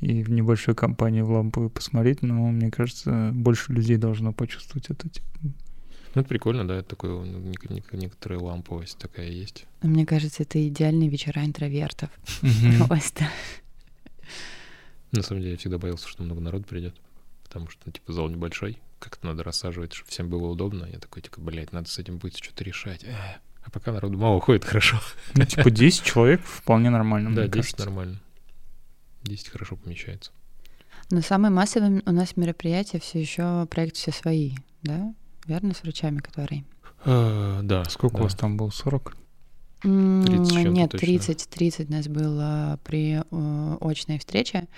и 0.00 0.22
в 0.22 0.30
небольшой 0.30 0.74
компании 0.74 1.22
в 1.22 1.30
лампу 1.30 1.68
посмотреть, 1.70 2.22
но 2.22 2.34
мне 2.48 2.70
кажется, 2.70 3.30
больше 3.32 3.72
людей 3.72 3.96
должно 3.96 4.32
почувствовать 4.32 4.90
это. 4.90 5.08
Типа. 5.08 5.26
Ну, 5.42 6.20
это 6.20 6.24
прикольно, 6.28 6.68
да, 6.68 6.76
это 6.76 6.90
такое, 6.90 7.10
ну, 7.24 7.38
нек- 7.40 7.68
нек- 7.70 7.96
некоторая 7.96 8.38
ламповость 8.40 8.98
такая 8.98 9.28
есть. 9.28 9.64
Мне 9.80 10.04
кажется, 10.04 10.42
это 10.42 10.64
идеальные 10.68 11.08
вечера 11.08 11.42
интровертов. 11.44 12.10
Просто. 12.86 13.24
На 15.12 15.22
самом 15.22 15.40
деле, 15.40 15.52
я 15.52 15.58
всегда 15.58 15.78
боялся, 15.78 16.08
что 16.08 16.22
много 16.22 16.40
народ 16.40 16.66
придет, 16.66 16.94
потому 17.44 17.68
что, 17.70 17.80
ну, 17.86 17.92
типа, 17.92 18.12
зал 18.12 18.28
небольшой, 18.28 18.78
как-то 19.02 19.26
надо 19.26 19.42
рассаживать, 19.42 19.92
чтобы 19.92 20.10
всем 20.10 20.28
было 20.28 20.46
удобно. 20.48 20.86
Я 20.90 20.98
такой, 20.98 21.22
типа, 21.22 21.40
блядь, 21.40 21.72
надо 21.72 21.88
с 21.88 21.98
этим 21.98 22.18
будет 22.18 22.36
что-то 22.36 22.62
решать. 22.64 23.04
Э, 23.04 23.14
А 23.64 23.70
пока 23.70 23.92
народу 23.92 24.16
мало 24.18 24.40
ходит, 24.40 24.64
хорошо. 24.64 25.00
Ну, 25.34 25.44
типа 25.44 25.70
10 25.70 26.02
человек 26.04 26.40
вполне 26.44 26.90
нормально, 26.90 27.34
Да, 27.34 27.42
мне 27.42 27.50
10 27.50 27.54
кажется. 27.54 27.84
нормально. 27.84 28.20
10 29.24 29.48
хорошо 29.48 29.76
помещается. 29.76 30.30
Но 31.10 31.20
самое 31.20 31.52
массовое 31.52 32.02
у 32.06 32.12
нас 32.12 32.36
мероприятие 32.36 33.00
все 33.00 33.20
еще 33.20 33.66
проект 33.70 33.96
все 33.96 34.12
свои, 34.12 34.54
да? 34.82 35.14
Верно, 35.46 35.74
с 35.74 35.82
врачами, 35.82 36.18
который. 36.18 36.64
А, 37.04 37.60
Да. 37.62 37.84
Сколько 37.86 38.16
да. 38.16 38.20
у 38.20 38.24
вас 38.24 38.34
там 38.34 38.56
было? 38.56 38.70
40? 38.70 39.16
М, 39.84 40.24
30 40.24 40.46
с 40.46 40.52
чем-то 40.52 40.70
Нет, 40.70 40.90
точно. 40.90 41.06
30, 41.06 41.48
30 41.48 41.90
нас 41.90 42.08
было 42.08 42.78
при 42.84 43.22
э, 43.30 43.76
очной 43.80 44.18
встрече. 44.18 44.68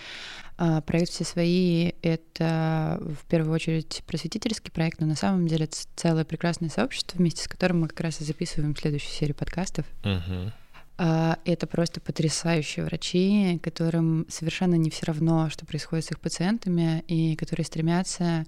А, 0.57 0.81
Проект 0.83 1.11
«Все 1.11 1.25
свои»— 1.25 1.93
это 2.03 3.01
в 3.01 3.27
первую 3.29 3.53
очередь 3.53 4.03
просветительский 4.07 4.71
проект, 4.71 5.01
но 5.01 5.07
на 5.07 5.17
самом 5.17 5.49
деле 5.49 5.65
это 5.65 5.77
целое 5.97 6.25
прекрасное 6.25 6.69
сообщество, 6.69 7.19
вместе 7.19 7.43
с 7.43 7.49
которым 7.49 7.81
мы 7.81 7.89
как 7.89 8.01
раз 8.01 8.21
и 8.21 8.25
записываем 8.25 8.77
следующую 8.77 9.11
серию 9.11 9.35
подкастов. 9.35 9.85
Мгм. 10.05 10.53
А, 10.97 11.39
это 11.45 11.67
просто 11.67 12.01
потрясающие 12.01 12.85
врачи, 12.85 13.59
которым 13.63 14.27
совершенно 14.29 14.77
не 14.77 14.91
все 14.91 15.07
равно, 15.07 15.51
что 15.51 15.67
происходит 15.67 16.05
с 16.05 16.13
их 16.13 16.21
пациентами, 16.21 17.03
и 17.09 17.35
которые 17.35 17.67
стремятся 17.67 18.47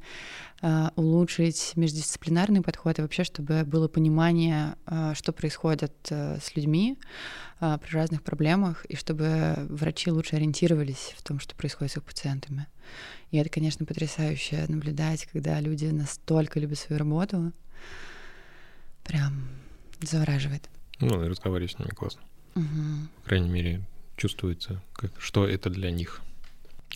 а, 0.63 0.93
улучшить 0.95 1.73
междисциплинарный 1.75 2.63
подход 2.63 2.99
и 2.99 3.03
вообще, 3.03 3.25
чтобы 3.25 3.65
было 3.65 3.89
понимание, 3.89 4.77
а, 4.87 5.15
что 5.15 5.33
происходит 5.33 5.93
э, 6.11 6.39
с 6.41 6.55
людьми 6.55 6.99
при 7.59 7.91
разных 7.97 8.23
проблемах, 8.23 8.85
и 8.85 8.97
чтобы 8.97 9.55
врачи 9.71 10.11
лучше 10.11 10.37
ориентировались 10.37 11.15
в 11.17 11.23
том, 11.23 11.41
что 11.41 11.57
происходит 11.57 11.95
с 11.95 11.97
их 11.97 12.05
пациентами. 12.05 12.67
И 13.31 13.39
это, 13.39 13.49
конечно, 13.49 13.87
потрясающе 13.87 14.67
наблюдать, 14.69 15.25
когда 15.25 15.59
люди 15.59 15.87
настолько 15.87 16.61
любят 16.61 16.79
свою 16.79 16.99
работу. 16.99 17.53
Прям 19.05 19.49
завораживает. 20.03 20.69
Ну, 21.01 21.25
и 21.25 21.29
разговаривать 21.29 21.73
с 21.73 21.79
ними 21.79 21.91
классно. 21.91 22.21
Угу. 22.57 23.09
По 23.23 23.29
крайней 23.29 23.51
мере, 23.51 23.83
чувствуется, 24.17 24.83
как, 24.95 25.13
что 25.19 25.47
это 25.47 25.71
для 25.71 25.91
них. 25.91 26.23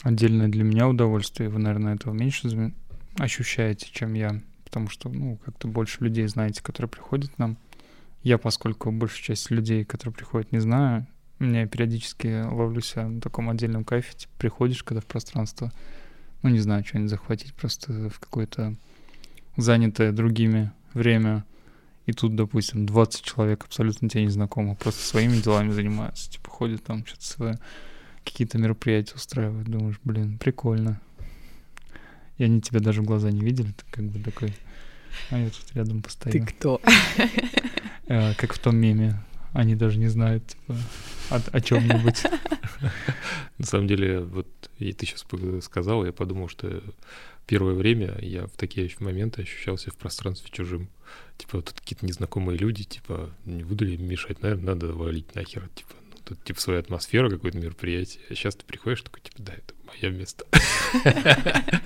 Отдельное 0.02 0.48
для 0.48 0.64
меня 0.64 0.88
удовольствие. 0.88 1.50
Вы, 1.50 1.58
наверное, 1.58 1.94
этого 1.94 2.14
меньше 2.14 2.72
ощущаете, 3.18 3.88
чем 3.92 4.14
я. 4.14 4.40
Потому 4.64 4.88
что, 4.88 5.10
ну, 5.10 5.38
как-то 5.44 5.68
больше 5.68 6.02
людей 6.02 6.26
знаете, 6.28 6.62
которые 6.62 6.88
приходят 6.88 7.30
к 7.30 7.38
нам. 7.38 7.58
Я, 8.22 8.38
поскольку 8.38 8.90
большую 8.90 9.22
часть 9.22 9.50
людей, 9.50 9.84
которые 9.84 10.14
приходят, 10.14 10.52
не 10.52 10.60
знаю, 10.60 11.06
меня 11.38 11.66
периодически 11.66 12.44
ловлю 12.44 12.80
себя 12.80 13.08
на 13.08 13.20
таком 13.20 13.50
отдельном 13.50 13.84
кайфе. 13.84 14.14
Типа, 14.16 14.32
приходишь, 14.38 14.82
когда 14.82 15.00
в 15.00 15.06
пространство, 15.06 15.72
ну, 16.42 16.50
не 16.50 16.60
знаю, 16.60 16.84
что-нибудь 16.84 17.10
захватить, 17.10 17.54
просто 17.54 18.08
в 18.08 18.18
какое-то 18.18 18.76
занятое 19.56 20.12
другими 20.12 20.72
время— 20.94 21.44
и 22.06 22.12
тут, 22.12 22.34
допустим, 22.34 22.86
20 22.86 23.22
человек 23.22 23.64
абсолютно 23.64 24.08
тебе 24.08 24.24
незнакомых, 24.24 24.78
просто 24.78 25.02
своими 25.02 25.40
делами 25.40 25.70
занимаются, 25.70 26.30
типа 26.30 26.50
ходят 26.50 26.82
там, 26.82 27.04
что-то 27.06 27.24
свои 27.24 27.54
какие-то 28.24 28.58
мероприятия 28.58 29.14
устраивают. 29.14 29.68
Думаешь, 29.68 30.00
блин, 30.04 30.38
прикольно. 30.38 31.00
И 32.38 32.44
они 32.44 32.60
тебя 32.60 32.80
даже 32.80 33.02
в 33.02 33.04
глаза 33.04 33.30
не 33.30 33.40
видели, 33.40 33.72
ты 33.72 33.84
как 33.90 34.04
бы 34.04 34.18
такой, 34.18 34.54
а 35.30 35.38
я 35.38 35.50
тут 35.50 35.74
рядом 35.74 36.02
постоянно. 36.02 36.46
Ты 36.46 36.52
кто? 36.52 36.80
Э, 38.06 38.34
как 38.34 38.54
в 38.54 38.58
том 38.58 38.76
меме. 38.76 39.22
Они 39.52 39.74
даже 39.74 39.98
не 39.98 40.08
знают, 40.08 40.46
типа, 40.46 40.76
о, 41.30 41.40
о 41.52 41.60
чем-нибудь. 41.60 42.24
На 43.58 43.66
самом 43.66 43.86
деле, 43.86 44.20
вот 44.20 44.48
и 44.78 44.92
ты 44.92 45.06
сейчас 45.06 45.24
сказал, 45.62 46.04
я 46.04 46.12
подумал, 46.12 46.48
что 46.48 46.82
первое 47.46 47.74
время 47.74 48.16
я 48.20 48.46
в 48.46 48.52
такие 48.52 48.90
моменты 49.00 49.42
ощущался 49.42 49.90
в 49.90 49.96
пространстве 49.96 50.50
чужим. 50.52 50.88
Типа, 51.38 51.62
тут 51.62 51.80
какие-то 51.80 52.06
незнакомые 52.06 52.58
люди, 52.58 52.84
типа, 52.84 53.30
не 53.44 53.64
буду 53.64 53.84
ли 53.84 53.96
мешать, 53.96 54.42
наверное, 54.42 54.74
надо 54.74 54.92
валить 54.92 55.34
нахер, 55.34 55.68
типа, 55.74 55.90
ну, 56.10 56.16
тут, 56.24 56.44
типа, 56.44 56.60
своя 56.60 56.80
атмосфера, 56.80 57.30
какое-то 57.30 57.58
мероприятие. 57.58 58.22
А 58.28 58.34
сейчас 58.34 58.56
ты 58.56 58.64
приходишь, 58.64 59.02
такой, 59.02 59.22
типа, 59.22 59.42
да, 59.42 59.54
это 59.54 59.74
мое 59.86 60.10
место. 60.10 60.44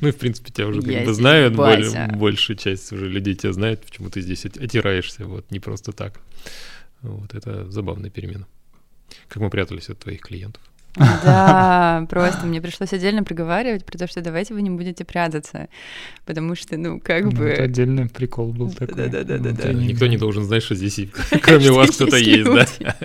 Ну 0.00 0.08
и, 0.08 0.12
в 0.12 0.16
принципе, 0.16 0.52
тебя 0.52 0.68
уже 0.68 0.80
как 0.82 1.04
бы 1.04 1.14
знают, 1.14 1.54
большая 1.56 2.56
часть 2.56 2.92
уже 2.92 3.08
людей 3.08 3.34
тебя 3.34 3.52
знает, 3.52 3.84
почему 3.84 4.08
ты 4.08 4.20
здесь 4.20 4.44
отираешься, 4.46 5.26
вот, 5.26 5.50
не 5.50 5.58
просто 5.58 5.92
так. 5.92 6.20
Вот, 7.02 7.34
это 7.34 7.70
забавная 7.70 8.10
перемена. 8.10 8.46
Как 9.28 9.42
мы 9.42 9.50
прятались 9.50 9.88
от 9.88 9.98
твоих 9.98 10.20
клиентов. 10.20 10.62
Да, 10.96 12.06
просто 12.10 12.46
мне 12.46 12.60
пришлось 12.60 12.92
отдельно 12.92 13.22
проговаривать, 13.22 13.84
потому 13.84 14.08
что 14.08 14.20
давайте 14.20 14.54
вы 14.54 14.62
не 14.62 14.70
будете 14.70 15.04
прятаться, 15.04 15.68
потому 16.24 16.54
что, 16.54 16.76
ну, 16.76 17.00
как 17.00 17.24
ну, 17.24 17.30
бы... 17.30 17.44
Это 17.44 17.64
отдельный 17.64 18.08
прикол 18.08 18.52
был 18.52 18.72
такой. 18.72 19.08
Да-да-да. 19.08 19.72
Никто 19.72 20.06
не 20.06 20.16
должен 20.16 20.44
знать, 20.44 20.62
что 20.62 20.74
здесь 20.74 21.00
кроме 21.42 21.70
вас 21.70 21.90
кто-то 21.90 22.16
есть, 22.16 22.44
да? 22.44 22.96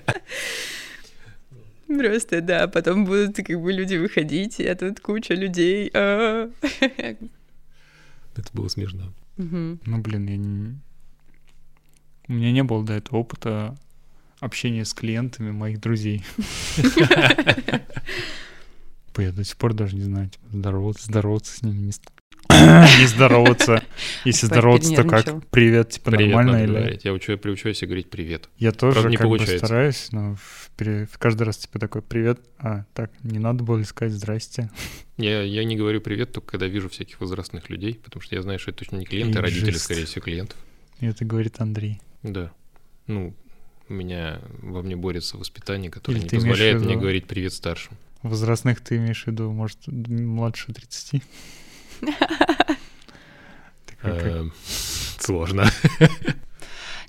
Просто, 1.88 2.42
да, 2.42 2.68
потом 2.68 3.06
будут 3.06 3.38
как 3.38 3.62
бы 3.62 3.72
люди 3.72 3.96
выходить, 3.96 4.60
и 4.60 4.74
тут 4.74 5.00
куча 5.00 5.36
людей. 5.36 5.92
А. 5.94 6.50
Это 6.82 8.50
было 8.54 8.68
смешно. 8.68 9.14
Ну, 9.38 9.78
блин, 9.86 10.28
я 10.28 10.38
не... 10.38 10.80
У 12.28 12.34
меня 12.34 12.52
не 12.52 12.64
было 12.64 12.84
до 12.84 12.94
этого 12.94 13.20
опыта 13.20 13.76
общение 14.46 14.86
с 14.86 14.94
клиентами 14.94 15.52
моих 15.52 15.80
друзей. 15.82 16.24
Я 19.18 19.32
до 19.32 19.44
сих 19.46 19.56
пор 19.56 19.74
даже 19.74 19.96
не 19.96 20.04
знаю, 20.04 20.30
типа, 20.30 20.46
здороваться, 20.52 21.06
здороваться 21.06 21.58
с 21.58 21.62
ними, 21.62 21.78
не, 21.78 21.94
не 23.00 23.08
здороваться. 23.08 23.82
Если 24.26 24.46
здороваться, 24.46 24.94
то 24.94 25.06
как? 25.06 25.48
Привет, 25.50 25.92
типа 25.92 26.12
нормально 26.12 26.64
или... 26.64 27.00
Я 27.02 27.14
учу, 27.14 27.38
приучаюсь 27.38 27.82
говорить 27.82 28.10
привет. 28.10 28.50
Я 28.58 28.74
тоже 28.74 29.08
не 29.10 29.16
как 29.16 29.30
бы 29.30 29.40
стараюсь, 29.40 30.10
но 30.12 30.36
в, 30.36 30.70
каждый 31.18 31.44
раз 31.44 31.58
типа 31.58 31.80
такой 31.80 32.02
привет, 32.02 32.42
а 32.60 32.84
так 32.94 33.10
не 33.24 33.40
надо 33.40 33.64
было 33.64 33.82
сказать 33.84 34.14
здрасте. 34.14 34.70
Я, 35.18 35.44
я 35.44 35.64
не 35.64 35.78
говорю 35.78 36.02
привет 36.02 36.34
только 36.34 36.52
когда 36.52 36.68
вижу 36.68 36.90
всяких 36.90 37.22
возрастных 37.22 37.70
людей, 37.70 37.96
потому 38.04 38.22
что 38.22 38.36
я 38.36 38.42
знаю, 38.42 38.60
что 38.60 38.72
это 38.72 38.80
точно 38.80 38.98
не 38.98 39.06
клиенты, 39.06 39.40
а 39.40 39.42
родители, 39.42 39.78
скорее 39.78 40.06
всего, 40.06 40.22
клиентов. 40.22 40.58
И 41.00 41.06
это 41.06 41.24
говорит 41.24 41.62
Андрей. 41.62 42.02
Да. 42.22 42.52
Ну, 43.08 43.34
у 43.90 43.94
меня 43.94 44.42
во 44.62 44.82
мне 44.82 44.96
борется 44.96 45.38
воспитание, 45.38 45.92
которое 45.92 46.18
Или 46.18 46.24
не 46.24 46.30
позволяет 46.30 46.82
мне 46.82 46.96
говорить 46.96 47.26
привет 47.26 47.54
старшим. 47.54 47.98
Возрастных 48.24 48.82
ты 48.82 48.98
имеешь 48.98 49.24
в 49.24 49.28
виду, 49.28 49.52
может, 49.52 49.78
младше 49.88 50.74
30? 50.74 51.22
Эм, 54.02 54.54
сложно. 55.20 55.66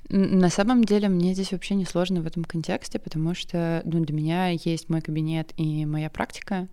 На 0.09 0.49
самом 0.49 0.83
деле 0.85 1.09
мне 1.09 1.33
здесь 1.33 1.51
вообще 1.51 1.75
не 1.75 1.85
сложно 1.85 2.21
в 2.21 2.27
этом 2.27 2.45
контексте, 2.45 2.97
потому 2.97 3.33
что 3.33 3.81
ну, 3.83 4.03
для 4.03 4.15
меня 4.15 4.49
есть 4.49 4.89
мой 4.89 5.01
кабинет 5.01 5.53
и 5.57 5.85
моя 5.85 6.09
практика, 6.09 6.67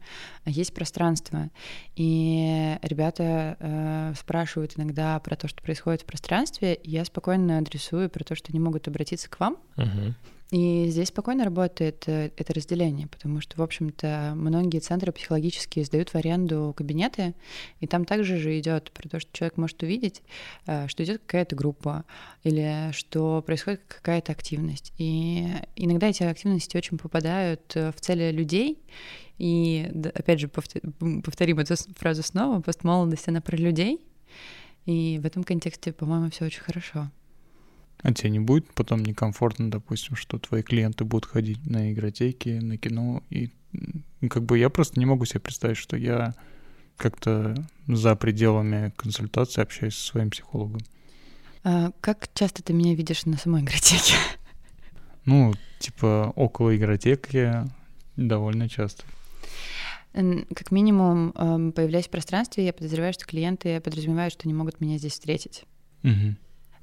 а 0.44 0.50
есть 0.50 0.72
пространство. 0.72 1.50
И 1.96 2.76
ребята 2.82 3.56
э, 3.58 4.12
спрашивают 4.18 4.74
иногда 4.76 5.18
про 5.18 5.36
то, 5.36 5.48
что 5.48 5.62
происходит 5.62 6.02
в 6.02 6.06
пространстве, 6.06 6.74
и 6.74 6.90
я 6.90 7.04
спокойно 7.04 7.58
адресую 7.58 8.08
про 8.08 8.22
то, 8.22 8.36
что 8.36 8.50
они 8.50 8.60
могут 8.60 8.86
обратиться 8.86 9.28
к 9.28 9.40
вам. 9.40 9.56
Uh-huh. 9.76 10.14
И 10.54 10.86
здесь 10.88 11.08
спокойно 11.08 11.44
работает 11.44 12.04
э, 12.06 12.30
это 12.36 12.54
разделение, 12.54 13.08
потому 13.08 13.40
что, 13.40 13.56
в 13.56 13.62
общем-то, 13.62 14.34
многие 14.36 14.78
центры 14.78 15.10
психологические 15.10 15.84
сдают 15.84 16.10
в 16.10 16.14
аренду 16.14 16.72
кабинеты, 16.76 17.34
и 17.80 17.88
там 17.88 18.04
также 18.04 18.36
же 18.36 18.56
идет 18.60 18.92
про 18.92 19.08
то, 19.08 19.18
что 19.18 19.32
человек 19.32 19.56
может 19.56 19.82
увидеть, 19.82 20.22
э, 20.66 20.86
что 20.86 21.02
идет 21.02 21.22
какая-то 21.26 21.56
группа 21.56 22.04
или 22.44 22.92
что 22.92 23.42
происходит 23.44 23.80
какая-то 23.88 24.30
активность. 24.30 24.92
И 24.96 25.48
иногда 25.74 26.06
эти 26.06 26.22
активности 26.22 26.76
очень 26.76 26.98
попадают 26.98 27.72
э, 27.74 27.90
в 27.90 28.00
цели 28.00 28.30
людей, 28.30 28.78
и 29.38 29.90
опять 30.14 30.38
же 30.38 30.46
повторим 30.46 31.58
эту 31.58 31.74
фразу 31.96 32.22
снова, 32.22 32.60
постмолодость, 32.60 33.26
она 33.26 33.40
про 33.40 33.56
людей, 33.56 34.06
и 34.86 35.18
в 35.20 35.26
этом 35.26 35.42
контексте, 35.42 35.92
по-моему, 35.92 36.30
все 36.30 36.44
очень 36.44 36.62
хорошо. 36.62 37.10
А 38.04 38.12
тебе 38.12 38.28
не 38.28 38.38
будет 38.38 38.70
потом 38.74 39.02
некомфортно, 39.02 39.70
допустим, 39.70 40.14
что 40.14 40.38
твои 40.38 40.62
клиенты 40.62 41.04
будут 41.04 41.24
ходить 41.24 41.64
на 41.66 41.90
игротеки, 41.90 42.50
на 42.50 42.76
кино, 42.76 43.22
и 43.30 43.50
как 44.28 44.42
бы 44.44 44.58
я 44.58 44.68
просто 44.68 45.00
не 45.00 45.06
могу 45.06 45.24
себе 45.24 45.40
представить, 45.40 45.78
что 45.78 45.96
я 45.96 46.34
как-то 46.98 47.54
за 47.88 48.14
пределами 48.14 48.92
консультации 48.96 49.62
общаюсь 49.62 49.96
со 49.96 50.04
своим 50.04 50.28
психологом. 50.28 50.82
А 51.62 51.92
как 52.02 52.28
часто 52.34 52.62
ты 52.62 52.74
меня 52.74 52.94
видишь 52.94 53.24
на 53.24 53.38
самой 53.38 53.62
игротеке? 53.62 54.14
Ну, 55.26 55.54
типа 55.78 56.34
около 56.36 56.76
игротеки 56.76 57.50
довольно 58.14 58.68
часто. 58.68 59.04
Как 60.12 60.70
минимум, 60.70 61.32
эм, 61.34 61.72
появляясь 61.72 62.08
в 62.08 62.10
пространстве, 62.10 62.66
я 62.66 62.74
подозреваю, 62.74 63.14
что 63.14 63.24
клиенты 63.24 63.80
подразумевают, 63.80 64.34
что 64.34 64.46
не 64.46 64.52
могут 64.52 64.82
меня 64.82 64.98
здесь 64.98 65.14
встретить. 65.14 65.64
Угу. 66.02 66.36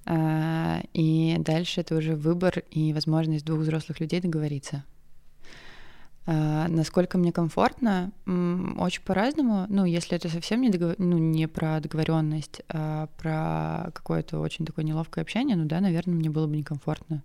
А, 0.05 0.81
и 0.93 1.35
дальше 1.39 1.81
это 1.81 1.95
уже 1.95 2.15
выбор 2.15 2.63
и 2.71 2.93
возможность 2.93 3.45
двух 3.45 3.59
взрослых 3.59 3.99
людей 3.99 4.19
договориться. 4.19 4.83
А, 6.25 6.67
насколько 6.67 7.17
мне 7.17 7.31
комфортно, 7.31 8.11
очень 8.77 9.03
по-разному. 9.03 9.65
Ну, 9.69 9.85
если 9.85 10.15
это 10.15 10.29
совсем 10.29 10.61
не, 10.61 10.69
договор... 10.69 10.95
ну, 10.97 11.17
не 11.17 11.47
про 11.47 11.79
договоренность, 11.79 12.61
а 12.69 13.07
про 13.17 13.91
какое-то 13.91 14.39
очень 14.39 14.65
такое 14.65 14.85
неловкое 14.85 15.23
общение, 15.23 15.55
ну 15.55 15.65
да, 15.65 15.79
наверное, 15.79 16.15
мне 16.15 16.29
было 16.29 16.47
бы 16.47 16.55
некомфортно. 16.57 17.23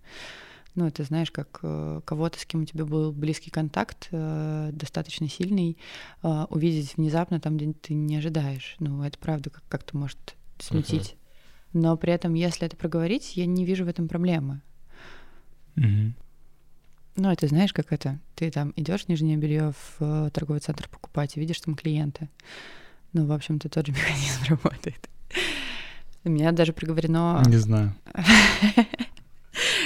Ну, 0.75 0.85
это 0.85 1.03
знаешь, 1.03 1.31
как 1.31 1.59
э, 1.63 2.01
кого-то, 2.05 2.39
с 2.39 2.45
кем 2.45 2.61
у 2.61 2.65
тебя 2.65 2.85
был 2.85 3.11
близкий 3.11 3.49
контакт, 3.49 4.09
э, 4.11 4.69
достаточно 4.71 5.27
сильный, 5.27 5.75
э, 6.21 6.45
увидеть 6.51 6.97
внезапно 6.97 7.39
там, 7.39 7.57
где 7.57 7.73
ты 7.73 7.95
не 7.95 8.17
ожидаешь. 8.17 8.75
Ну, 8.77 9.01
это 9.01 9.17
правда 9.17 9.49
как- 9.49 9.63
как-то 9.69 9.97
может 9.97 10.35
смутить. 10.59 11.13
Uh-huh 11.13 11.26
но 11.73 11.97
при 11.97 12.13
этом, 12.13 12.33
если 12.33 12.65
это 12.65 12.75
проговорить, 12.75 13.35
я 13.35 13.45
не 13.45 13.65
вижу 13.65 13.85
в 13.85 13.87
этом 13.87 14.07
проблемы. 14.07 14.61
Угу. 15.75 16.13
Ну, 17.17 17.31
это 17.31 17.47
знаешь, 17.47 17.73
как 17.73 17.91
это? 17.91 18.19
Ты 18.35 18.51
там 18.51 18.73
идешь 18.75 19.07
нижнее 19.07 19.37
белье 19.37 19.71
в 19.71 19.97
э, 20.01 20.29
торговый 20.31 20.59
центр 20.59 20.87
покупать 20.87 21.35
и 21.35 21.39
видишь 21.39 21.59
там 21.59 21.75
клиенты. 21.75 22.29
Ну, 23.13 23.25
в 23.25 23.31
общем-то, 23.31 23.69
тот 23.69 23.87
же 23.87 23.91
механизм 23.93 24.43
работает. 24.49 25.09
У 26.23 26.29
меня 26.29 26.51
даже 26.51 26.73
приговорено... 26.73 27.43
Не 27.47 27.57
знаю. 27.57 27.95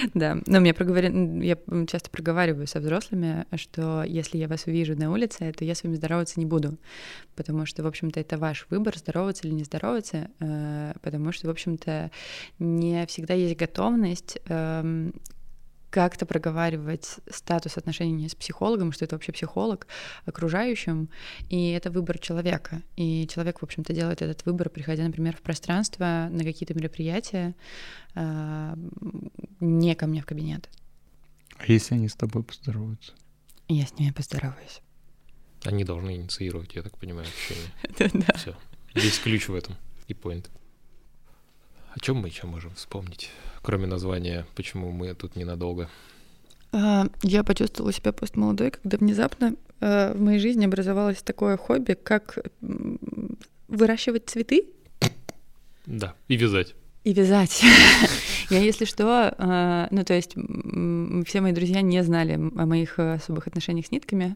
Да, 0.13 0.37
но 0.45 0.59
мне 0.59 0.73
проговори... 0.73 1.09
я 1.45 1.57
часто 1.87 2.09
проговариваю 2.09 2.67
со 2.67 2.79
взрослыми, 2.79 3.45
что 3.55 4.03
если 4.03 4.37
я 4.37 4.47
вас 4.47 4.65
увижу 4.67 4.95
на 4.95 5.11
улице, 5.11 5.51
то 5.53 5.65
я 5.65 5.75
с 5.75 5.83
вами 5.83 5.95
здороваться 5.95 6.39
не 6.39 6.45
буду, 6.45 6.77
потому 7.35 7.65
что, 7.65 7.83
в 7.83 7.87
общем-то, 7.87 8.19
это 8.19 8.37
ваш 8.37 8.67
выбор, 8.69 8.97
здороваться 8.97 9.47
или 9.47 9.53
не 9.53 9.63
здороваться, 9.63 10.29
э, 10.39 10.93
потому 11.01 11.31
что, 11.31 11.47
в 11.47 11.51
общем-то, 11.51 12.11
не 12.59 13.05
всегда 13.07 13.33
есть 13.33 13.57
готовность 13.57 14.37
эм, 14.47 15.13
как-то 15.91 16.25
проговаривать 16.25 17.17
статус 17.29 17.77
отношений 17.77 18.29
с 18.29 18.33
психологом, 18.33 18.91
что 18.93 19.05
это 19.05 19.15
вообще 19.15 19.33
психолог, 19.33 19.87
окружающим, 20.25 21.09
и 21.49 21.71
это 21.71 21.91
выбор 21.91 22.17
человека. 22.17 22.81
И 22.95 23.27
человек, 23.27 23.59
в 23.59 23.63
общем-то, 23.63 23.93
делает 23.93 24.21
этот 24.21 24.45
выбор, 24.45 24.69
приходя, 24.69 25.03
например, 25.03 25.35
в 25.35 25.41
пространство, 25.41 26.29
на 26.31 26.43
какие-то 26.43 26.73
мероприятия, 26.73 27.55
а, 28.15 28.75
не 29.59 29.93
ко 29.95 30.07
мне 30.07 30.21
в 30.21 30.25
кабинет. 30.25 30.69
А 31.57 31.65
если 31.67 31.95
они 31.95 32.07
с 32.07 32.15
тобой 32.15 32.43
поздороваются? 32.43 33.11
Я 33.67 33.85
с 33.85 33.99
ними 33.99 34.11
поздороваюсь. 34.11 34.81
Они 35.63 35.83
должны 35.83 36.15
инициировать, 36.15 36.73
я 36.73 36.83
так 36.83 36.97
понимаю, 36.97 37.27
общение. 37.27 38.11
Да. 38.27 38.33
Все. 38.33 38.55
Весь 38.95 39.19
ключ 39.19 39.49
в 39.49 39.53
этом 39.53 39.75
и 40.07 40.13
поинт. 40.13 40.49
О 41.93 41.99
чем 41.99 42.17
мы 42.17 42.27
еще 42.29 42.47
можем 42.47 42.73
вспомнить, 42.75 43.29
кроме 43.61 43.85
названия, 43.87 44.45
почему 44.55 44.91
мы 44.91 45.13
тут 45.13 45.35
ненадолго? 45.35 45.89
А, 46.71 47.07
Я 47.21 47.43
почувствовала 47.43 47.91
себя 47.91 48.13
постмолодой, 48.13 48.71
когда 48.71 48.97
внезапно 48.97 49.55
э, 49.81 50.13
в 50.13 50.21
моей 50.21 50.39
жизни 50.39 50.65
образовалось 50.65 51.21
такое 51.21 51.57
хобби, 51.57 51.93
как 52.01 52.37
выращивать 53.67 54.29
цветы 54.29 54.65
Да, 55.85 56.13
и 56.29 56.37
вязать. 56.37 56.75
и 57.03 57.13
вязать. 57.13 57.61
Я, 58.51 58.59
если 58.59 58.83
что, 58.83 59.33
э, 59.37 59.87
ну, 59.91 60.03
то 60.03 60.13
есть 60.13 60.35
все 61.25 61.39
мои 61.39 61.53
друзья 61.53 61.81
не 61.81 62.03
знали 62.03 62.33
о 62.33 62.65
моих 62.65 62.99
э, 62.99 63.13
особых 63.13 63.47
отношениях 63.47 63.85
с 63.85 63.91
нитками, 63.91 64.35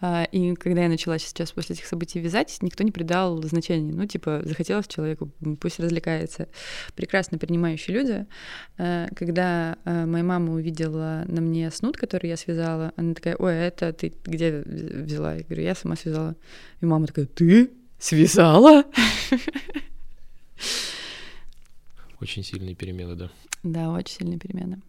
А, 0.00 0.22
и 0.22 0.54
когда 0.54 0.82
я 0.82 0.88
начала 0.88 1.18
сейчас 1.18 1.50
после 1.50 1.74
этих 1.74 1.86
событий 1.86 2.20
вязать, 2.20 2.56
никто 2.62 2.84
не 2.84 2.92
придал 2.92 3.42
значения. 3.42 3.92
Ну, 3.92 4.06
типа, 4.06 4.42
захотелось 4.44 4.86
человеку, 4.86 5.30
пусть 5.60 5.80
развлекается. 5.80 6.46
Прекрасно 6.94 7.38
принимающие 7.38 7.96
люди. 7.96 8.26
Э, 8.78 9.08
Когда 9.16 9.76
э, 9.84 10.06
моя 10.06 10.22
мама 10.22 10.54
увидела 10.54 11.24
на 11.26 11.40
мне 11.40 11.72
снуд, 11.72 11.96
который 11.96 12.28
я 12.28 12.36
связала, 12.36 12.92
она 12.94 13.14
такая, 13.14 13.34
ой, 13.34 13.52
а 13.52 13.66
это 13.66 13.92
ты 13.92 14.12
где 14.24 14.62
взяла? 14.64 15.34
Я 15.34 15.42
говорю, 15.42 15.62
я 15.62 15.74
сама 15.74 15.96
связала. 15.96 16.36
И 16.80 16.86
мама 16.86 17.08
такая, 17.08 17.26
ты 17.26 17.70
связала? 17.98 18.84
Очень 22.20 22.44
сильные 22.44 22.74
перемены, 22.74 23.14
да. 23.16 23.30
Да, 23.62 23.90
очень 23.90 24.16
сильные 24.18 24.38
перемены. 24.38 24.80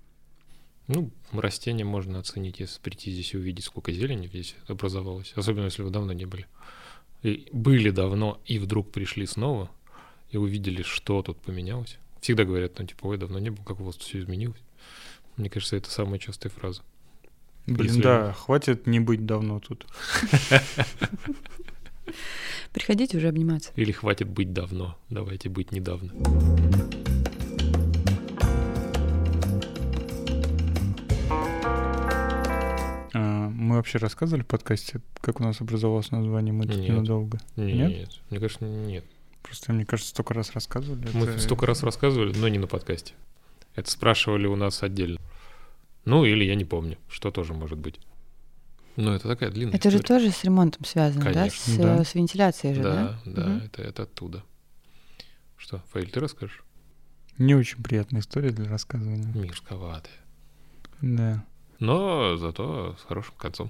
Ну, 0.88 1.10
растения 1.32 1.86
можно 1.86 2.20
оценить, 2.20 2.60
если 2.60 2.80
прийти 2.82 3.12
здесь 3.12 3.34
и 3.34 3.38
увидеть, 3.38 3.64
сколько 3.66 3.94
зелени 3.94 4.28
здесь 4.28 4.56
образовалось. 4.68 5.32
Особенно, 5.36 5.66
если 5.66 5.84
вы 5.84 5.90
давно 5.90 6.12
не 6.12 6.26
были. 6.26 6.48
И 7.24 7.48
были 7.54 7.92
давно, 7.92 8.42
и 8.46 8.60
вдруг 8.60 8.92
пришли 8.92 9.26
снова, 9.26 9.70
и 10.32 10.38
увидели, 10.38 10.82
что 10.82 11.22
тут 11.22 11.40
поменялось. 11.40 11.98
Всегда 12.20 12.44
говорят, 12.44 12.78
ну, 12.80 12.86
типа, 12.86 13.06
ой, 13.08 13.18
давно 13.18 13.40
не 13.40 13.52
был, 13.52 13.64
как 13.64 13.80
у 13.80 13.84
вас 13.84 13.96
все 13.96 14.20
изменилось. 14.20 14.60
Мне 15.38 15.50
кажется, 15.50 15.78
это 15.78 15.90
самая 15.90 16.20
частая 16.20 16.52
фраза. 16.52 16.82
Блин, 17.68 17.88
Если- 17.88 18.02
да, 18.02 18.34
хватит 18.34 18.88
не 18.88 19.00
быть 19.00 19.26
давно 19.26 19.60
тут. 19.60 19.86
Приходите 22.74 23.18
уже 23.18 23.30
обниматься. 23.30 23.72
Или 23.76 23.92
хватит 23.92 24.28
быть 24.28 24.52
давно, 24.52 24.98
давайте 25.10 25.50
быть 25.50 25.72
недавно. 25.72 26.12
Вообще 33.82 33.98
рассказывали 33.98 34.44
в 34.44 34.48
подкасте, 34.48 35.02
как 35.22 35.40
у 35.40 35.44
нас 35.44 35.60
образовалось 35.60 36.12
название 36.12 36.54
«Мы 36.54 36.66
тут 36.68 36.78
Нет. 36.78 36.90
ненадолго»? 36.90 37.40
Нет, 37.56 37.90
Нет? 37.90 38.10
мне 38.30 38.40
кажется, 38.40 38.64
нет. 38.66 39.04
Просто, 39.42 39.74
мне 39.74 39.86
кажется, 39.86 40.12
столько 40.12 40.34
раз 40.36 40.52
рассказывали. 40.54 41.08
Мы 41.14 41.26
это- 41.26 41.40
столько 41.40 41.66
раз 41.66 41.82
рассказывали, 41.84 42.34
но 42.38 42.48
не 42.48 42.60
на 42.60 42.68
подкасте. 42.68 43.14
Это 43.76 43.90
спрашивали 43.90 44.46
у 44.48 44.56
нас 44.56 44.84
отдельно. 44.84 45.20
Ну, 46.06 46.26
или 46.26 46.44
я 46.44 46.56
не 46.56 46.66
помню, 46.66 46.98
что 47.10 47.32
тоже 47.32 47.54
может 47.54 47.78
быть. 47.80 48.00
Ну, 48.98 49.12
это 49.14 49.28
такая 49.28 49.50
длинная 49.50 49.76
Это 49.76 49.90
же 49.90 49.98
история. 49.98 50.20
тоже 50.20 50.32
с 50.32 50.44
ремонтом 50.44 50.86
связано, 50.86 51.26
да? 51.26 51.34
Конечно. 51.34 51.74
С, 51.74 51.78
Да. 51.78 51.98
э, 51.98 52.04
с 52.06 52.14
вентиляцией 52.14 52.76
же, 52.76 52.84
да? 52.84 53.20
Да, 53.26 53.32
да, 53.44 53.48
Мгм. 53.48 53.58
это, 53.66 53.82
это 53.82 54.04
оттуда. 54.04 54.44
Что, 55.58 55.82
Фаиль, 55.92 56.10
ты 56.12 56.20
расскажешь? 56.20 56.64
Не 57.38 57.56
очень 57.56 57.82
приятная 57.82 58.22
история 58.22 58.50
для 58.52 58.68
рассказывания. 58.68 59.32
Мирсковатая. 59.34 60.14
Да. 61.02 61.44
Но 61.82 62.38
зато 62.38 62.96
с 62.98 63.04
хорошим 63.04 63.34
концом. 63.38 63.70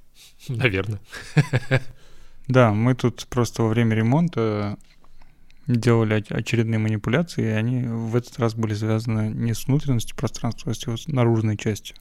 Наверное. 0.48 1.00
Да, 2.48 2.72
мы 2.74 2.94
тут 2.96 3.26
просто 3.30 3.62
во 3.62 3.68
время 3.68 3.94
ремонта 3.94 4.76
делали 5.68 6.16
оч- 6.16 6.34
очередные 6.34 6.78
манипуляции, 6.78 7.44
и 7.44 7.46
они 7.46 7.84
в 7.86 8.16
этот 8.16 8.36
раз 8.40 8.54
были 8.56 8.74
связаны 8.74 9.32
не 9.32 9.54
с 9.54 9.66
внутренностью 9.68 10.16
пространства, 10.16 10.72
а 10.72 10.74
с 10.74 10.84
его 10.84 10.96
с 10.96 11.06
наружной 11.06 11.56
частью. 11.56 11.96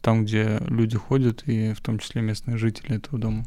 Там, 0.00 0.24
где 0.24 0.58
люди 0.68 0.96
ходят, 0.96 1.42
и 1.48 1.72
в 1.72 1.80
том 1.80 1.98
числе 1.98 2.22
местные 2.22 2.56
жители 2.56 2.96
этого 2.96 3.18
дома. 3.18 3.46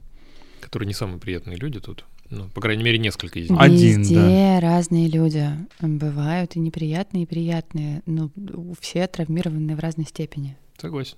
Которые 0.59 0.86
не 0.88 0.93
самые 0.93 1.17
приятные 1.17 1.55
люди 1.57 1.79
тут. 1.79 2.03
Ну, 2.29 2.49
по 2.49 2.59
крайней 2.59 2.84
мере, 2.84 2.99
несколько 2.99 3.39
из 3.39 3.49
них. 3.49 3.59
Один, 3.59 4.01
Везде 4.01 4.59
разные 4.59 5.07
люди. 5.07 5.49
Бывают 5.79 6.57
и 6.57 6.59
неприятные, 6.59 7.23
и 7.23 7.25
приятные. 7.25 8.01
Ну, 8.05 8.32
у- 8.36 8.75
все 8.82 9.07
травмированные 9.07 9.77
в 9.77 9.79
разной 9.79 10.05
степени. 10.05 10.57
Согласен. 10.82 11.17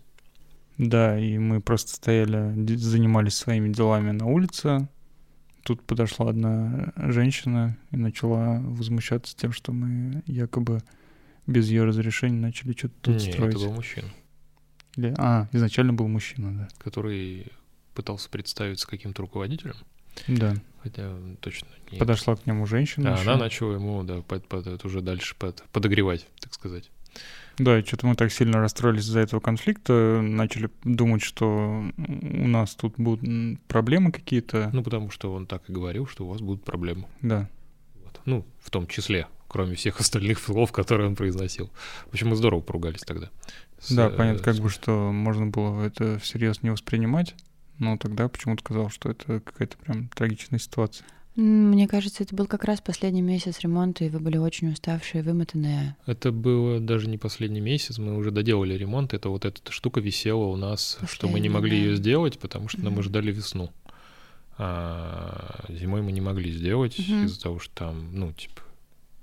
Да, 0.77 1.17
и 1.17 1.37
мы 1.37 1.61
просто 1.61 1.93
стояли, 1.95 2.53
занимались 2.75 3.35
своими 3.35 3.71
делами 3.71 4.11
на 4.11 4.25
улице. 4.25 4.89
Тут 5.63 5.81
подошла 5.83 6.29
одна 6.29 6.91
женщина 6.97 7.77
и 7.91 7.95
начала 7.97 8.59
возмущаться 8.59 9.35
тем, 9.37 9.53
что 9.53 9.71
мы 9.71 10.21
якобы 10.25 10.81
без 11.47 11.69
ее 11.69 11.85
разрешения 11.85 12.39
начали 12.39 12.73
что-то 12.73 12.93
тут 13.01 13.13
Не, 13.15 13.31
строить. 13.31 13.55
это 13.55 13.65
был 13.65 13.73
мужчина, 13.73 14.07
Или- 14.97 15.13
А, 15.17 15.47
изначально 15.53 15.93
был 15.93 16.07
мужчина, 16.09 16.51
да. 16.57 16.67
который 16.83 17.47
пытался 17.93 18.29
представиться 18.29 18.85
каким-то 18.87 19.21
руководителем. 19.21 19.75
Да. 20.27 20.55
Хотя 20.81 21.15
точно 21.39 21.67
не. 21.91 21.97
Подошла 21.97 22.35
к 22.35 22.45
нему 22.45 22.65
женщина. 22.65 23.15
А 23.15 23.19
ещё. 23.19 23.31
она 23.31 23.39
начала 23.45 23.73
ему, 23.75 24.03
да, 24.03 24.21
под, 24.21 24.45
под- 24.47 24.67
это 24.67 24.85
уже 24.87 25.01
дальше 25.01 25.35
под- 25.39 25.63
подогревать, 25.71 26.27
так 26.41 26.53
сказать. 26.53 26.89
Да, 27.57 27.79
и 27.79 27.83
что-то 27.83 28.07
мы 28.07 28.15
так 28.15 28.31
сильно 28.31 28.59
расстроились 28.59 29.03
из-за 29.03 29.19
этого 29.19 29.39
конфликта, 29.39 30.21
начали 30.21 30.69
думать, 30.83 31.21
что 31.21 31.83
у 31.97 32.47
нас 32.47 32.73
тут 32.75 32.95
будут 32.97 33.61
проблемы 33.67 34.11
какие-то. 34.11 34.69
Ну, 34.73 34.83
потому 34.83 35.11
что 35.11 35.31
он 35.33 35.45
так 35.45 35.69
и 35.69 35.73
говорил, 35.73 36.07
что 36.07 36.25
у 36.25 36.29
вас 36.29 36.41
будут 36.41 36.63
проблемы. 36.63 37.05
Да. 37.21 37.47
Вот. 38.03 38.21
Ну, 38.25 38.45
в 38.59 38.69
том 38.71 38.87
числе, 38.87 39.27
кроме 39.47 39.75
всех 39.75 39.99
остальных 39.99 40.39
слов, 40.39 40.71
которые 40.71 41.07
он 41.07 41.15
произносил. 41.15 41.69
В 42.07 42.13
общем, 42.13 42.29
мы 42.29 42.35
здорово 42.35 42.61
поругались 42.61 43.01
тогда. 43.01 43.29
С, 43.79 43.91
Да, 43.93 44.07
э, 44.07 44.09
понятно, 44.09 44.43
как 44.43 44.55
с- 44.55 44.59
бы, 44.59 44.69
что 44.69 45.11
можно 45.11 45.45
было 45.45 45.83
это 45.83 46.17
всерьез 46.19 46.63
не 46.63 46.71
воспринимать, 46.71 47.35
но 47.77 47.97
тогда 47.97 48.29
почему-то 48.29 48.63
казалось, 48.63 48.93
что 48.93 49.11
это 49.11 49.41
какая-то 49.41 49.77
прям 49.77 50.07
трагичная 50.09 50.57
ситуация. 50.59 51.05
Мне 51.35 51.87
кажется, 51.87 52.23
это 52.23 52.35
был 52.35 52.45
как 52.45 52.63
раз 52.63 52.79
последний 52.79 53.23
месяц 53.23 53.59
ремонта, 53.61 54.05
и 54.05 54.09
вы 54.09 54.19
были 54.19 54.37
очень 54.37 54.71
уставшие, 54.71 55.23
вымотанные. 55.23 55.95
Это 56.05 56.31
было 56.31 56.79
даже 56.79 57.09
не 57.09 57.17
последний 57.17 57.61
месяц, 57.61 57.97
мы 57.97 58.15
уже 58.15 58.29
доделали 58.29 58.75
ремонт. 58.75 59.13
Это 59.15 59.29
вот 59.29 59.45
эта 59.45 59.71
штука 59.71 59.99
висела 59.99 60.43
у 60.43 60.55
нас, 60.55 60.99
что 61.09 61.27
мы 61.27 61.39
не 61.39 61.49
могли 61.49 61.71
да. 61.71 61.75
ее 61.77 61.95
сделать, 61.95 62.37
потому 62.37 62.69
что 62.69 62.81
ну, 62.81 62.91
мы 62.91 63.01
ждали 63.01 63.31
весну. 63.31 63.71
А 64.57 65.65
зимой 65.69 66.03
мы 66.03 66.11
не 66.11 66.21
могли 66.21 66.51
сделать 66.51 66.99
Мгм. 66.99 67.25
из-за 67.25 67.41
того, 67.41 67.57
что 67.57 67.73
там, 67.73 68.09
ну, 68.13 68.31
типа, 68.33 68.61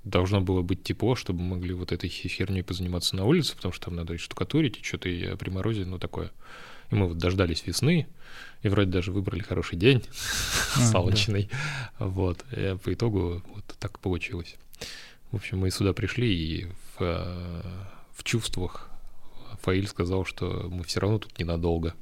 должно 0.03 0.41
было 0.41 0.61
быть 0.61 0.83
тепло, 0.83 1.15
чтобы 1.15 1.39
мы 1.41 1.55
могли 1.55 1.73
вот 1.73 1.93
этой 1.93 2.09
херней 2.09 2.63
позаниматься 2.63 3.15
на 3.15 3.23
улице, 3.25 3.55
потому 3.55 3.73
что 3.73 3.85
там 3.85 3.95
надо 3.95 4.15
и 4.15 4.17
штукатурить, 4.17 4.79
и 4.79 4.83
что-то 4.83 5.07
и 5.07 5.35
при 5.37 5.49
морозе, 5.49 5.85
ну, 5.85 5.99
такое. 5.99 6.31
И 6.91 6.95
мы 6.95 7.07
вот 7.07 7.17
дождались 7.17 7.65
весны, 7.65 8.07
и 8.61 8.69
вроде 8.69 8.91
даже 8.91 9.11
выбрали 9.11 9.41
хороший 9.41 9.77
день, 9.77 10.03
А, 10.75 10.79
солнечный. 10.79 11.49
Вот. 11.99 12.45
По 12.83 12.93
итогу 12.93 13.41
вот 13.53 13.65
так 13.79 13.99
получилось. 13.99 14.55
В 15.31 15.37
общем, 15.37 15.59
мы 15.59 15.71
сюда 15.71 15.93
пришли, 15.93 16.33
и 16.33 16.65
в, 16.65 17.01
э, 17.01 17.61
в 18.13 18.23
чувствах 18.23 18.89
Фаиль 19.61 19.87
сказал, 19.87 20.25
что 20.25 20.67
мы 20.69 20.83
все 20.83 20.99
равно 20.99 21.19
тут 21.19 21.37
ненадолго. 21.39 21.93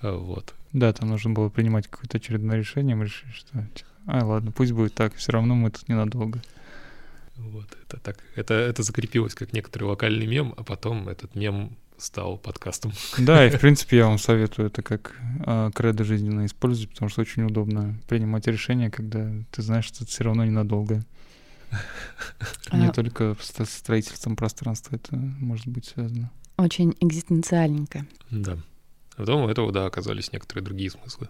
Вот. 0.00 0.54
Да, 0.72 0.92
там 0.92 1.08
нужно 1.08 1.30
было 1.30 1.48
принимать 1.48 1.88
какое-то 1.88 2.16
очередное 2.18 2.56
решение, 2.56 2.96
мы 2.96 3.04
решили, 3.04 3.32
что... 3.32 3.66
типа, 3.74 3.90
А, 4.06 4.24
ладно, 4.24 4.52
пусть 4.52 4.72
будет 4.72 4.94
так, 4.94 5.14
все 5.16 5.32
равно 5.32 5.54
мы 5.54 5.70
тут 5.70 5.88
ненадолго. 5.88 6.42
Вот. 7.36 7.66
Это 7.84 7.98
так. 7.98 8.18
Это, 8.36 8.54
это 8.54 8.82
закрепилось 8.82 9.34
как 9.34 9.52
некоторый 9.52 9.84
локальный 9.84 10.26
мем, 10.26 10.54
а 10.56 10.62
потом 10.62 11.08
этот 11.08 11.34
мем 11.34 11.76
стал 12.00 12.38
подкастом. 12.38 12.92
Да, 13.18 13.46
и 13.46 13.50
в 13.50 13.60
принципе 13.60 13.98
я 13.98 14.06
вам 14.06 14.18
советую 14.18 14.68
это 14.68 14.82
как 14.82 15.14
а, 15.44 15.70
кредо 15.70 16.04
жизненно 16.04 16.46
использовать, 16.46 16.90
потому 16.90 17.08
что 17.08 17.20
очень 17.20 17.44
удобно 17.44 17.98
принимать 18.08 18.46
решения, 18.46 18.90
когда 18.90 19.30
ты 19.50 19.62
знаешь, 19.62 19.84
что 19.84 20.04
это 20.04 20.10
все 20.10 20.24
равно 20.24 20.44
ненадолго. 20.44 21.02
Не 22.72 22.86
А, 22.86 22.92
только 22.92 23.36
с 23.40 23.50
с 23.50 23.70
строительством 23.70 24.36
пространства 24.36 24.96
это 24.96 25.16
может 25.16 25.68
быть 25.68 25.86
связано. 25.86 26.30
Очень 26.56 26.96
экзистенциальненько. 27.00 28.06
Да. 28.30 28.58
А 29.16 29.22
потом 29.22 29.42
у 29.42 29.48
этого, 29.48 29.70
да, 29.72 29.86
оказались 29.86 30.32
некоторые 30.32 30.64
другие 30.64 30.90
смыслы. 30.90 31.28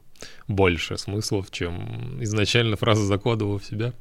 Больше 0.48 0.96
смыслов, 0.96 1.50
чем 1.50 2.22
изначально 2.22 2.76
фраза 2.76 3.04
закладывала 3.04 3.58
в 3.58 3.64
себя. 3.64 3.92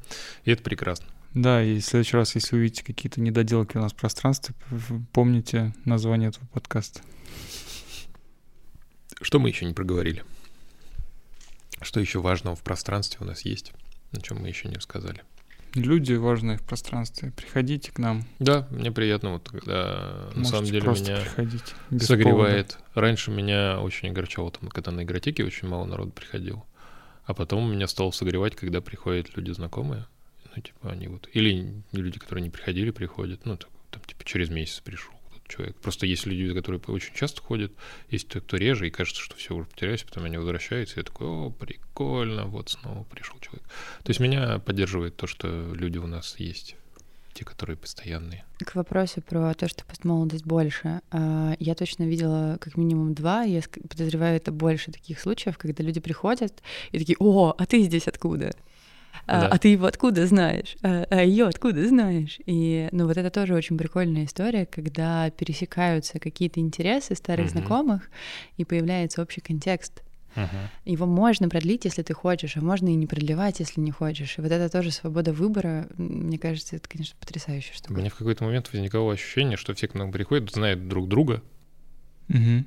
И 0.44 0.50
это 0.52 0.62
прекрасно. 0.62 1.06
Да, 1.34 1.62
и 1.62 1.78
в 1.78 1.84
следующий 1.84 2.16
раз, 2.16 2.34
если 2.34 2.56
увидите 2.56 2.84
какие-то 2.84 3.20
недоделки 3.20 3.76
у 3.76 3.80
нас 3.80 3.92
в 3.92 3.96
пространстве, 3.96 4.54
помните 5.12 5.72
название 5.84 6.30
этого 6.30 6.46
подкаста. 6.46 7.02
Что 9.20 9.38
мы 9.38 9.48
еще 9.48 9.66
не 9.66 9.74
проговорили? 9.74 10.24
Что 11.82 12.00
еще 12.00 12.20
важного 12.20 12.56
в 12.56 12.62
пространстве 12.62 13.18
у 13.20 13.24
нас 13.24 13.42
есть, 13.42 13.72
о 14.12 14.20
чем 14.20 14.40
мы 14.40 14.48
еще 14.48 14.68
не 14.68 14.74
рассказали? 14.74 15.22
Люди 15.74 16.14
важные 16.14 16.58
в 16.58 16.62
пространстве. 16.62 17.30
Приходите 17.30 17.92
к 17.92 17.98
нам. 18.00 18.24
Да, 18.40 18.66
мне 18.70 18.90
приятно, 18.90 19.34
вот 19.34 19.48
когда 19.48 20.30
Можете 20.34 20.38
на 20.40 20.44
самом 20.44 20.64
деле 20.64 20.80
меня 20.80 21.20
приходить, 21.20 21.74
согревает. 22.00 22.72
Повода. 22.72 23.00
Раньше 23.00 23.30
меня 23.30 23.80
очень 23.80 24.08
огорчало, 24.08 24.50
там, 24.50 24.68
когда 24.68 24.90
на 24.90 25.04
игротеке 25.04 25.44
очень 25.44 25.68
мало 25.68 25.84
народу 25.84 26.10
приходило. 26.10 26.64
А 27.24 27.34
потом 27.34 27.70
меня 27.70 27.86
стало 27.86 28.10
согревать, 28.10 28.56
когда 28.56 28.80
приходят 28.80 29.36
люди 29.36 29.52
знакомые. 29.52 30.06
Ну, 30.54 30.62
типа, 30.62 30.90
они 30.90 31.08
вот... 31.08 31.28
Или 31.32 31.82
люди, 31.92 32.18
которые 32.18 32.42
не 32.42 32.50
приходили, 32.50 32.90
приходят. 32.90 33.44
Ну, 33.46 33.56
так, 33.56 33.70
там, 33.90 34.02
типа, 34.02 34.24
через 34.24 34.50
месяц 34.50 34.80
пришел 34.80 35.12
человек. 35.50 35.76
Просто 35.76 36.06
есть 36.06 36.26
люди, 36.26 36.54
которые 36.54 36.80
очень 36.86 37.14
часто 37.14 37.42
ходят, 37.42 37.72
есть 38.08 38.28
те, 38.28 38.40
кто 38.40 38.56
реже, 38.56 38.86
и 38.86 38.90
кажется, 38.90 39.20
что 39.20 39.36
все 39.36 39.54
уже 39.54 39.68
потерялось, 39.68 40.04
потом 40.04 40.24
они 40.24 40.38
возвращаются, 40.38 40.96
и 40.96 40.98
я 41.00 41.04
такой, 41.04 41.26
о, 41.26 41.50
прикольно, 41.50 42.46
вот 42.46 42.70
снова 42.70 43.04
пришел 43.04 43.38
человек. 43.40 43.64
То 44.02 44.10
есть 44.10 44.20
меня 44.20 44.58
поддерживает 44.60 45.16
то, 45.16 45.26
что 45.26 45.74
люди 45.74 45.98
у 45.98 46.06
нас 46.06 46.36
есть 46.38 46.76
те, 47.32 47.44
которые 47.44 47.76
постоянные. 47.76 48.44
К 48.58 48.74
вопросу 48.74 49.22
про 49.22 49.54
то, 49.54 49.68
что 49.68 49.84
постмолодость 49.84 50.44
больше. 50.44 51.00
А, 51.10 51.54
я 51.58 51.74
точно 51.74 52.02
видела 52.04 52.58
как 52.60 52.76
минимум 52.76 53.14
два, 53.14 53.42
я 53.42 53.62
подозреваю, 53.88 54.36
это 54.36 54.50
больше 54.52 54.90
таких 54.90 55.20
случаев, 55.20 55.56
когда 55.56 55.84
люди 55.84 56.00
приходят 56.00 56.62
и 56.90 56.98
такие, 56.98 57.16
о, 57.18 57.54
а 57.56 57.66
ты 57.66 57.82
здесь 57.82 58.08
откуда? 58.08 58.52
А, 59.26 59.42
да. 59.42 59.48
а 59.48 59.58
ты 59.58 59.68
его 59.68 59.86
откуда 59.86 60.26
знаешь? 60.26 60.76
А, 60.82 61.06
а 61.10 61.22
ее 61.22 61.46
откуда 61.46 61.86
знаешь? 61.86 62.38
И 62.46 62.88
ну 62.92 63.06
вот 63.06 63.16
это 63.16 63.30
тоже 63.30 63.54
очень 63.54 63.78
прикольная 63.78 64.24
история, 64.24 64.66
когда 64.66 65.30
пересекаются 65.30 66.18
какие-то 66.18 66.60
интересы 66.60 67.14
старых 67.14 67.46
угу. 67.46 67.52
знакомых 67.52 68.10
и 68.56 68.64
появляется 68.64 69.22
общий 69.22 69.40
контекст. 69.40 70.02
Угу. 70.36 70.46
Его 70.84 71.06
можно 71.06 71.48
продлить, 71.48 71.84
если 71.84 72.02
ты 72.02 72.14
хочешь, 72.14 72.56
а 72.56 72.60
можно 72.60 72.88
и 72.88 72.94
не 72.94 73.06
продлевать, 73.06 73.60
если 73.60 73.80
не 73.80 73.90
хочешь. 73.90 74.38
И 74.38 74.40
вот 74.40 74.50
это 74.50 74.68
тоже 74.68 74.92
свобода 74.92 75.32
выбора. 75.32 75.88
Мне 75.96 76.38
кажется, 76.38 76.76
это, 76.76 76.88
конечно, 76.88 77.16
потрясающая 77.18 77.74
штука. 77.74 77.92
У 77.92 77.96
меня 77.96 78.10
в 78.10 78.16
какой-то 78.16 78.44
момент 78.44 78.72
возникало 78.72 79.12
ощущение, 79.12 79.56
что 79.56 79.74
все 79.74 79.88
к 79.88 79.94
нам 79.94 80.12
приходят, 80.12 80.50
знают 80.50 80.88
друг 80.88 81.08
друга. 81.08 81.42
Угу. 82.28 82.64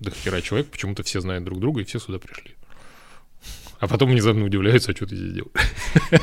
До 0.00 0.10
хера 0.10 0.40
человек, 0.40 0.70
почему-то 0.70 1.02
все 1.02 1.20
знают 1.20 1.44
друг 1.44 1.60
друга, 1.60 1.80
и 1.80 1.84
все 1.84 1.98
сюда 1.98 2.18
пришли. 2.18 2.54
А 3.80 3.88
потом 3.88 4.10
внезапно 4.10 4.44
удивляются, 4.44 4.92
а 4.92 4.94
что 4.94 5.06
ты 5.06 5.16
здесь 5.16 5.32
делаешь. 5.32 6.20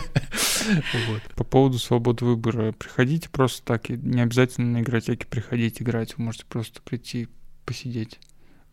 По 1.36 1.44
поводу 1.44 1.80
свободы 1.80 2.24
выбора. 2.24 2.72
Приходите 2.72 3.30
просто 3.30 3.64
так, 3.64 3.90
не 3.90 4.22
обязательно 4.22 4.74
на 4.74 4.82
игротеке 4.82 5.26
приходить 5.26 5.82
играть. 5.82 6.18
Вы 6.18 6.26
можете 6.26 6.46
просто 6.46 6.82
прийти, 6.84 7.28
посидеть, 7.66 8.20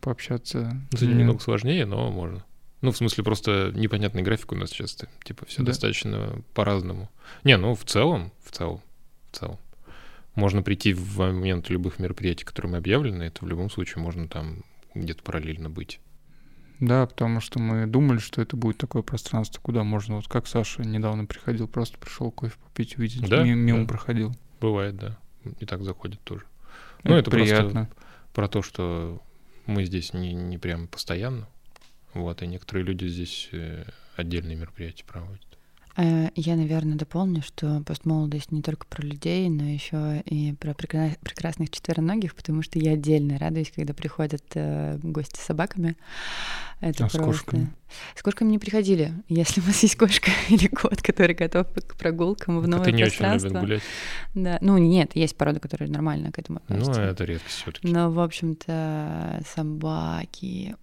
пообщаться. 0.01 0.79
Это 0.91 1.07
немного 1.07 1.39
сложнее, 1.39 1.87
но 1.87 2.11
можно. 2.11 2.45
Ну, 2.81 2.91
в 2.91 2.97
смысле, 2.97 3.23
просто 3.23 3.71
непонятный 3.73 4.21
график 4.21 4.51
у 4.51 4.55
нас 4.55 4.69
сейчас. 4.69 4.99
Типа, 5.23 5.47
все 5.47 5.63
да. 5.63 5.67
достаточно 5.67 6.43
по-разному. 6.53 7.09
Не, 7.43 7.57
ну, 7.57 7.73
в 7.73 7.85
целом, 7.85 8.31
в 8.43 8.51
целом, 8.51 8.81
в 9.31 9.37
целом. 9.37 9.57
Можно 10.35 10.61
прийти 10.61 10.93
в 10.93 11.17
момент 11.17 11.69
любых 11.69 11.97
мероприятий, 11.97 12.45
которые 12.45 12.73
мы 12.73 12.77
объявлены, 12.77 13.23
это 13.23 13.43
в 13.43 13.47
любом 13.47 13.71
случае 13.71 14.03
можно 14.03 14.27
там 14.27 14.63
где-то 14.93 15.23
параллельно 15.23 15.71
быть. 15.71 15.99
Да, 16.79 17.05
потому 17.05 17.39
что 17.39 17.59
мы 17.59 17.87
думали, 17.87 18.17
что 18.17 18.41
это 18.41 18.57
будет 18.57 18.77
такое 18.77 19.01
пространство, 19.01 19.61
куда 19.61 19.83
можно, 19.83 20.17
вот 20.17 20.27
как 20.27 20.47
Саша 20.47 20.83
недавно 20.83 21.25
приходил, 21.25 21.67
просто 21.67 21.97
пришел 21.97 22.31
кофе 22.31 22.55
попить, 22.63 22.97
увидеть, 22.97 23.27
да, 23.29 23.43
мимо 23.43 23.81
да. 23.81 23.87
проходил. 23.87 24.33
Бывает, 24.59 24.95
да. 24.97 25.17
И 25.59 25.65
так 25.65 25.83
заходит 25.83 26.21
тоже. 26.21 26.45
Это 26.99 27.09
ну, 27.09 27.15
это 27.15 27.31
приятно. 27.31 27.71
просто 27.71 27.89
про 28.33 28.47
то, 28.47 28.61
что 28.61 29.21
мы 29.65 29.85
здесь 29.85 30.13
не, 30.13 30.33
не 30.33 30.57
прям 30.57 30.87
постоянно. 30.87 31.47
Вот, 32.13 32.41
и 32.41 32.47
некоторые 32.47 32.85
люди 32.85 33.07
здесь 33.07 33.49
э, 33.51 33.85
отдельные 34.15 34.55
мероприятия 34.55 35.05
проводят. 35.05 35.54
Э, 35.97 36.29
я, 36.35 36.55
наверное, 36.55 36.95
дополню, 36.95 37.41
что 37.41 37.81
постмолодость 37.85 38.51
не 38.51 38.61
только 38.61 38.85
про 38.85 39.01
людей, 39.01 39.49
но 39.49 39.63
еще 39.63 40.21
и 40.25 40.53
про 40.53 40.73
прекрасных 40.73 41.69
четвероногих, 41.69 42.35
потому 42.35 42.61
что 42.61 42.79
я 42.79 42.91
отдельно 42.93 43.37
радуюсь, 43.37 43.71
когда 43.73 43.93
приходят 43.93 44.43
э, 44.55 44.97
гости 45.01 45.39
с 45.39 45.43
собаками. 45.43 45.95
Это 46.81 47.05
а 47.05 47.07
просто... 47.07 47.21
с 47.21 47.25
кошками? 47.25 47.73
С 48.15 48.23
кошками 48.23 48.49
не 48.49 48.59
приходили. 48.59 49.13
Если 49.29 49.61
у 49.61 49.63
вас 49.63 49.81
есть 49.83 49.95
кошка 49.95 50.31
или 50.49 50.67
кот, 50.67 51.01
который 51.01 51.33
готов 51.33 51.67
к 51.73 51.95
прогулкам 51.95 52.59
в 52.59 52.67
новое 52.67 52.91
пространство. 52.91 53.47
не 53.47 53.53
очень 53.53 53.61
любят 53.61 53.61
гулять. 53.61 53.83
Да. 54.33 54.57
Ну, 54.61 54.77
нет, 54.77 55.15
есть 55.15 55.37
породы, 55.37 55.59
которые 55.59 55.89
нормально 55.89 56.31
к 56.31 56.39
этому 56.39 56.61
ну, 56.67 56.75
относятся. 56.75 57.01
Ну, 57.01 57.07
это 57.07 57.23
редкость 57.23 57.55
все 57.55 57.71
таки 57.71 57.87
Но, 57.87 58.11
в 58.11 58.19
общем-то, 58.19 59.41
собаки... 59.55 60.75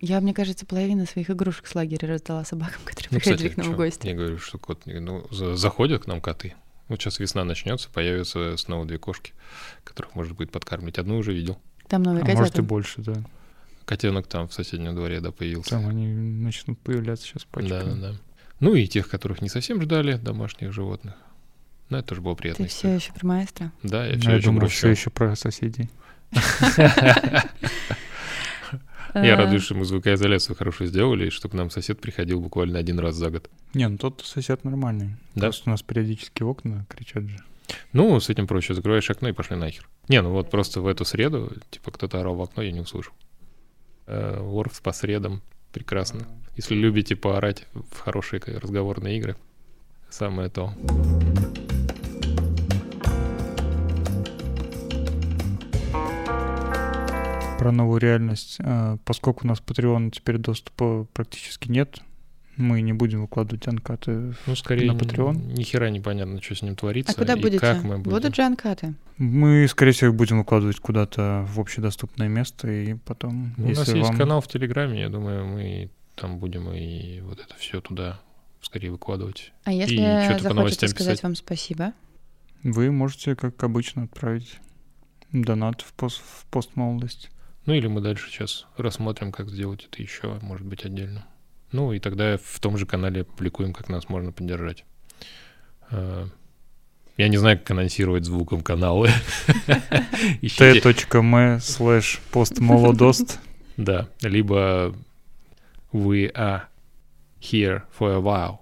Я, 0.00 0.20
мне 0.20 0.32
кажется, 0.32 0.64
половину 0.64 1.06
своих 1.06 1.30
игрушек 1.30 1.66
с 1.66 1.74
лагеря 1.74 2.08
раздала 2.08 2.44
собакам, 2.44 2.80
которые 2.84 3.08
ну, 3.10 3.18
приходили 3.18 3.48
кстати, 3.48 3.54
к 3.54 3.64
нам 3.64 3.74
в 3.74 3.76
гости. 3.76 4.06
Я 4.22 4.28
говорю, 4.28 4.42
что 4.42 4.58
кот... 4.58 4.82
Ну, 4.86 5.26
заходят 5.30 6.04
к 6.04 6.06
нам 6.06 6.20
коты. 6.20 6.54
Вот 6.88 7.00
сейчас 7.00 7.18
весна 7.18 7.44
начнется, 7.44 7.88
появятся 7.90 8.56
снова 8.56 8.84
две 8.84 8.98
кошки, 8.98 9.32
которых 9.84 10.14
можно 10.14 10.34
будет 10.34 10.50
подкармливать. 10.50 10.98
Одну 10.98 11.16
уже 11.18 11.32
видел. 11.32 11.58
Там 11.88 12.02
новые 12.02 12.22
а 12.22 12.24
котята. 12.24 12.40
может 12.40 12.58
и 12.58 12.62
больше, 12.62 13.00
да. 13.02 13.14
Котенок 13.84 14.26
там 14.26 14.48
в 14.48 14.54
соседнем 14.54 14.94
дворе, 14.94 15.20
да, 15.20 15.32
появился. 15.32 15.70
Там 15.70 15.88
они 15.88 16.06
начнут 16.06 16.78
появляться 16.78 17.26
сейчас 17.26 17.44
пачками. 17.44 17.70
Да, 17.70 17.84
да, 17.84 18.12
да. 18.12 18.18
Ну 18.60 18.74
и 18.74 18.86
тех, 18.86 19.08
которых 19.08 19.42
не 19.42 19.48
совсем 19.48 19.80
ждали, 19.82 20.16
домашних 20.16 20.72
животных. 20.72 21.14
Ну, 21.88 21.98
это 21.98 22.08
тоже 22.08 22.20
было 22.20 22.34
приятно. 22.34 22.64
Ты 22.64 22.70
все 22.70 22.94
еще 22.94 23.12
про 23.12 23.26
маэстро? 23.26 23.72
Да, 23.82 24.06
я 24.06 24.18
все 24.18 24.30
я 24.30 24.36
еще 24.36 24.46
думаю, 24.46 24.68
все 24.68 24.88
еще 24.88 25.10
про 25.10 25.34
соседей. 25.36 25.90
Я 29.14 29.36
радуюсь, 29.36 29.62
что 29.62 29.74
мы 29.74 29.84
звукоизоляцию 29.84 30.56
хорошо 30.56 30.86
сделали, 30.86 31.26
и 31.26 31.30
что 31.30 31.48
к 31.48 31.54
нам 31.54 31.70
сосед 31.70 32.00
приходил 32.00 32.40
буквально 32.40 32.78
один 32.78 32.98
раз 32.98 33.14
за 33.16 33.30
год. 33.30 33.50
Не, 33.74 33.88
ну 33.88 33.98
тот 33.98 34.22
сосед 34.24 34.64
нормальный. 34.64 35.16
Да? 35.34 35.42
Просто 35.42 35.68
у 35.68 35.70
нас 35.70 35.82
периодически 35.82 36.42
окна 36.42 36.86
кричат 36.88 37.24
же. 37.24 37.38
Ну, 37.92 38.18
с 38.18 38.28
этим 38.28 38.46
проще. 38.46 38.74
Закрываешь 38.74 39.10
окно 39.10 39.28
и 39.28 39.32
пошли 39.32 39.56
нахер. 39.56 39.88
Не, 40.08 40.20
ну 40.22 40.30
вот 40.30 40.50
просто 40.50 40.80
в 40.80 40.86
эту 40.86 41.04
среду, 41.04 41.52
типа, 41.70 41.90
кто-то 41.90 42.20
орал 42.20 42.34
в 42.34 42.42
окно, 42.42 42.62
я 42.62 42.72
не 42.72 42.80
услышал. 42.80 43.12
Ворфс 44.06 44.80
по 44.80 44.92
средам. 44.92 45.42
Прекрасно. 45.72 46.26
Если 46.56 46.74
любите 46.74 47.16
поорать 47.16 47.66
в 47.72 48.00
хорошие 48.00 48.42
разговорные 48.44 49.16
игры, 49.16 49.36
самое 50.10 50.50
то. 50.50 50.74
Про 57.62 57.70
новую 57.70 58.00
реальность. 58.00 58.56
А, 58.60 58.96
поскольку 59.04 59.44
у 59.44 59.48
нас 59.48 59.62
Patreon 59.64 60.10
теперь 60.10 60.38
доступа 60.38 61.06
практически 61.12 61.70
нет, 61.70 62.00
мы 62.56 62.80
не 62.80 62.92
будем 62.92 63.22
выкладывать 63.22 63.68
анкаты 63.68 64.34
ну, 64.46 64.56
скорее, 64.56 64.90
на 64.90 64.96
Patreon. 64.96 65.54
Ни 65.54 65.62
хера 65.62 65.88
непонятно, 65.88 66.42
что 66.42 66.56
с 66.56 66.62
ним 66.62 66.74
творится. 66.74 67.12
А 67.12 67.14
куда 67.14 67.34
и 67.34 67.40
будете? 67.40 67.60
Как 67.60 67.84
мы 67.84 67.98
будем. 67.98 68.16
Будут 68.16 68.34
же 68.34 68.42
анкаты? 68.42 68.94
Мы, 69.16 69.68
скорее 69.68 69.92
всего, 69.92 70.12
будем 70.12 70.38
выкладывать 70.38 70.80
куда-то 70.80 71.46
в 71.48 71.60
общедоступное 71.60 72.28
место, 72.28 72.68
и 72.68 72.94
потом... 72.94 73.54
Ну, 73.56 73.66
у 73.66 73.68
нас 73.70 73.88
есть 73.94 74.16
канал 74.16 74.40
в 74.40 74.48
Телеграме, 74.48 75.00
я 75.00 75.08
думаю, 75.08 75.46
мы 75.46 75.90
там 76.16 76.38
будем 76.38 76.68
и 76.72 77.20
вот 77.20 77.38
это 77.38 77.54
все 77.58 77.80
туда 77.80 78.20
скорее 78.60 78.90
выкладывать. 78.90 79.52
А 79.62 79.72
если 79.72 79.94
и 79.94 80.38
захочется 80.40 80.88
сказать 80.88 81.12
писать. 81.12 81.22
вам 81.22 81.36
спасибо? 81.36 81.92
Вы 82.64 82.90
можете, 82.90 83.36
как 83.36 83.62
обычно, 83.62 84.02
отправить 84.04 84.58
донат 85.30 85.80
в 85.80 85.92
пост, 85.92 86.20
в 86.20 86.44
пост 86.46 86.70
молодость. 86.74 87.30
Ну 87.64 87.74
или 87.74 87.86
мы 87.86 88.00
дальше 88.00 88.28
сейчас 88.28 88.66
рассмотрим, 88.76 89.30
как 89.30 89.48
сделать 89.48 89.88
это 89.90 90.02
еще, 90.02 90.38
может 90.42 90.66
быть, 90.66 90.84
отдельно. 90.84 91.24
Ну 91.70 91.92
и 91.92 92.00
тогда 92.00 92.36
в 92.36 92.60
том 92.60 92.76
же 92.76 92.86
канале 92.86 93.24
публикуем, 93.24 93.72
как 93.72 93.88
нас 93.88 94.08
можно 94.08 94.32
поддержать. 94.32 94.84
А, 95.90 96.26
я 97.16 97.28
не 97.28 97.36
знаю, 97.36 97.58
как 97.58 97.70
анонсировать 97.70 98.24
звуком 98.24 98.62
каналы. 98.62 99.10
t.m 100.40 101.56
slash 101.58 102.18
постмолодост. 102.30 103.38
Да, 103.78 104.06
либо 104.20 104.94
we 105.94 106.30
are 106.34 106.64
here 107.40 107.82
for 107.98 108.12
a 108.12 108.20
while 108.20 108.61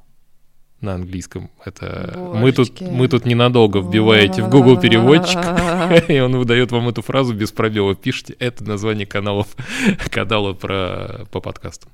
на 0.81 0.95
английском. 0.95 1.51
Это 1.65 2.15
мы 2.35 2.53
тут, 2.53 2.81
мы 2.81 3.09
тут 3.09 3.27
ненадолго 3.27 3.81
вбиваете 3.81 4.43
в 4.43 4.49
Google 4.49 4.81
переводчик, 4.81 5.39
и 6.09 6.19
он 6.21 6.37
выдает 6.37 6.73
вам 6.73 6.89
эту 6.89 7.03
фразу 7.03 7.35
без 7.35 7.53
пробела. 7.53 7.95
Пишите 7.95 8.35
это 8.39 8.65
название 8.65 9.07
каналов, 9.07 9.49
канала 10.11 10.53
про, 10.55 11.27
по 11.31 11.41
подкастам. 11.41 11.91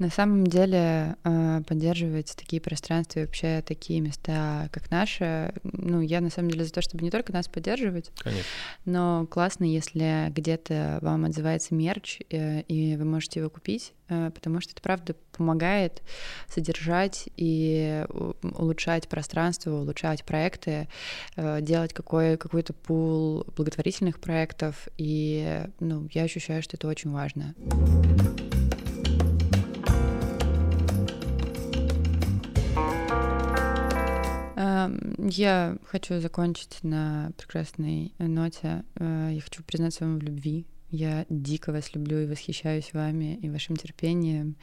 На 0.00 0.08
самом 0.08 0.46
деле 0.46 1.16
э, 1.24 1.60
поддерживать 1.66 2.34
такие 2.34 2.62
пространства 2.62 3.20
и 3.20 3.26
вообще 3.26 3.60
такие 3.60 4.00
места, 4.00 4.70
как 4.72 4.90
наши, 4.90 5.52
ну, 5.62 6.00
я 6.00 6.22
на 6.22 6.30
самом 6.30 6.50
деле 6.50 6.64
за 6.64 6.72
то, 6.72 6.80
чтобы 6.80 7.04
не 7.04 7.10
только 7.10 7.34
нас 7.34 7.48
поддерживать, 7.48 8.10
Конечно. 8.18 8.46
но 8.86 9.26
классно, 9.26 9.64
если 9.64 10.30
где-то 10.30 11.00
вам 11.02 11.26
отзывается 11.26 11.74
мерч, 11.74 12.20
э, 12.30 12.62
и 12.62 12.96
вы 12.96 13.04
можете 13.04 13.40
его 13.40 13.50
купить, 13.50 13.92
э, 14.08 14.30
потому 14.34 14.62
что 14.62 14.72
это 14.72 14.80
правда 14.80 15.14
помогает 15.36 16.00
содержать 16.48 17.28
и 17.36 18.06
улучшать 18.42 19.06
пространство, 19.06 19.82
улучшать 19.82 20.24
проекты, 20.24 20.88
делать 21.36 21.92
какой, 21.92 22.38
какой-то 22.38 22.72
пул 22.72 23.44
благотворительных 23.54 24.18
проектов, 24.18 24.88
и 24.96 25.62
ну, 25.78 26.08
я 26.12 26.22
ощущаю, 26.22 26.62
что 26.62 26.78
это 26.78 26.88
очень 26.88 27.10
важно. 27.10 27.54
Я 35.18 35.76
хочу 35.84 36.20
закончить 36.20 36.78
на 36.82 37.32
прекрасной 37.36 38.14
ноте. 38.18 38.84
Э, 38.96 39.30
я 39.32 39.40
хочу 39.40 39.62
признаться 39.62 40.04
вам 40.04 40.18
в 40.18 40.22
любви. 40.22 40.66
Я 40.90 41.24
дико 41.28 41.70
вас 41.72 41.94
люблю 41.94 42.18
и 42.18 42.26
восхищаюсь 42.26 42.92
вами 42.92 43.38
и 43.40 43.48
вашим 43.48 43.76
терпением, 43.76 44.56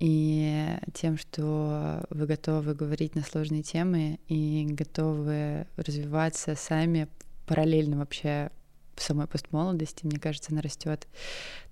и 0.00 0.76
тем, 0.94 1.16
что 1.16 2.04
вы 2.10 2.26
готовы 2.26 2.74
говорить 2.74 3.14
на 3.14 3.22
сложные 3.22 3.62
темы 3.62 4.18
и 4.26 4.66
готовы 4.68 5.68
развиваться 5.76 6.56
сами 6.56 7.06
параллельно 7.46 7.98
вообще 7.98 8.50
самой 8.96 9.26
постмолодости. 9.26 10.06
Мне 10.06 10.18
кажется, 10.18 10.52
она 10.52 10.60
растет 10.60 11.06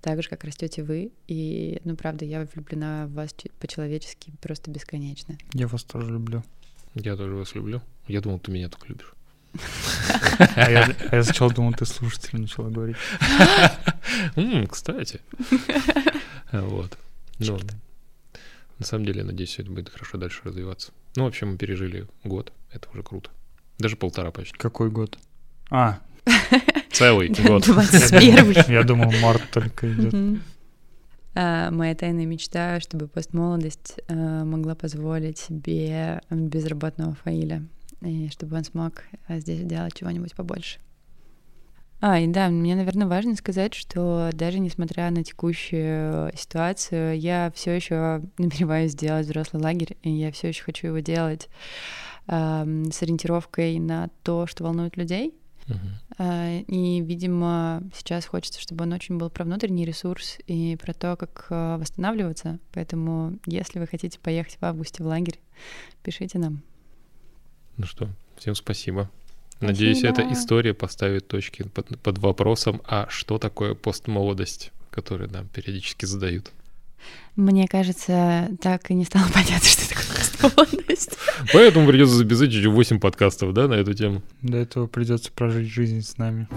так 0.01 0.21
же, 0.21 0.29
как 0.29 0.43
растете 0.43 0.83
вы. 0.83 1.11
И, 1.27 1.81
ну, 1.83 1.95
правда, 1.95 2.25
я 2.25 2.47
влюблена 2.53 3.07
в 3.07 3.13
вас 3.13 3.35
по-человечески 3.59 4.31
просто 4.41 4.71
бесконечно. 4.71 5.37
Я 5.53 5.67
вас 5.67 5.83
тоже 5.83 6.11
люблю. 6.11 6.43
Я 6.95 7.15
тоже 7.15 7.35
вас 7.35 7.55
люблю. 7.55 7.81
Я 8.07 8.21
думал, 8.21 8.39
ты 8.39 8.51
меня 8.51 8.69
так 8.69 8.87
любишь. 8.89 9.13
А 10.55 10.69
я, 10.69 10.95
а 11.11 11.23
сначала 11.23 11.51
думал, 11.51 11.73
ты 11.73 11.85
слушатель 11.85 12.39
начала 12.39 12.69
говорить. 12.69 12.97
Кстати. 14.69 15.21
Вот. 16.51 16.97
Ну, 17.39 17.59
на 18.79 18.85
самом 18.85 19.05
деле, 19.05 19.23
надеюсь, 19.23 19.49
все 19.49 19.61
это 19.61 19.71
будет 19.71 19.89
хорошо 19.89 20.17
дальше 20.17 20.41
развиваться. 20.43 20.91
Ну, 21.15 21.25
в 21.25 21.27
общем, 21.27 21.51
мы 21.51 21.57
пережили 21.57 22.07
год. 22.23 22.51
Это 22.71 22.89
уже 22.91 23.03
круто. 23.03 23.29
Даже 23.77 23.95
полтора 23.95 24.31
почти. 24.31 24.57
Какой 24.57 24.89
год? 24.89 25.17
А. 25.69 25.99
Целый 26.91 27.29
год. 27.45 27.65
21 27.65 28.65
Я 28.67 28.83
думал, 28.83 29.11
март 29.21 29.43
только 29.51 29.91
идет. 29.91 30.41
А, 31.41 31.71
моя 31.71 31.95
тайная 31.95 32.25
мечта, 32.25 32.81
чтобы 32.81 33.07
постмолодость 33.07 33.95
а, 34.09 34.43
могла 34.43 34.75
позволить 34.75 35.37
себе 35.37 36.21
безработного 36.29 37.15
Фаиля, 37.15 37.65
и 38.01 38.27
чтобы 38.27 38.57
он 38.57 38.65
смог 38.65 39.03
а, 39.25 39.39
здесь 39.39 39.61
делать 39.61 39.93
чего-нибудь 39.93 40.35
побольше. 40.35 40.79
А, 42.01 42.19
и 42.19 42.27
да, 42.27 42.49
мне, 42.49 42.75
наверное, 42.75 43.07
важно 43.07 43.37
сказать, 43.37 43.73
что 43.73 44.31
даже 44.33 44.59
несмотря 44.59 45.09
на 45.11 45.23
текущую 45.23 46.29
ситуацию, 46.35 47.17
я 47.17 47.53
все 47.55 47.71
еще 47.71 48.21
намереваюсь 48.37 48.91
сделать 48.91 49.25
взрослый 49.25 49.63
лагерь, 49.63 49.95
и 50.03 50.09
я 50.09 50.33
все 50.33 50.49
еще 50.49 50.65
хочу 50.65 50.87
его 50.87 50.99
делать 50.99 51.47
э, 52.27 52.65
с 52.91 53.01
ориентировкой 53.01 53.79
на 53.79 54.09
то, 54.23 54.45
что 54.45 54.65
волнует 54.65 54.97
людей, 54.97 55.33
Uh-huh. 55.69 56.65
И, 56.67 57.01
видимо, 57.01 57.81
сейчас 57.93 58.25
хочется, 58.25 58.59
чтобы 58.59 58.83
он 58.83 58.93
очень 58.93 59.17
был 59.17 59.29
про 59.29 59.45
внутренний 59.45 59.85
ресурс 59.85 60.37
и 60.47 60.75
про 60.75 60.93
то, 60.93 61.15
как 61.15 61.47
а, 61.49 61.77
восстанавливаться. 61.77 62.59
Поэтому, 62.73 63.37
если 63.45 63.79
вы 63.79 63.87
хотите 63.87 64.19
поехать 64.19 64.57
в 64.59 64.65
августе 64.65 65.03
в 65.03 65.07
лагерь, 65.07 65.39
пишите 66.03 66.39
нам. 66.39 66.61
Ну 67.77 67.85
что, 67.85 68.09
всем 68.37 68.55
спасибо. 68.55 69.09
спасибо. 69.51 69.67
Надеюсь, 69.71 70.03
эта 70.03 70.21
история 70.33 70.73
поставит 70.73 71.27
точки 71.27 71.63
под, 71.63 71.99
под 71.99 72.17
вопросом, 72.17 72.81
а 72.85 73.07
что 73.09 73.37
такое 73.37 73.75
постмолодость, 73.75 74.71
которую 74.89 75.29
нам 75.29 75.47
периодически 75.47 76.05
задают. 76.05 76.51
Мне 77.35 77.67
кажется, 77.67 78.49
так 78.61 78.91
и 78.91 78.93
не 78.93 79.05
стало 79.05 79.25
понятно, 79.33 79.67
что 79.67 79.87
такое 79.87 80.17
постмолодость. 80.17 81.17
Поэтому 81.53 81.87
придется 81.87 82.15
записать 82.15 82.51
еще 82.51 82.69
8 82.69 82.99
подкастов, 82.99 83.53
да, 83.53 83.67
на 83.67 83.75
эту 83.75 83.93
тему. 83.93 84.21
До 84.41 84.57
этого 84.57 84.87
придется 84.87 85.31
прожить 85.31 85.69
жизнь 85.69 86.01
с 86.01 86.17
нами. 86.17 86.47